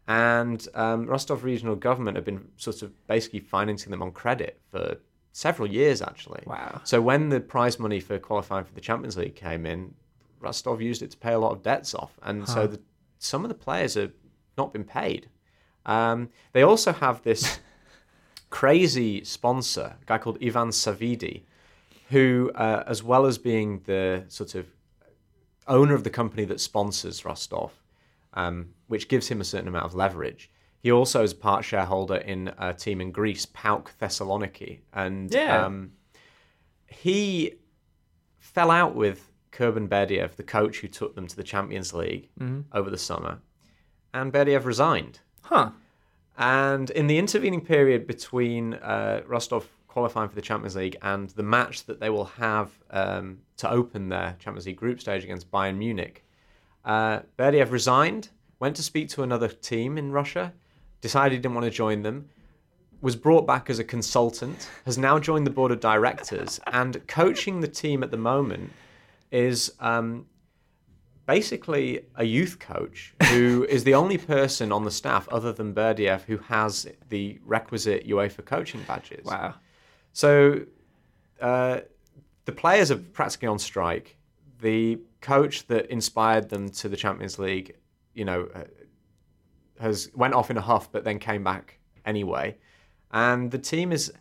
and 0.07 0.68
um, 0.77 1.07
Rostov 1.07 1.42
regional 1.42 1.74
government 1.74 2.16
have 2.16 2.24
been 2.24 2.46
sort 2.57 2.83
of 2.83 2.92
basically 3.09 3.40
financing 3.40 3.90
them 3.90 4.03
on 4.03 4.12
credit 4.12 4.61
for 4.70 4.98
several 5.33 5.68
years 5.68 6.00
actually. 6.00 6.44
Wow. 6.46 6.81
So 6.85 7.03
when 7.03 7.29
the 7.29 7.40
prize 7.40 7.81
money 7.81 7.98
for 7.98 8.16
qualifying 8.20 8.64
for 8.64 8.72
the 8.72 8.81
Champions 8.81 9.16
League 9.16 9.35
came 9.35 9.66
in, 9.66 9.94
Rostov 10.38 10.81
used 10.81 11.03
it 11.03 11.11
to 11.11 11.16
pay 11.16 11.33
a 11.33 11.40
lot 11.40 11.50
of 11.50 11.64
debts 11.64 11.92
off, 11.92 12.12
and 12.22 12.48
so 12.48 12.68
the, 12.68 12.81
some 13.18 13.44
of 13.44 13.48
the 13.48 13.57
players 13.57 13.94
have 13.94 14.12
not 14.57 14.72
been 14.72 14.85
paid. 14.85 15.29
Um, 15.87 16.29
they 16.53 16.62
also 16.62 16.92
have 16.92 17.20
this 17.22 17.59
crazy 18.55 19.25
sponsor, 19.25 19.97
a 20.01 20.05
guy 20.07 20.17
called 20.19 20.38
Ivan 20.40 20.69
Savvidi, 20.69 21.43
who, 22.11 22.53
uh, 22.55 22.85
as 22.87 23.03
well 23.03 23.27
as 23.27 23.37
being 23.37 23.81
the 23.87 24.25
sort 24.29 24.55
of 24.55 24.67
owner 25.67 25.92
of 25.94 26.05
the 26.05 26.11
company 26.11 26.44
that 26.44 26.61
sponsors 26.61 27.25
Rostov, 27.25 27.73
um, 28.35 28.69
which 28.87 29.09
gives 29.09 29.27
him 29.27 29.40
a 29.40 29.44
certain 29.44 29.67
amount 29.67 29.87
of 29.87 29.94
leverage, 29.96 30.50
he 30.79 30.92
also 30.92 31.25
is 31.25 31.33
a 31.33 31.37
part 31.37 31.65
shareholder 31.65 32.17
in 32.19 32.52
a 32.59 32.73
team 32.73 33.00
in 33.00 33.11
Greece, 33.11 33.44
PAOK 33.44 33.90
Thessaloniki, 34.00 34.79
and 34.92 35.35
Yeah. 35.35 35.65
um, 35.67 35.90
he 36.87 37.55
fell 38.38 38.71
out 38.71 38.94
with 38.94 39.33
Kurban 39.50 39.88
Berdiev, 39.88 40.37
the 40.37 40.42
coach 40.44 40.79
who 40.79 40.87
took 40.88 41.17
them 41.17 41.27
to 41.27 41.35
the 41.35 41.42
Champions 41.42 41.92
League 41.92 42.29
over 42.73 42.88
the 42.88 42.98
summer, 42.98 43.40
and 44.13 44.33
Berdiev 44.33 44.65
resigned. 44.65 45.19
Huh. 45.42 45.71
And 46.37 46.90
in 46.90 47.06
the 47.06 47.18
intervening 47.18 47.60
period 47.60 48.06
between 48.06 48.74
uh, 48.74 49.22
Rostov 49.26 49.68
qualifying 49.94 50.28
for 50.28 50.35
the 50.35 50.42
Champions 50.42 50.74
League 50.74 50.96
and 51.02 51.30
the 51.30 51.42
match 51.44 51.85
that 51.85 52.00
they 52.00 52.10
will 52.10 52.24
have 52.24 52.70
um, 52.90 53.38
to 53.58 53.70
open 53.70 54.08
their 54.08 54.37
Champions 54.40 54.66
League 54.66 54.76
group 54.76 55.00
stage 55.00 55.22
against 55.22 55.50
Bayern 55.52 55.76
Munich, 55.76 56.24
uh, 56.85 57.20
resigned, 57.38 58.30
went 58.58 58.74
to 58.74 58.82
speak 58.82 59.08
to 59.10 59.22
another 59.22 59.46
team 59.46 59.96
in 59.96 60.10
Russia, 60.10 60.52
decided 61.00 61.37
he 61.37 61.38
didn't 61.38 61.54
want 61.54 61.64
to 61.64 61.70
join 61.70 62.02
them, 62.02 62.28
was 63.02 63.14
brought 63.14 63.46
back 63.46 63.70
as 63.70 63.78
a 63.78 63.85
consultant, 63.85 64.68
has 64.85 64.98
now 64.98 65.18
joined 65.18 65.46
the 65.46 65.50
board 65.50 65.70
of 65.70 65.78
directors, 65.78 66.58
and 66.68 67.06
coaching 67.06 67.60
the 67.60 67.68
team 67.68 68.02
at 68.02 68.10
the 68.10 68.16
moment 68.16 68.72
is 69.30 69.72
um, 69.78 70.26
basically 71.27 72.00
a 72.16 72.25
youth 72.25 72.58
coach 72.58 73.14
who 73.31 73.64
is 73.68 73.85
the 73.85 73.94
only 73.94 74.18
person 74.18 74.72
on 74.72 74.85
the 74.85 74.90
staff 74.90 75.29
other 75.31 75.52
than 75.52 75.75
Berdiev 75.75 76.22
who 76.22 76.38
has 76.38 76.87
the 77.08 77.38
requisite 77.44 78.06
UEFA 78.06 78.44
coaching 78.44 78.83
badges. 78.87 79.25
Wow. 79.25 79.54
So 80.12 80.60
uh, 81.40 81.81
the 82.44 82.52
players 82.52 82.90
are 82.90 82.96
practically 82.96 83.48
on 83.48 83.58
strike. 83.58 84.16
The 84.60 84.98
coach 85.20 85.66
that 85.66 85.87
inspired 85.87 86.48
them 86.48 86.68
to 86.70 86.88
the 86.88 86.96
Champions 86.96 87.38
League, 87.38 87.77
you 88.14 88.25
know, 88.25 88.48
uh, 88.54 88.64
has 89.81 90.10
went 90.14 90.35
off 90.35 90.50
in 90.50 90.56
a 90.56 90.60
huff, 90.60 90.92
but 90.92 91.04
then 91.04 91.18
came 91.18 91.42
back 91.42 91.79
anyway. 92.06 92.56
And 93.10 93.50
the 93.50 93.58
team 93.58 93.92
is 93.92 94.12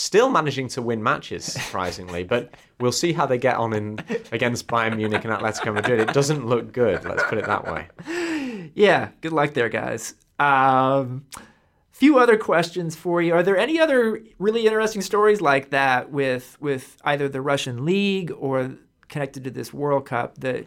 still 0.00 0.30
managing 0.30 0.68
to 0.68 0.82
win 0.82 1.02
matches, 1.02 1.44
surprisingly. 1.44 2.24
but 2.24 2.54
we'll 2.80 2.92
see 2.92 3.12
how 3.12 3.26
they 3.26 3.38
get 3.38 3.56
on 3.56 3.72
in 3.72 3.98
against 4.32 4.66
Bayern 4.66 4.96
Munich 4.96 5.24
and 5.24 5.32
Atletico 5.32 5.74
Madrid. 5.74 6.00
It 6.00 6.12
doesn't 6.14 6.46
look 6.46 6.72
good. 6.72 7.04
Let's 7.04 7.22
put 7.24 7.38
it 7.38 7.46
that 7.46 7.64
way. 7.66 8.70
Yeah, 8.74 9.10
good 9.20 9.32
luck 9.32 9.52
there, 9.52 9.68
guys. 9.68 10.14
Um, 10.38 11.26
few 11.90 12.18
other 12.18 12.38
questions 12.38 12.96
for 12.96 13.20
you. 13.20 13.34
Are 13.34 13.42
there 13.42 13.58
any 13.58 13.78
other 13.78 14.22
really 14.38 14.66
interesting 14.66 15.02
stories 15.02 15.40
like 15.40 15.70
that 15.70 16.10
with 16.10 16.56
with 16.60 16.96
either 17.04 17.28
the 17.28 17.42
Russian 17.42 17.84
league 17.84 18.32
or 18.38 18.76
connected 19.08 19.44
to 19.44 19.50
this 19.50 19.74
World 19.74 20.06
Cup 20.06 20.38
that 20.38 20.66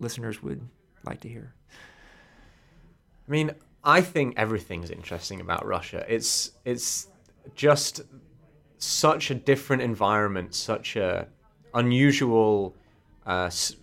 listeners 0.00 0.42
would 0.42 0.66
like 1.04 1.20
to 1.20 1.28
hear? 1.28 1.54
I 3.28 3.30
mean, 3.30 3.50
I 3.82 4.00
think 4.00 4.34
everything's 4.38 4.90
interesting 4.90 5.40
about 5.40 5.66
Russia. 5.66 6.04
It's 6.08 6.52
it's 6.64 7.08
just 7.54 8.00
such 8.84 9.30
a 9.30 9.34
different 9.34 9.82
environment, 9.82 10.54
such 10.54 10.96
a 10.96 11.26
unusual 11.74 12.74
uh, 13.26 13.44
s- 13.46 13.76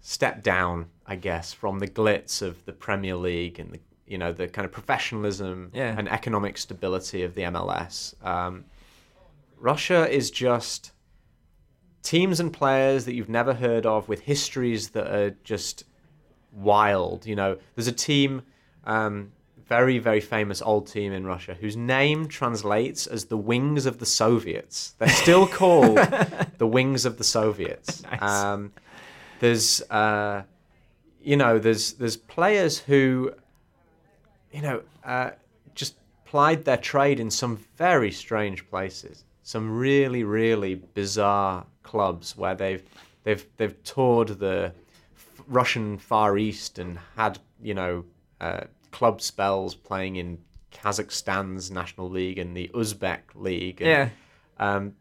step 0.00 0.42
down, 0.42 0.86
I 1.06 1.16
guess, 1.16 1.52
from 1.52 1.78
the 1.78 1.88
glitz 1.88 2.40
of 2.42 2.64
the 2.64 2.72
Premier 2.72 3.16
League 3.16 3.58
and 3.58 3.72
the 3.72 3.80
you 4.06 4.18
know 4.18 4.32
the 4.32 4.46
kind 4.48 4.66
of 4.66 4.70
professionalism 4.72 5.70
Yeah. 5.72 5.94
and 5.98 6.08
economic 6.10 6.58
stability 6.58 7.22
of 7.22 7.34
the 7.34 7.42
MLS. 7.42 8.14
Um, 8.24 8.66
Russia 9.58 10.06
is 10.10 10.30
just 10.30 10.92
teams 12.02 12.38
and 12.38 12.52
players 12.52 13.06
that 13.06 13.14
you've 13.14 13.30
never 13.30 13.54
heard 13.54 13.86
of 13.86 14.06
with 14.08 14.20
histories 14.20 14.90
that 14.90 15.06
are 15.06 15.30
just 15.42 15.84
wild. 16.52 17.24
You 17.24 17.34
know, 17.34 17.56
there's 17.74 17.86
a 17.88 17.92
team, 17.92 18.42
um, 18.84 19.32
very 19.68 19.98
very 19.98 20.20
famous 20.20 20.60
old 20.62 20.86
team 20.86 21.12
in 21.12 21.26
Russia 21.26 21.54
whose 21.54 21.76
name 21.76 22.28
translates 22.28 23.06
as 23.06 23.26
the 23.26 23.36
Wings 23.36 23.86
of 23.86 23.98
the 23.98 24.06
Soviets. 24.06 24.94
They're 24.98 25.08
still 25.08 25.46
called 25.60 25.98
the 26.58 26.66
Wings 26.66 27.04
of 27.04 27.18
the 27.18 27.24
Soviets. 27.24 28.02
Nice. 28.12 28.22
Um, 28.22 28.72
there's, 29.40 29.82
uh, 29.90 30.42
you 31.22 31.36
know, 31.36 31.58
there's 31.58 31.94
there's 31.94 32.16
players 32.16 32.78
who, 32.78 33.32
you 34.52 34.62
know, 34.62 34.82
uh, 35.04 35.30
just 35.74 35.96
plied 36.24 36.64
their 36.64 36.76
trade 36.76 37.20
in 37.20 37.30
some 37.30 37.56
very 37.76 38.10
strange 38.10 38.68
places. 38.70 39.24
Some 39.42 39.76
really 39.76 40.24
really 40.24 40.76
bizarre 40.76 41.66
clubs 41.82 42.36
where 42.36 42.54
they've 42.54 42.82
they've 43.24 43.44
they've 43.56 43.82
toured 43.84 44.28
the 44.38 44.72
f- 45.16 45.42
Russian 45.48 45.98
Far 45.98 46.38
East 46.38 46.78
and 46.78 46.98
had 47.16 47.38
you 47.62 47.74
know 47.74 48.04
uh, 48.40 48.64
club 48.94 49.20
spells 49.20 49.74
playing 49.74 50.16
in 50.16 50.38
Kazakhstan's 50.72 51.70
national 51.70 52.08
league 52.08 52.38
and 52.38 52.56
the 52.56 52.70
Uzbek 52.74 53.20
league. 53.34 53.80
And, 53.80 53.88
Yeah. 53.90 54.08
um, 54.58 54.94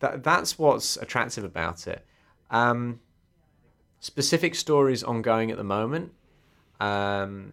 th- 0.00 0.22
that's 0.22 0.58
what's 0.58 0.96
attractive 0.96 1.44
about 1.44 1.86
it. 1.86 2.04
Um, 2.50 3.00
specific 4.00 4.54
stories 4.54 5.02
ongoing 5.04 5.50
at 5.50 5.56
the 5.58 5.64
moment. 5.64 6.12
Um, 6.80 7.52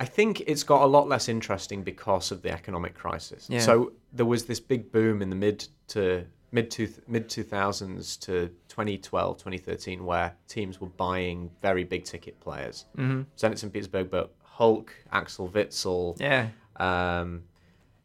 I 0.00 0.04
think 0.04 0.40
it's 0.40 0.62
got 0.62 0.82
a 0.82 0.86
lot 0.86 1.08
less 1.08 1.28
interesting 1.28 1.82
because 1.82 2.30
of 2.32 2.42
the 2.42 2.50
economic 2.50 2.94
crisis. 2.94 3.46
Yeah. 3.48 3.60
So 3.60 3.92
there 4.12 4.26
was 4.26 4.44
this 4.44 4.60
big 4.60 4.90
boom 4.92 5.22
in 5.22 5.30
the 5.30 5.36
mid 5.36 5.66
to 5.88 6.24
mid 6.52 6.70
two 6.70 6.88
mid 7.08 7.28
2000s 7.28 8.18
to 8.20 8.48
2012 8.68 9.38
2013 9.38 10.04
where 10.04 10.34
teams 10.48 10.80
were 10.80 10.88
buying 10.88 11.50
very 11.62 11.84
big 11.84 12.04
ticket 12.04 12.38
players. 12.40 12.84
Mm-hmm. 12.96 13.22
Zenit 13.36 13.58
St 13.58 13.72
Petersburg 13.72 14.10
but 14.10 14.32
Hulk, 14.56 14.90
Axel 15.12 15.48
Witsel, 15.50 16.18
Yeah. 16.18 16.48
um, 16.76 17.42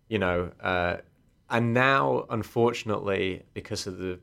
you 0.10 0.20
know, 0.20 0.52
uh, 0.60 0.98
and 1.50 1.74
now, 1.74 2.26
unfortunately, 2.30 3.44
because 3.54 3.88
of 3.88 3.98
the 3.98 4.20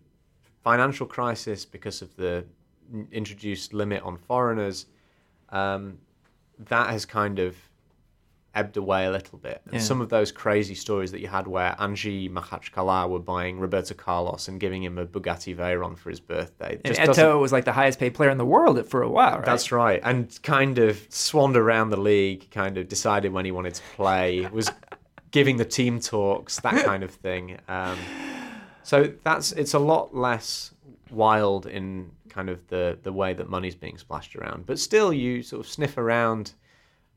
financial 0.62 1.06
crisis, 1.06 1.64
because 1.64 2.02
of 2.02 2.14
the 2.16 2.44
introduced 3.10 3.72
limit 3.72 4.02
on 4.02 4.18
foreigners, 4.18 4.86
um, 5.50 5.98
that 6.58 6.90
has 6.90 7.06
kind 7.06 7.38
of 7.38 7.56
ebbed 8.58 8.76
away 8.76 9.06
a 9.06 9.10
little 9.10 9.38
bit. 9.38 9.60
And 9.66 9.74
Yeah. 9.74 9.80
some 9.80 10.00
of 10.00 10.08
those 10.08 10.32
crazy 10.32 10.74
stories 10.74 11.10
that 11.12 11.20
you 11.20 11.28
had 11.28 11.46
where 11.46 11.74
Anzhi 11.78 12.30
Makhachkala 12.30 13.08
were 13.08 13.18
buying 13.18 13.58
Roberto 13.60 13.94
Carlos 13.94 14.48
and 14.48 14.58
giving 14.58 14.82
him 14.82 14.98
a 14.98 15.06
Bugatti 15.06 15.54
Veyron 15.56 15.96
for 15.96 16.10
his 16.10 16.20
birthday. 16.20 16.80
And 16.84 16.96
Eto'o 16.96 17.40
was 17.40 17.52
like 17.52 17.64
the 17.64 17.72
highest 17.72 17.98
paid 17.98 18.14
player 18.14 18.30
in 18.30 18.38
the 18.38 18.44
world 18.44 18.84
for 18.88 19.02
a 19.02 19.08
while, 19.08 19.36
right? 19.36 19.44
that's 19.44 19.70
right. 19.72 20.00
And 20.02 20.36
kind 20.42 20.78
of 20.78 21.00
swanned 21.08 21.56
around 21.56 21.90
the 21.90 22.00
league, 22.00 22.50
kind 22.50 22.76
of 22.78 22.88
decided 22.88 23.32
when 23.32 23.44
he 23.44 23.50
wanted 23.52 23.74
to 23.74 23.82
play, 23.94 24.46
was 24.52 24.70
giving 25.30 25.56
the 25.58 25.64
team 25.64 26.00
talks, 26.00 26.58
that 26.60 26.84
kind 26.90 27.02
of 27.02 27.10
thing. 27.10 27.58
Um, 27.68 27.96
so 28.82 29.12
that's 29.24 29.52
it's 29.52 29.74
a 29.74 29.78
lot 29.78 30.14
less 30.14 30.72
wild 31.10 31.66
in 31.66 32.10
kind 32.28 32.48
of 32.50 32.66
the, 32.68 32.98
the 33.02 33.12
way 33.12 33.34
that 33.34 33.48
money's 33.48 33.74
being 33.74 33.98
splashed 33.98 34.36
around. 34.36 34.66
But 34.66 34.78
still, 34.78 35.12
you 35.12 35.42
sort 35.42 35.60
of 35.64 35.68
sniff 35.70 35.96
around 35.98 36.52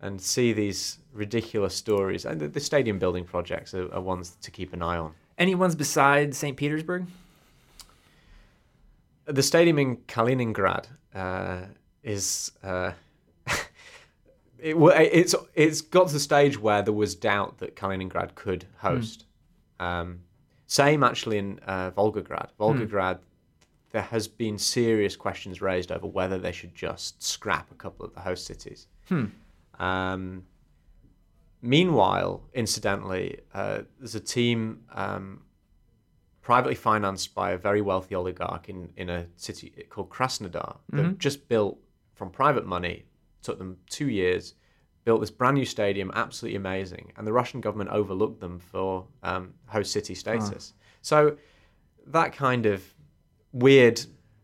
and 0.02 0.20
see 0.20 0.52
these 0.52 0.98
ridiculous 1.14 1.74
stories. 1.74 2.26
And 2.26 2.40
the, 2.40 2.48
the 2.48 2.60
stadium 2.60 3.00
building 3.00 3.24
projects 3.24 3.74
are, 3.74 3.92
are 3.94 4.02
ones 4.02 4.36
to 4.42 4.52
keep 4.52 4.74
an 4.74 4.82
eye 4.82 4.98
on. 4.98 5.14
Any 5.38 5.56
ones 5.56 5.76
besides 5.76 6.38
St. 6.38 6.58
Petersburg? 6.58 7.08
the 9.26 9.44
stadium 9.44 9.80
in 9.80 9.98
Kaliningrad 9.98 10.86
uh, 11.14 11.62
is 12.04 12.52
uh, 12.64 12.92
it, 14.60 14.76
it's 14.76 15.36
it's 15.56 15.82
got 15.82 16.08
to 16.08 16.14
the 16.14 16.20
stage 16.20 16.60
where 16.60 16.82
there 16.82 16.94
was 16.94 17.16
doubt 17.16 17.58
that 17.60 17.76
Kaliningrad 17.76 18.36
could 18.36 18.66
host. 18.78 19.26
Um, 19.80 20.22
same 20.68 21.04
actually 21.04 21.38
in 21.38 21.60
uh, 21.66 21.92
Volgograd. 21.92 22.50
Volgograd, 22.60 23.20
there 23.92 24.02
has 24.02 24.28
been 24.28 24.58
serious 24.58 25.16
questions 25.16 25.62
raised 25.62 25.92
over 25.92 26.08
whether 26.08 26.38
they 26.38 26.52
should 26.52 26.74
just 26.74 27.22
scrap 27.22 27.70
a 27.72 27.76
couple 27.76 28.06
of 28.06 28.14
the 28.14 28.22
host 28.22 28.46
cities. 28.46 28.88
Um, 29.82 30.44
meanwhile, 31.62 32.44
incidentally, 32.54 33.40
uh, 33.54 33.80
there's 34.00 34.16
a 34.16 34.20
team 34.20 34.84
um, 34.94 35.42
privately 36.42 36.76
financed 36.76 37.36
by 37.36 37.52
a 37.52 37.58
very 37.58 37.82
wealthy 37.82 38.16
oligarch 38.16 38.70
in, 38.70 38.90
in 38.96 39.10
a 39.10 39.26
city 39.36 39.74
called 39.90 40.10
Krasnodar 40.10 40.78
that 40.92 41.18
just 41.18 41.48
built 41.48 41.78
from 42.14 42.30
private 42.30 42.66
money, 42.66 43.06
took 43.42 43.58
them 43.58 43.78
two 43.90 44.10
years, 44.10 44.56
built 45.06 45.20
this 45.20 45.32
brand 45.32 45.56
new 45.56 45.66
stadium, 45.66 46.12
absolutely 46.14 46.58
amazing. 46.58 47.12
And 47.18 47.26
the 47.26 47.34
Russian 47.34 47.62
government 47.62 47.90
overlooked 47.90 48.40
them 48.40 48.60
for 48.60 49.08
um, 49.24 49.54
host 49.66 49.92
city 49.92 50.14
status. 50.14 50.74
So 51.02 51.38
that 52.08 52.34
kind 52.34 52.66
of 52.66 52.84
weird 53.52 54.00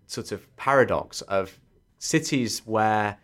sort 0.07 0.31
of 0.31 0.55
paradox 0.55 1.21
of 1.21 1.59
cities 1.99 2.61
where, 2.65 3.17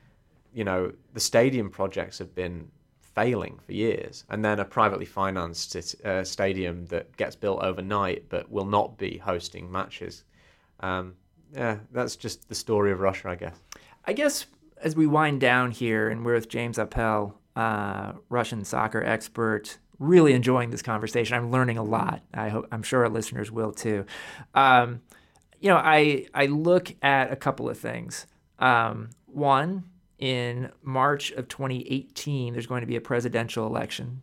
you 0.54 0.64
know, 0.64 0.92
the 1.14 1.20
stadium 1.20 1.70
projects 1.70 2.20
have 2.20 2.34
been 2.36 2.70
failing 3.00 3.60
for 3.66 3.74
years, 3.74 4.24
and 4.30 4.44
then 4.44 4.60
a 4.60 4.66
privately 4.66 5.06
financed 5.06 5.76
uh, 6.04 6.24
stadium 6.24 6.86
that 6.88 7.16
gets 7.18 7.36
built 7.36 7.62
overnight 7.62 8.28
but 8.30 8.52
will 8.52 8.66
not 8.66 8.98
be 8.98 9.18
hosting 9.18 9.72
matches. 9.72 10.24
Um, 10.80 11.16
yeah, 11.54 11.78
that's 11.92 12.16
just 12.16 12.50
the 12.50 12.56
story 12.56 12.92
of 12.92 13.00
Russia, 13.00 13.30
I 13.30 13.36
guess. 13.36 13.56
I 14.06 14.14
guess 14.14 14.46
as 14.82 14.96
we 14.96 15.08
wind 15.08 15.40
down 15.40 15.72
here, 15.72 16.10
and 16.10 16.26
we're 16.26 16.34
with 16.34 16.50
James 16.50 16.78
Appell, 16.78 17.40
uh, 17.56 18.14
Russian 18.30 18.66
soccer 18.66 19.04
expert, 19.04 19.78
really 20.00 20.34
enjoying 20.34 20.72
this 20.72 20.82
conversation. 20.82 21.38
I'm 21.38 21.52
learning 21.52 21.78
a 21.78 21.84
lot. 21.84 22.22
I 22.34 22.50
hope 22.50 22.68
I'm 22.72 22.84
sure 22.84 23.04
our 23.04 23.10
listeners 23.10 23.52
will 23.52 23.72
too. 23.72 24.06
Um, 24.56 25.02
you 25.60 25.70
know, 25.70 25.78
I 25.78 26.26
I 26.34 26.48
look 26.48 26.94
at 27.02 27.32
a 27.32 27.36
couple 27.36 27.70
of 27.70 27.78
things. 27.78 28.28
Um, 28.60 29.12
one, 29.28 29.86
in 30.24 30.72
March 30.82 31.32
of 31.32 31.50
2018, 31.50 32.54
there's 32.54 32.66
going 32.66 32.80
to 32.80 32.88
be 32.88 32.96
a 32.96 33.02
presidential 33.02 33.68
election 33.68 34.22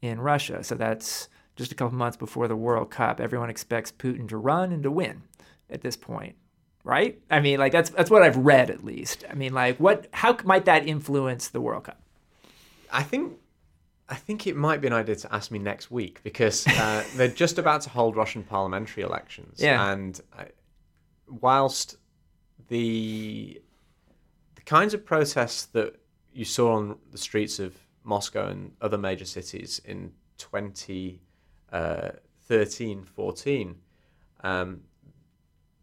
in 0.00 0.18
Russia. 0.18 0.64
So 0.64 0.76
that's 0.76 1.28
just 1.56 1.70
a 1.70 1.74
couple 1.74 1.98
months 1.98 2.16
before 2.16 2.48
the 2.48 2.56
World 2.56 2.90
Cup. 2.90 3.20
Everyone 3.20 3.50
expects 3.50 3.92
Putin 3.92 4.26
to 4.30 4.38
run 4.38 4.72
and 4.72 4.82
to 4.82 4.90
win 4.90 5.24
at 5.68 5.82
this 5.82 5.94
point, 5.94 6.36
right? 6.84 7.20
I 7.30 7.40
mean, 7.40 7.58
like 7.58 7.70
that's 7.70 7.90
that's 7.90 8.10
what 8.10 8.22
I've 8.22 8.38
read 8.38 8.70
at 8.70 8.82
least. 8.82 9.24
I 9.30 9.34
mean, 9.34 9.52
like 9.52 9.76
what 9.76 10.06
how 10.14 10.38
might 10.42 10.64
that 10.64 10.88
influence 10.88 11.48
the 11.48 11.60
World 11.60 11.84
Cup? 11.84 12.00
I 12.90 13.02
think 13.02 13.34
I 14.08 14.14
think 14.14 14.46
it 14.46 14.56
might 14.56 14.80
be 14.80 14.86
an 14.86 14.94
idea 14.94 15.16
to 15.16 15.34
ask 15.34 15.50
me 15.50 15.58
next 15.58 15.90
week 15.90 16.22
because 16.22 16.66
uh, 16.66 17.04
they're 17.16 17.28
just 17.28 17.58
about 17.58 17.82
to 17.82 17.90
hold 17.90 18.16
Russian 18.16 18.42
parliamentary 18.42 19.02
elections. 19.02 19.60
Yeah. 19.60 19.92
And 19.92 20.18
I, 20.34 20.46
whilst 21.28 21.98
the 22.68 23.60
the 23.60 23.60
kinds 24.72 24.94
of 24.94 25.04
protests 25.04 25.66
that 25.66 26.00
you 26.32 26.46
saw 26.46 26.72
on 26.72 26.96
the 27.10 27.18
streets 27.18 27.58
of 27.58 27.76
Moscow 28.04 28.48
and 28.48 28.72
other 28.80 28.96
major 28.96 29.26
cities 29.26 29.82
in 29.84 30.10
2013 30.38 33.04
14, 33.04 33.76
um, 34.42 34.80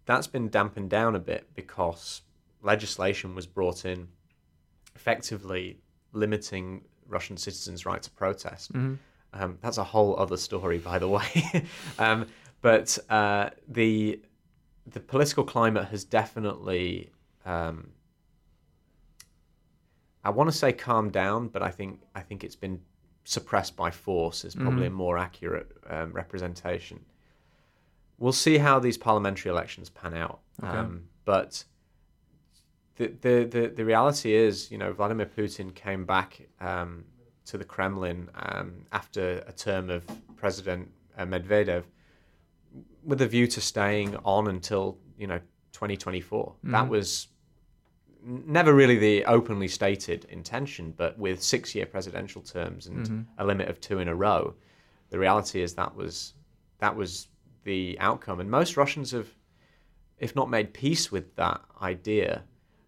that's 0.08 0.26
been 0.26 0.50
dampened 0.50 0.90
down 0.90 1.16
a 1.16 1.20
bit 1.20 1.48
because 1.54 2.24
legislation 2.64 3.36
was 3.36 3.46
brought 3.46 3.86
in 3.86 4.08
effectively 4.96 5.78
limiting 6.14 6.82
Russian 7.08 7.38
citizens' 7.38 7.86
right 7.86 8.02
to 8.02 8.10
protest. 8.10 8.74
Mm-hmm. 8.74 8.96
Um, 9.40 9.60
that's 9.62 9.78
a 9.78 9.84
whole 9.84 10.20
other 10.20 10.38
story, 10.38 10.80
by 10.80 10.98
the 10.98 11.08
way. 11.08 11.64
um, 12.00 12.26
but 12.64 12.98
uh, 13.08 13.52
the 13.68 14.20
the 14.88 15.00
political 15.00 15.44
climate 15.44 15.90
has 15.90 16.04
definitely, 16.04 17.12
um, 17.46 17.92
I 20.24 20.30
want 20.32 20.50
to 20.52 20.56
say 20.56 20.74
calmed 20.74 21.12
down, 21.14 21.48
but 21.48 21.62
I 21.62 21.70
think 21.72 22.02
I 22.16 22.22
think 22.22 22.44
it's 22.44 22.56
been 22.56 22.82
suppressed 23.24 23.76
by 23.76 23.92
force 23.92 24.44
is 24.44 24.56
probably 24.56 24.86
Mhm. 24.86 24.94
a 24.94 24.96
more 25.06 25.18
accurate 25.18 25.72
um, 25.88 26.12
representation. 26.12 27.06
We'll 28.18 28.34
see 28.34 28.58
how 28.58 28.80
these 28.80 28.98
parliamentary 28.98 29.50
elections 29.52 29.90
pan 29.90 30.14
out, 30.14 30.40
Okay. 30.62 30.78
um, 30.78 31.10
but 31.26 31.64
the, 32.98 33.08
the 33.22 33.46
the 33.46 33.68
the 33.70 33.86
reality 33.86 34.34
is, 34.34 34.70
you 34.72 34.78
know, 34.78 34.92
Vladimir 34.92 35.26
Putin 35.26 35.74
came 35.74 36.06
back 36.06 36.42
um, 36.60 37.06
to 37.46 37.58
the 37.58 37.64
Kremlin 37.66 38.30
um, 38.36 38.86
after 38.92 39.44
a 39.48 39.54
term 39.54 39.90
of 39.90 40.06
President 40.36 40.92
uh, 41.18 41.26
Medvedev 41.26 41.84
with 43.04 43.22
a 43.22 43.28
view 43.28 43.48
to 43.48 43.62
staying 43.62 44.16
on 44.18 44.48
until 44.48 44.98
you 45.18 45.28
know 45.28 45.40
2024. 45.72 46.56
That 46.64 46.86
Mhm. 46.86 46.90
was 46.90 47.28
never 48.24 48.74
really 48.74 48.98
the 48.98 49.26
openly 49.26 49.68
stated 49.68 50.26
intention, 50.26 50.94
but 50.96 51.18
with 51.18 51.42
six-year 51.42 51.86
presidential 51.86 52.42
terms 52.42 52.88
and 52.88 53.06
Mhm. 53.08 53.26
a 53.38 53.46
limit 53.46 53.70
of 53.70 53.80
two 53.80 54.00
in 54.00 54.08
a 54.08 54.16
row, 54.16 54.56
the 55.10 55.20
reality 55.20 55.62
is 55.62 55.74
that 55.76 55.96
was 55.96 56.34
that 56.80 56.96
was 56.96 57.28
the 57.66 57.98
outcome. 58.00 58.40
And 58.40 58.50
most 58.50 58.78
Russians 58.78 59.12
have, 59.12 59.28
if 60.18 60.34
not 60.34 60.50
made 60.50 60.74
peace 60.74 61.12
with 61.12 61.36
that 61.36 61.60
idea, 61.82 62.44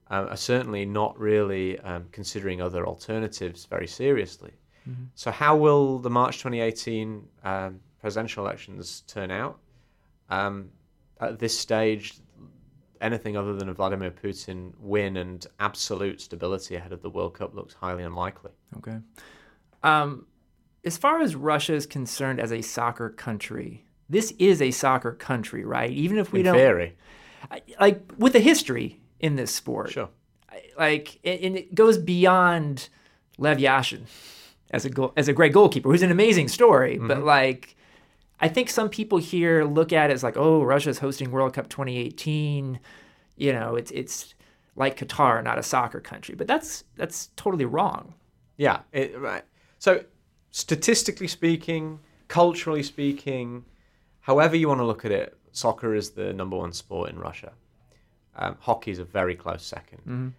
uh, 0.10 0.28
are 0.30 0.38
certainly 0.38 0.86
not 0.86 1.20
really 1.20 1.78
um, 1.80 2.06
considering 2.14 2.62
other 2.62 2.88
alternatives 2.88 3.66
very 3.66 3.88
seriously. 3.88 4.54
Mhm. 4.90 5.08
So, 5.16 5.30
how 5.32 5.58
will 5.58 6.00
the 6.00 6.10
March 6.10 6.38
2018 6.40 7.28
um, 7.44 7.82
presidential 8.00 8.46
elections 8.46 9.02
turn 9.08 9.30
out? 9.30 9.60
Um, 10.30 10.72
at 11.20 11.38
this 11.40 11.58
stage, 11.60 12.21
anything 13.02 13.36
other 13.36 13.54
than 13.54 13.70
a 13.70 13.74
Vladimir 13.74 14.12
Putin 14.12 14.74
win 14.80 15.18
and 15.18 15.46
absolute 15.60 16.22
stability 16.22 16.76
ahead 16.76 16.94
of 16.94 17.02
the 17.02 17.10
World 17.10 17.34
Cup 17.34 17.54
looks 17.56 17.74
highly 17.74 18.04
unlikely. 18.04 18.52
Okay. 18.78 18.98
Um, 19.84 20.26
as 20.84 20.98
far 20.98 21.22
as 21.22 21.36
Russia 21.36 21.74
is 21.74 21.86
concerned 21.86 22.40
as 22.40 22.52
a 22.52 22.62
soccer 22.62 23.10
country, 23.10 23.86
this 24.10 24.32
is 24.40 24.62
a 24.62 24.72
soccer 24.72 25.14
country, 25.14 25.64
right? 25.66 25.90
Even 25.92 26.18
if 26.18 26.32
we 26.32 26.40
In 26.40 26.46
don't 26.46 26.56
theory, 26.56 26.96
like 27.80 28.02
with 28.18 28.36
a 28.36 28.40
history 28.40 29.00
in 29.20 29.36
this 29.36 29.54
sport. 29.54 29.92
sure. 29.92 30.10
Like 30.78 31.20
and 31.24 31.56
it 31.58 31.74
goes 31.76 31.98
beyond 31.98 32.90
Lev 33.38 33.58
Yashin 33.58 34.02
as 34.72 34.86
a 34.86 34.90
goal, 34.90 35.14
as 35.16 35.28
a 35.28 35.34
great 35.34 35.54
goalkeeper, 35.54 35.90
who's 35.90 36.02
an 36.02 36.12
amazing 36.12 36.48
story. 36.48 36.98
But 36.98 37.24
like, 37.24 37.76
I 38.42 38.48
think 38.48 38.70
some 38.70 38.90
people 38.90 39.20
here 39.20 39.64
look 39.64 39.94
at 39.94 40.10
it 40.10 40.14
as 40.14 40.24
like, 40.24 40.36
oh, 40.36 40.64
Russia's 40.64 41.00
hosting 41.00 41.32
World 41.32 41.54
Cup 41.54 41.70
2018. 41.70 42.80
You 43.38 43.54
know, 43.54 43.76
it's 43.76 43.92
it's 43.92 44.34
like 44.76 44.98
Qatar, 44.98 45.44
not 45.44 45.60
a 45.60 45.64
soccer 45.64 46.00
country. 46.00 46.36
But 46.36 46.48
that's 46.48 46.84
that's 46.96 47.30
totally 47.36 47.66
wrong. 47.66 48.16
Yeah, 48.58 48.82
it, 48.92 49.18
right. 49.20 49.44
So, 49.78 50.04
statistically 50.52 51.28
speaking, 51.28 52.00
culturally 52.28 52.84
speaking, 52.84 53.66
however 54.22 54.56
you 54.56 54.68
want 54.68 54.80
to 54.80 54.86
look 54.86 55.06
at 55.06 55.12
it, 55.12 55.38
soccer 55.52 55.96
is 55.96 56.12
the 56.12 56.34
number 56.34 56.58
one 56.58 56.74
sport 56.74 57.10
in 57.10 57.20
Russia. 57.20 57.54
Um, 58.36 58.58
hockey 58.60 58.92
is 58.92 59.00
a 59.00 59.04
very 59.04 59.36
close 59.36 59.70
2nd 59.70 60.32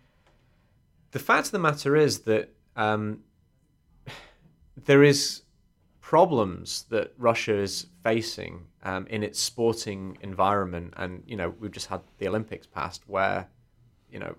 The 1.10 1.18
fact 1.18 1.46
of 1.46 1.52
the 1.52 1.58
matter 1.58 1.94
is 1.94 2.20
that 2.20 2.48
um, 2.74 3.20
there 4.84 5.02
is 5.02 5.41
problems 6.12 6.84
that 6.90 7.10
Russia 7.16 7.56
is 7.56 7.86
facing 8.02 8.62
um, 8.82 9.06
in 9.06 9.22
its 9.22 9.40
sporting 9.40 10.18
environment, 10.20 10.92
and 10.98 11.22
you 11.26 11.34
know 11.34 11.54
we've 11.58 11.72
just 11.72 11.86
had 11.86 12.02
the 12.18 12.28
Olympics 12.28 12.66
passed, 12.66 13.02
where 13.06 13.48
you 14.10 14.18
know 14.18 14.34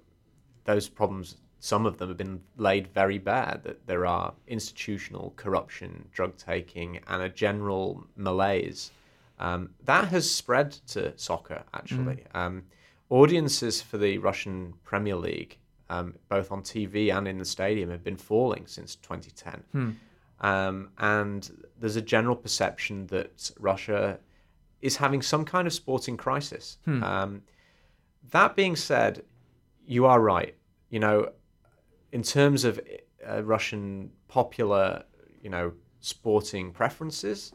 those 0.65 0.88
problems, 0.88 1.38
some 1.59 1.88
of 1.88 1.97
them 1.97 2.09
have 2.09 2.17
been 2.17 2.39
laid 2.57 2.86
very 2.89 3.17
bare. 3.17 3.59
That 3.63 3.88
there 3.88 4.05
are 4.05 4.36
institutional 4.45 5.34
corruption, 5.36 6.07
drug 6.11 6.38
taking, 6.38 6.99
and 7.07 7.24
a 7.24 7.30
general 7.30 8.05
malaise 8.15 8.91
um, 9.39 9.71
that 9.84 10.09
has 10.09 10.30
spread 10.30 10.74
to 10.89 11.17
soccer. 11.17 11.63
Actually, 11.74 12.24
um, 12.36 12.65
audiences 13.09 13.82
for 13.82 13.97
the 13.97 14.19
Russian 14.19 14.76
Premier 14.84 15.15
League, 15.15 15.57
um, 15.89 16.13
both 16.30 16.51
on 16.51 16.61
TV 16.61 17.11
and 17.11 17.28
in 17.28 17.39
the 17.39 17.45
stadium, 17.45 17.89
have 17.89 18.03
been 18.03 18.15
falling 18.32 18.67
since 18.67 18.95
2010. 18.97 19.63
Um, 20.43 20.89
and 20.97 21.62
there's 21.84 21.97
a 21.97 22.01
general 22.01 22.38
perception 22.38 23.07
that 23.07 23.51
Russia 23.59 24.17
is 24.81 24.95
having 24.95 25.21
some 25.21 25.43
kind 25.43 25.67
of 25.67 25.73
sporting 25.73 26.15
crisis. 26.15 26.77
Um, 27.03 27.41
that 28.31 28.55
being 28.55 28.77
said, 28.77 29.25
you 29.86 30.05
are 30.05 30.21
right. 30.21 30.55
You 30.89 31.01
know, 31.01 31.34
in 32.13 32.23
terms 32.23 32.63
of 32.63 32.79
uh, 33.29 33.43
Russian 33.43 34.11
popular, 34.29 35.03
you 35.41 35.49
know, 35.49 35.73
sporting 35.99 36.71
preferences, 36.71 37.51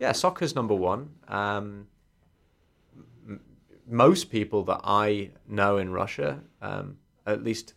yeah, 0.00 0.10
soccer's 0.10 0.56
number 0.56 0.74
one. 0.74 1.10
Um, 1.28 1.86
m- 3.28 3.40
most 3.86 4.28
people 4.28 4.64
that 4.64 4.80
I 4.82 5.30
know 5.46 5.78
in 5.78 5.92
Russia, 5.92 6.40
um, 6.60 6.96
at 7.28 7.44
least 7.44 7.74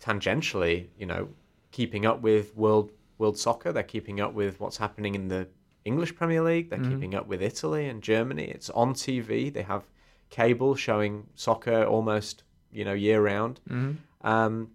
tangentially, 0.00 0.86
you 0.96 1.06
know, 1.06 1.30
keeping 1.72 2.06
up 2.06 2.20
with 2.20 2.56
world 2.56 2.92
world 3.18 3.38
soccer. 3.38 3.72
They're 3.72 3.82
keeping 3.82 4.20
up 4.20 4.32
with 4.34 4.58
what's 4.60 4.76
happening 4.76 5.14
in 5.14 5.28
the 5.28 5.48
English 5.84 6.14
Premier 6.14 6.42
League. 6.42 6.70
They're 6.70 6.78
keeping 6.90 7.14
up 7.14 7.26
with 7.26 7.42
Italy 7.42 7.88
and 7.88 8.02
Germany. 8.02 8.44
It's 8.44 8.70
on 8.70 8.94
TV. 8.94 9.52
They 9.52 9.62
have 9.62 9.84
cable 10.30 10.74
showing 10.74 11.26
soccer 11.34 11.84
almost, 11.84 12.44
you 12.72 12.84
know, 12.84 12.92
year 12.92 13.20
round. 13.22 13.60
Um, 14.22 14.70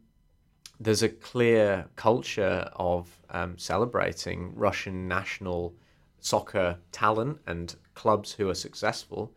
there's 0.79 1.01
a 1.03 1.09
clear 1.09 1.87
culture 1.95 2.69
of 2.75 3.09
um, 3.31 3.57
celebrating 3.57 4.53
Russian 4.55 5.07
national 5.07 5.73
soccer 6.19 6.77
talent 6.91 7.39
and 7.47 7.75
clubs 7.95 8.33
who 8.33 8.49
are 8.49 8.53
successful. 8.55 9.31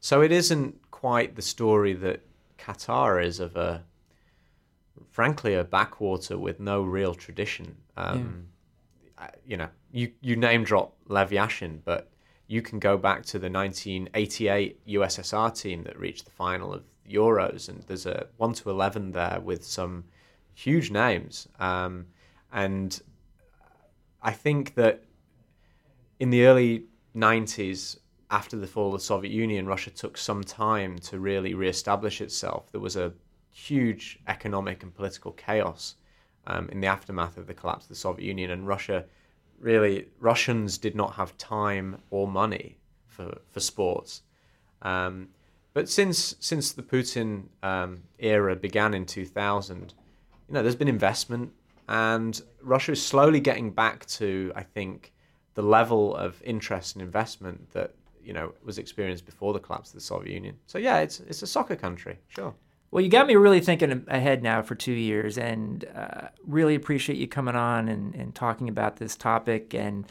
So 0.00 0.20
it 0.20 0.32
isn't 0.32 0.90
quite 0.90 1.36
the 1.36 1.42
story 1.42 1.94
that 1.94 2.20
Qatar 2.58 3.24
is 3.24 3.40
of 3.40 3.56
a, 3.56 3.84
frankly, 5.10 5.54
a 5.54 5.64
backwater 5.64 6.38
with 6.38 6.60
no 6.60 6.82
real 6.82 7.14
tradition. 7.14 7.76
Um, 7.96 8.46
I- 9.18 9.30
You 9.46 9.56
know, 9.56 9.68
you, 9.92 10.12
you 10.20 10.36
name 10.36 10.64
drop 10.64 10.94
Lev 11.06 11.30
Yashin, 11.30 11.80
but 11.84 12.10
you 12.46 12.60
can 12.62 12.78
go 12.78 12.96
back 12.98 13.24
to 13.26 13.38
the 13.38 13.48
1988 13.50 14.80
USSR 14.86 15.50
team 15.54 15.84
that 15.84 15.98
reached 15.98 16.24
the 16.24 16.30
final 16.32 16.72
of 16.72 16.82
Euros, 17.08 17.68
and 17.68 17.82
there's 17.82 18.06
a 18.06 18.26
1 18.36 18.52
to 18.54 18.70
11 18.70 19.12
there 19.12 19.40
with 19.40 19.64
some 19.64 20.04
huge 20.54 20.90
names. 20.90 21.48
Um, 21.58 22.06
and 22.52 23.00
I 24.22 24.32
think 24.32 24.74
that 24.74 25.04
in 26.20 26.30
the 26.30 26.44
early 26.46 26.84
90s, 27.16 27.98
after 28.30 28.56
the 28.56 28.66
fall 28.66 28.94
of 28.94 29.00
the 29.00 29.04
Soviet 29.04 29.32
Union, 29.32 29.66
Russia 29.66 29.90
took 29.90 30.16
some 30.16 30.42
time 30.42 30.98
to 30.98 31.18
really 31.18 31.54
re-establish 31.54 32.20
itself. 32.20 32.70
There 32.72 32.80
was 32.80 32.96
a 32.96 33.12
huge 33.52 34.18
economic 34.26 34.82
and 34.82 34.94
political 34.94 35.32
chaos 35.32 35.96
um, 36.46 36.68
in 36.70 36.80
the 36.80 36.86
aftermath 36.86 37.36
of 37.36 37.46
the 37.46 37.54
collapse 37.54 37.84
of 37.84 37.90
the 37.90 37.94
Soviet 37.94 38.26
Union, 38.26 38.50
and 38.50 38.66
Russia 38.66 39.04
really 39.60 40.08
Russians 40.18 40.76
did 40.76 40.96
not 40.96 41.14
have 41.14 41.36
time 41.38 42.02
or 42.10 42.26
money 42.26 42.78
for 43.06 43.38
for 43.48 43.60
sports. 43.60 44.22
Um, 44.82 45.28
but 45.74 45.88
since 45.88 46.34
since 46.40 46.72
the 46.72 46.82
Putin 46.82 47.44
um, 47.62 48.02
era 48.18 48.56
began 48.56 48.92
in 48.94 49.06
2000, 49.06 49.94
you 50.48 50.54
know, 50.54 50.62
there's 50.62 50.76
been 50.76 50.88
investment, 50.88 51.52
and 51.88 52.42
Russia 52.60 52.92
is 52.92 53.04
slowly 53.04 53.40
getting 53.40 53.70
back 53.70 54.04
to, 54.06 54.52
I 54.54 54.62
think, 54.62 55.12
the 55.54 55.62
level 55.62 56.14
of 56.16 56.42
interest 56.44 56.96
and 56.96 57.02
investment 57.02 57.70
that 57.72 57.94
you 58.22 58.32
know 58.32 58.52
was 58.64 58.78
experienced 58.78 59.24
before 59.26 59.52
the 59.52 59.60
collapse 59.60 59.90
of 59.90 59.94
the 59.94 60.00
Soviet 60.00 60.34
Union. 60.34 60.56
So 60.66 60.78
yeah, 60.78 60.98
it's 60.98 61.20
it's 61.20 61.42
a 61.42 61.46
soccer 61.46 61.76
country, 61.76 62.18
sure. 62.28 62.54
Well, 62.92 63.02
you 63.02 63.08
got 63.08 63.26
me 63.26 63.36
really 63.36 63.60
thinking 63.60 64.04
ahead 64.06 64.42
now 64.42 64.60
for 64.60 64.74
two 64.74 64.92
years, 64.92 65.38
and 65.38 65.82
uh, 65.96 66.28
really 66.46 66.74
appreciate 66.74 67.18
you 67.18 67.26
coming 67.26 67.56
on 67.56 67.88
and, 67.88 68.14
and 68.14 68.34
talking 68.34 68.68
about 68.68 68.96
this 68.96 69.16
topic. 69.16 69.74
And 69.74 70.06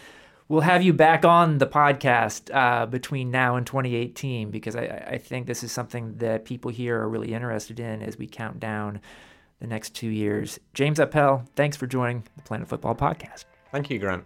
we'll 0.47 0.61
have 0.61 0.81
you 0.81 0.91
back 0.91 1.23
on 1.23 1.59
the 1.59 1.67
podcast 1.67 2.49
uh, 2.51 2.87
between 2.87 3.29
now 3.29 3.55
and 3.55 3.67
2018 3.67 4.49
because 4.49 4.75
I, 4.75 5.05
I 5.11 5.17
think 5.19 5.45
this 5.45 5.63
is 5.63 5.71
something 5.71 6.17
that 6.17 6.43
people 6.43 6.71
here 6.71 6.99
are 6.99 7.07
really 7.07 7.33
interested 7.35 7.79
in 7.79 8.01
as 8.01 8.17
we 8.17 8.25
count 8.25 8.59
down 8.59 8.99
the 9.59 9.67
next 9.67 9.93
two 9.93 10.09
years. 10.09 10.59
James 10.73 10.97
Appell, 10.97 11.45
thanks 11.55 11.77
for 11.77 11.85
joining 11.85 12.23
the 12.35 12.41
Planet 12.41 12.67
Football 12.67 12.95
Podcast. 12.95 13.45
Thank 13.71 13.91
you, 13.91 13.99
Grant. 13.99 14.25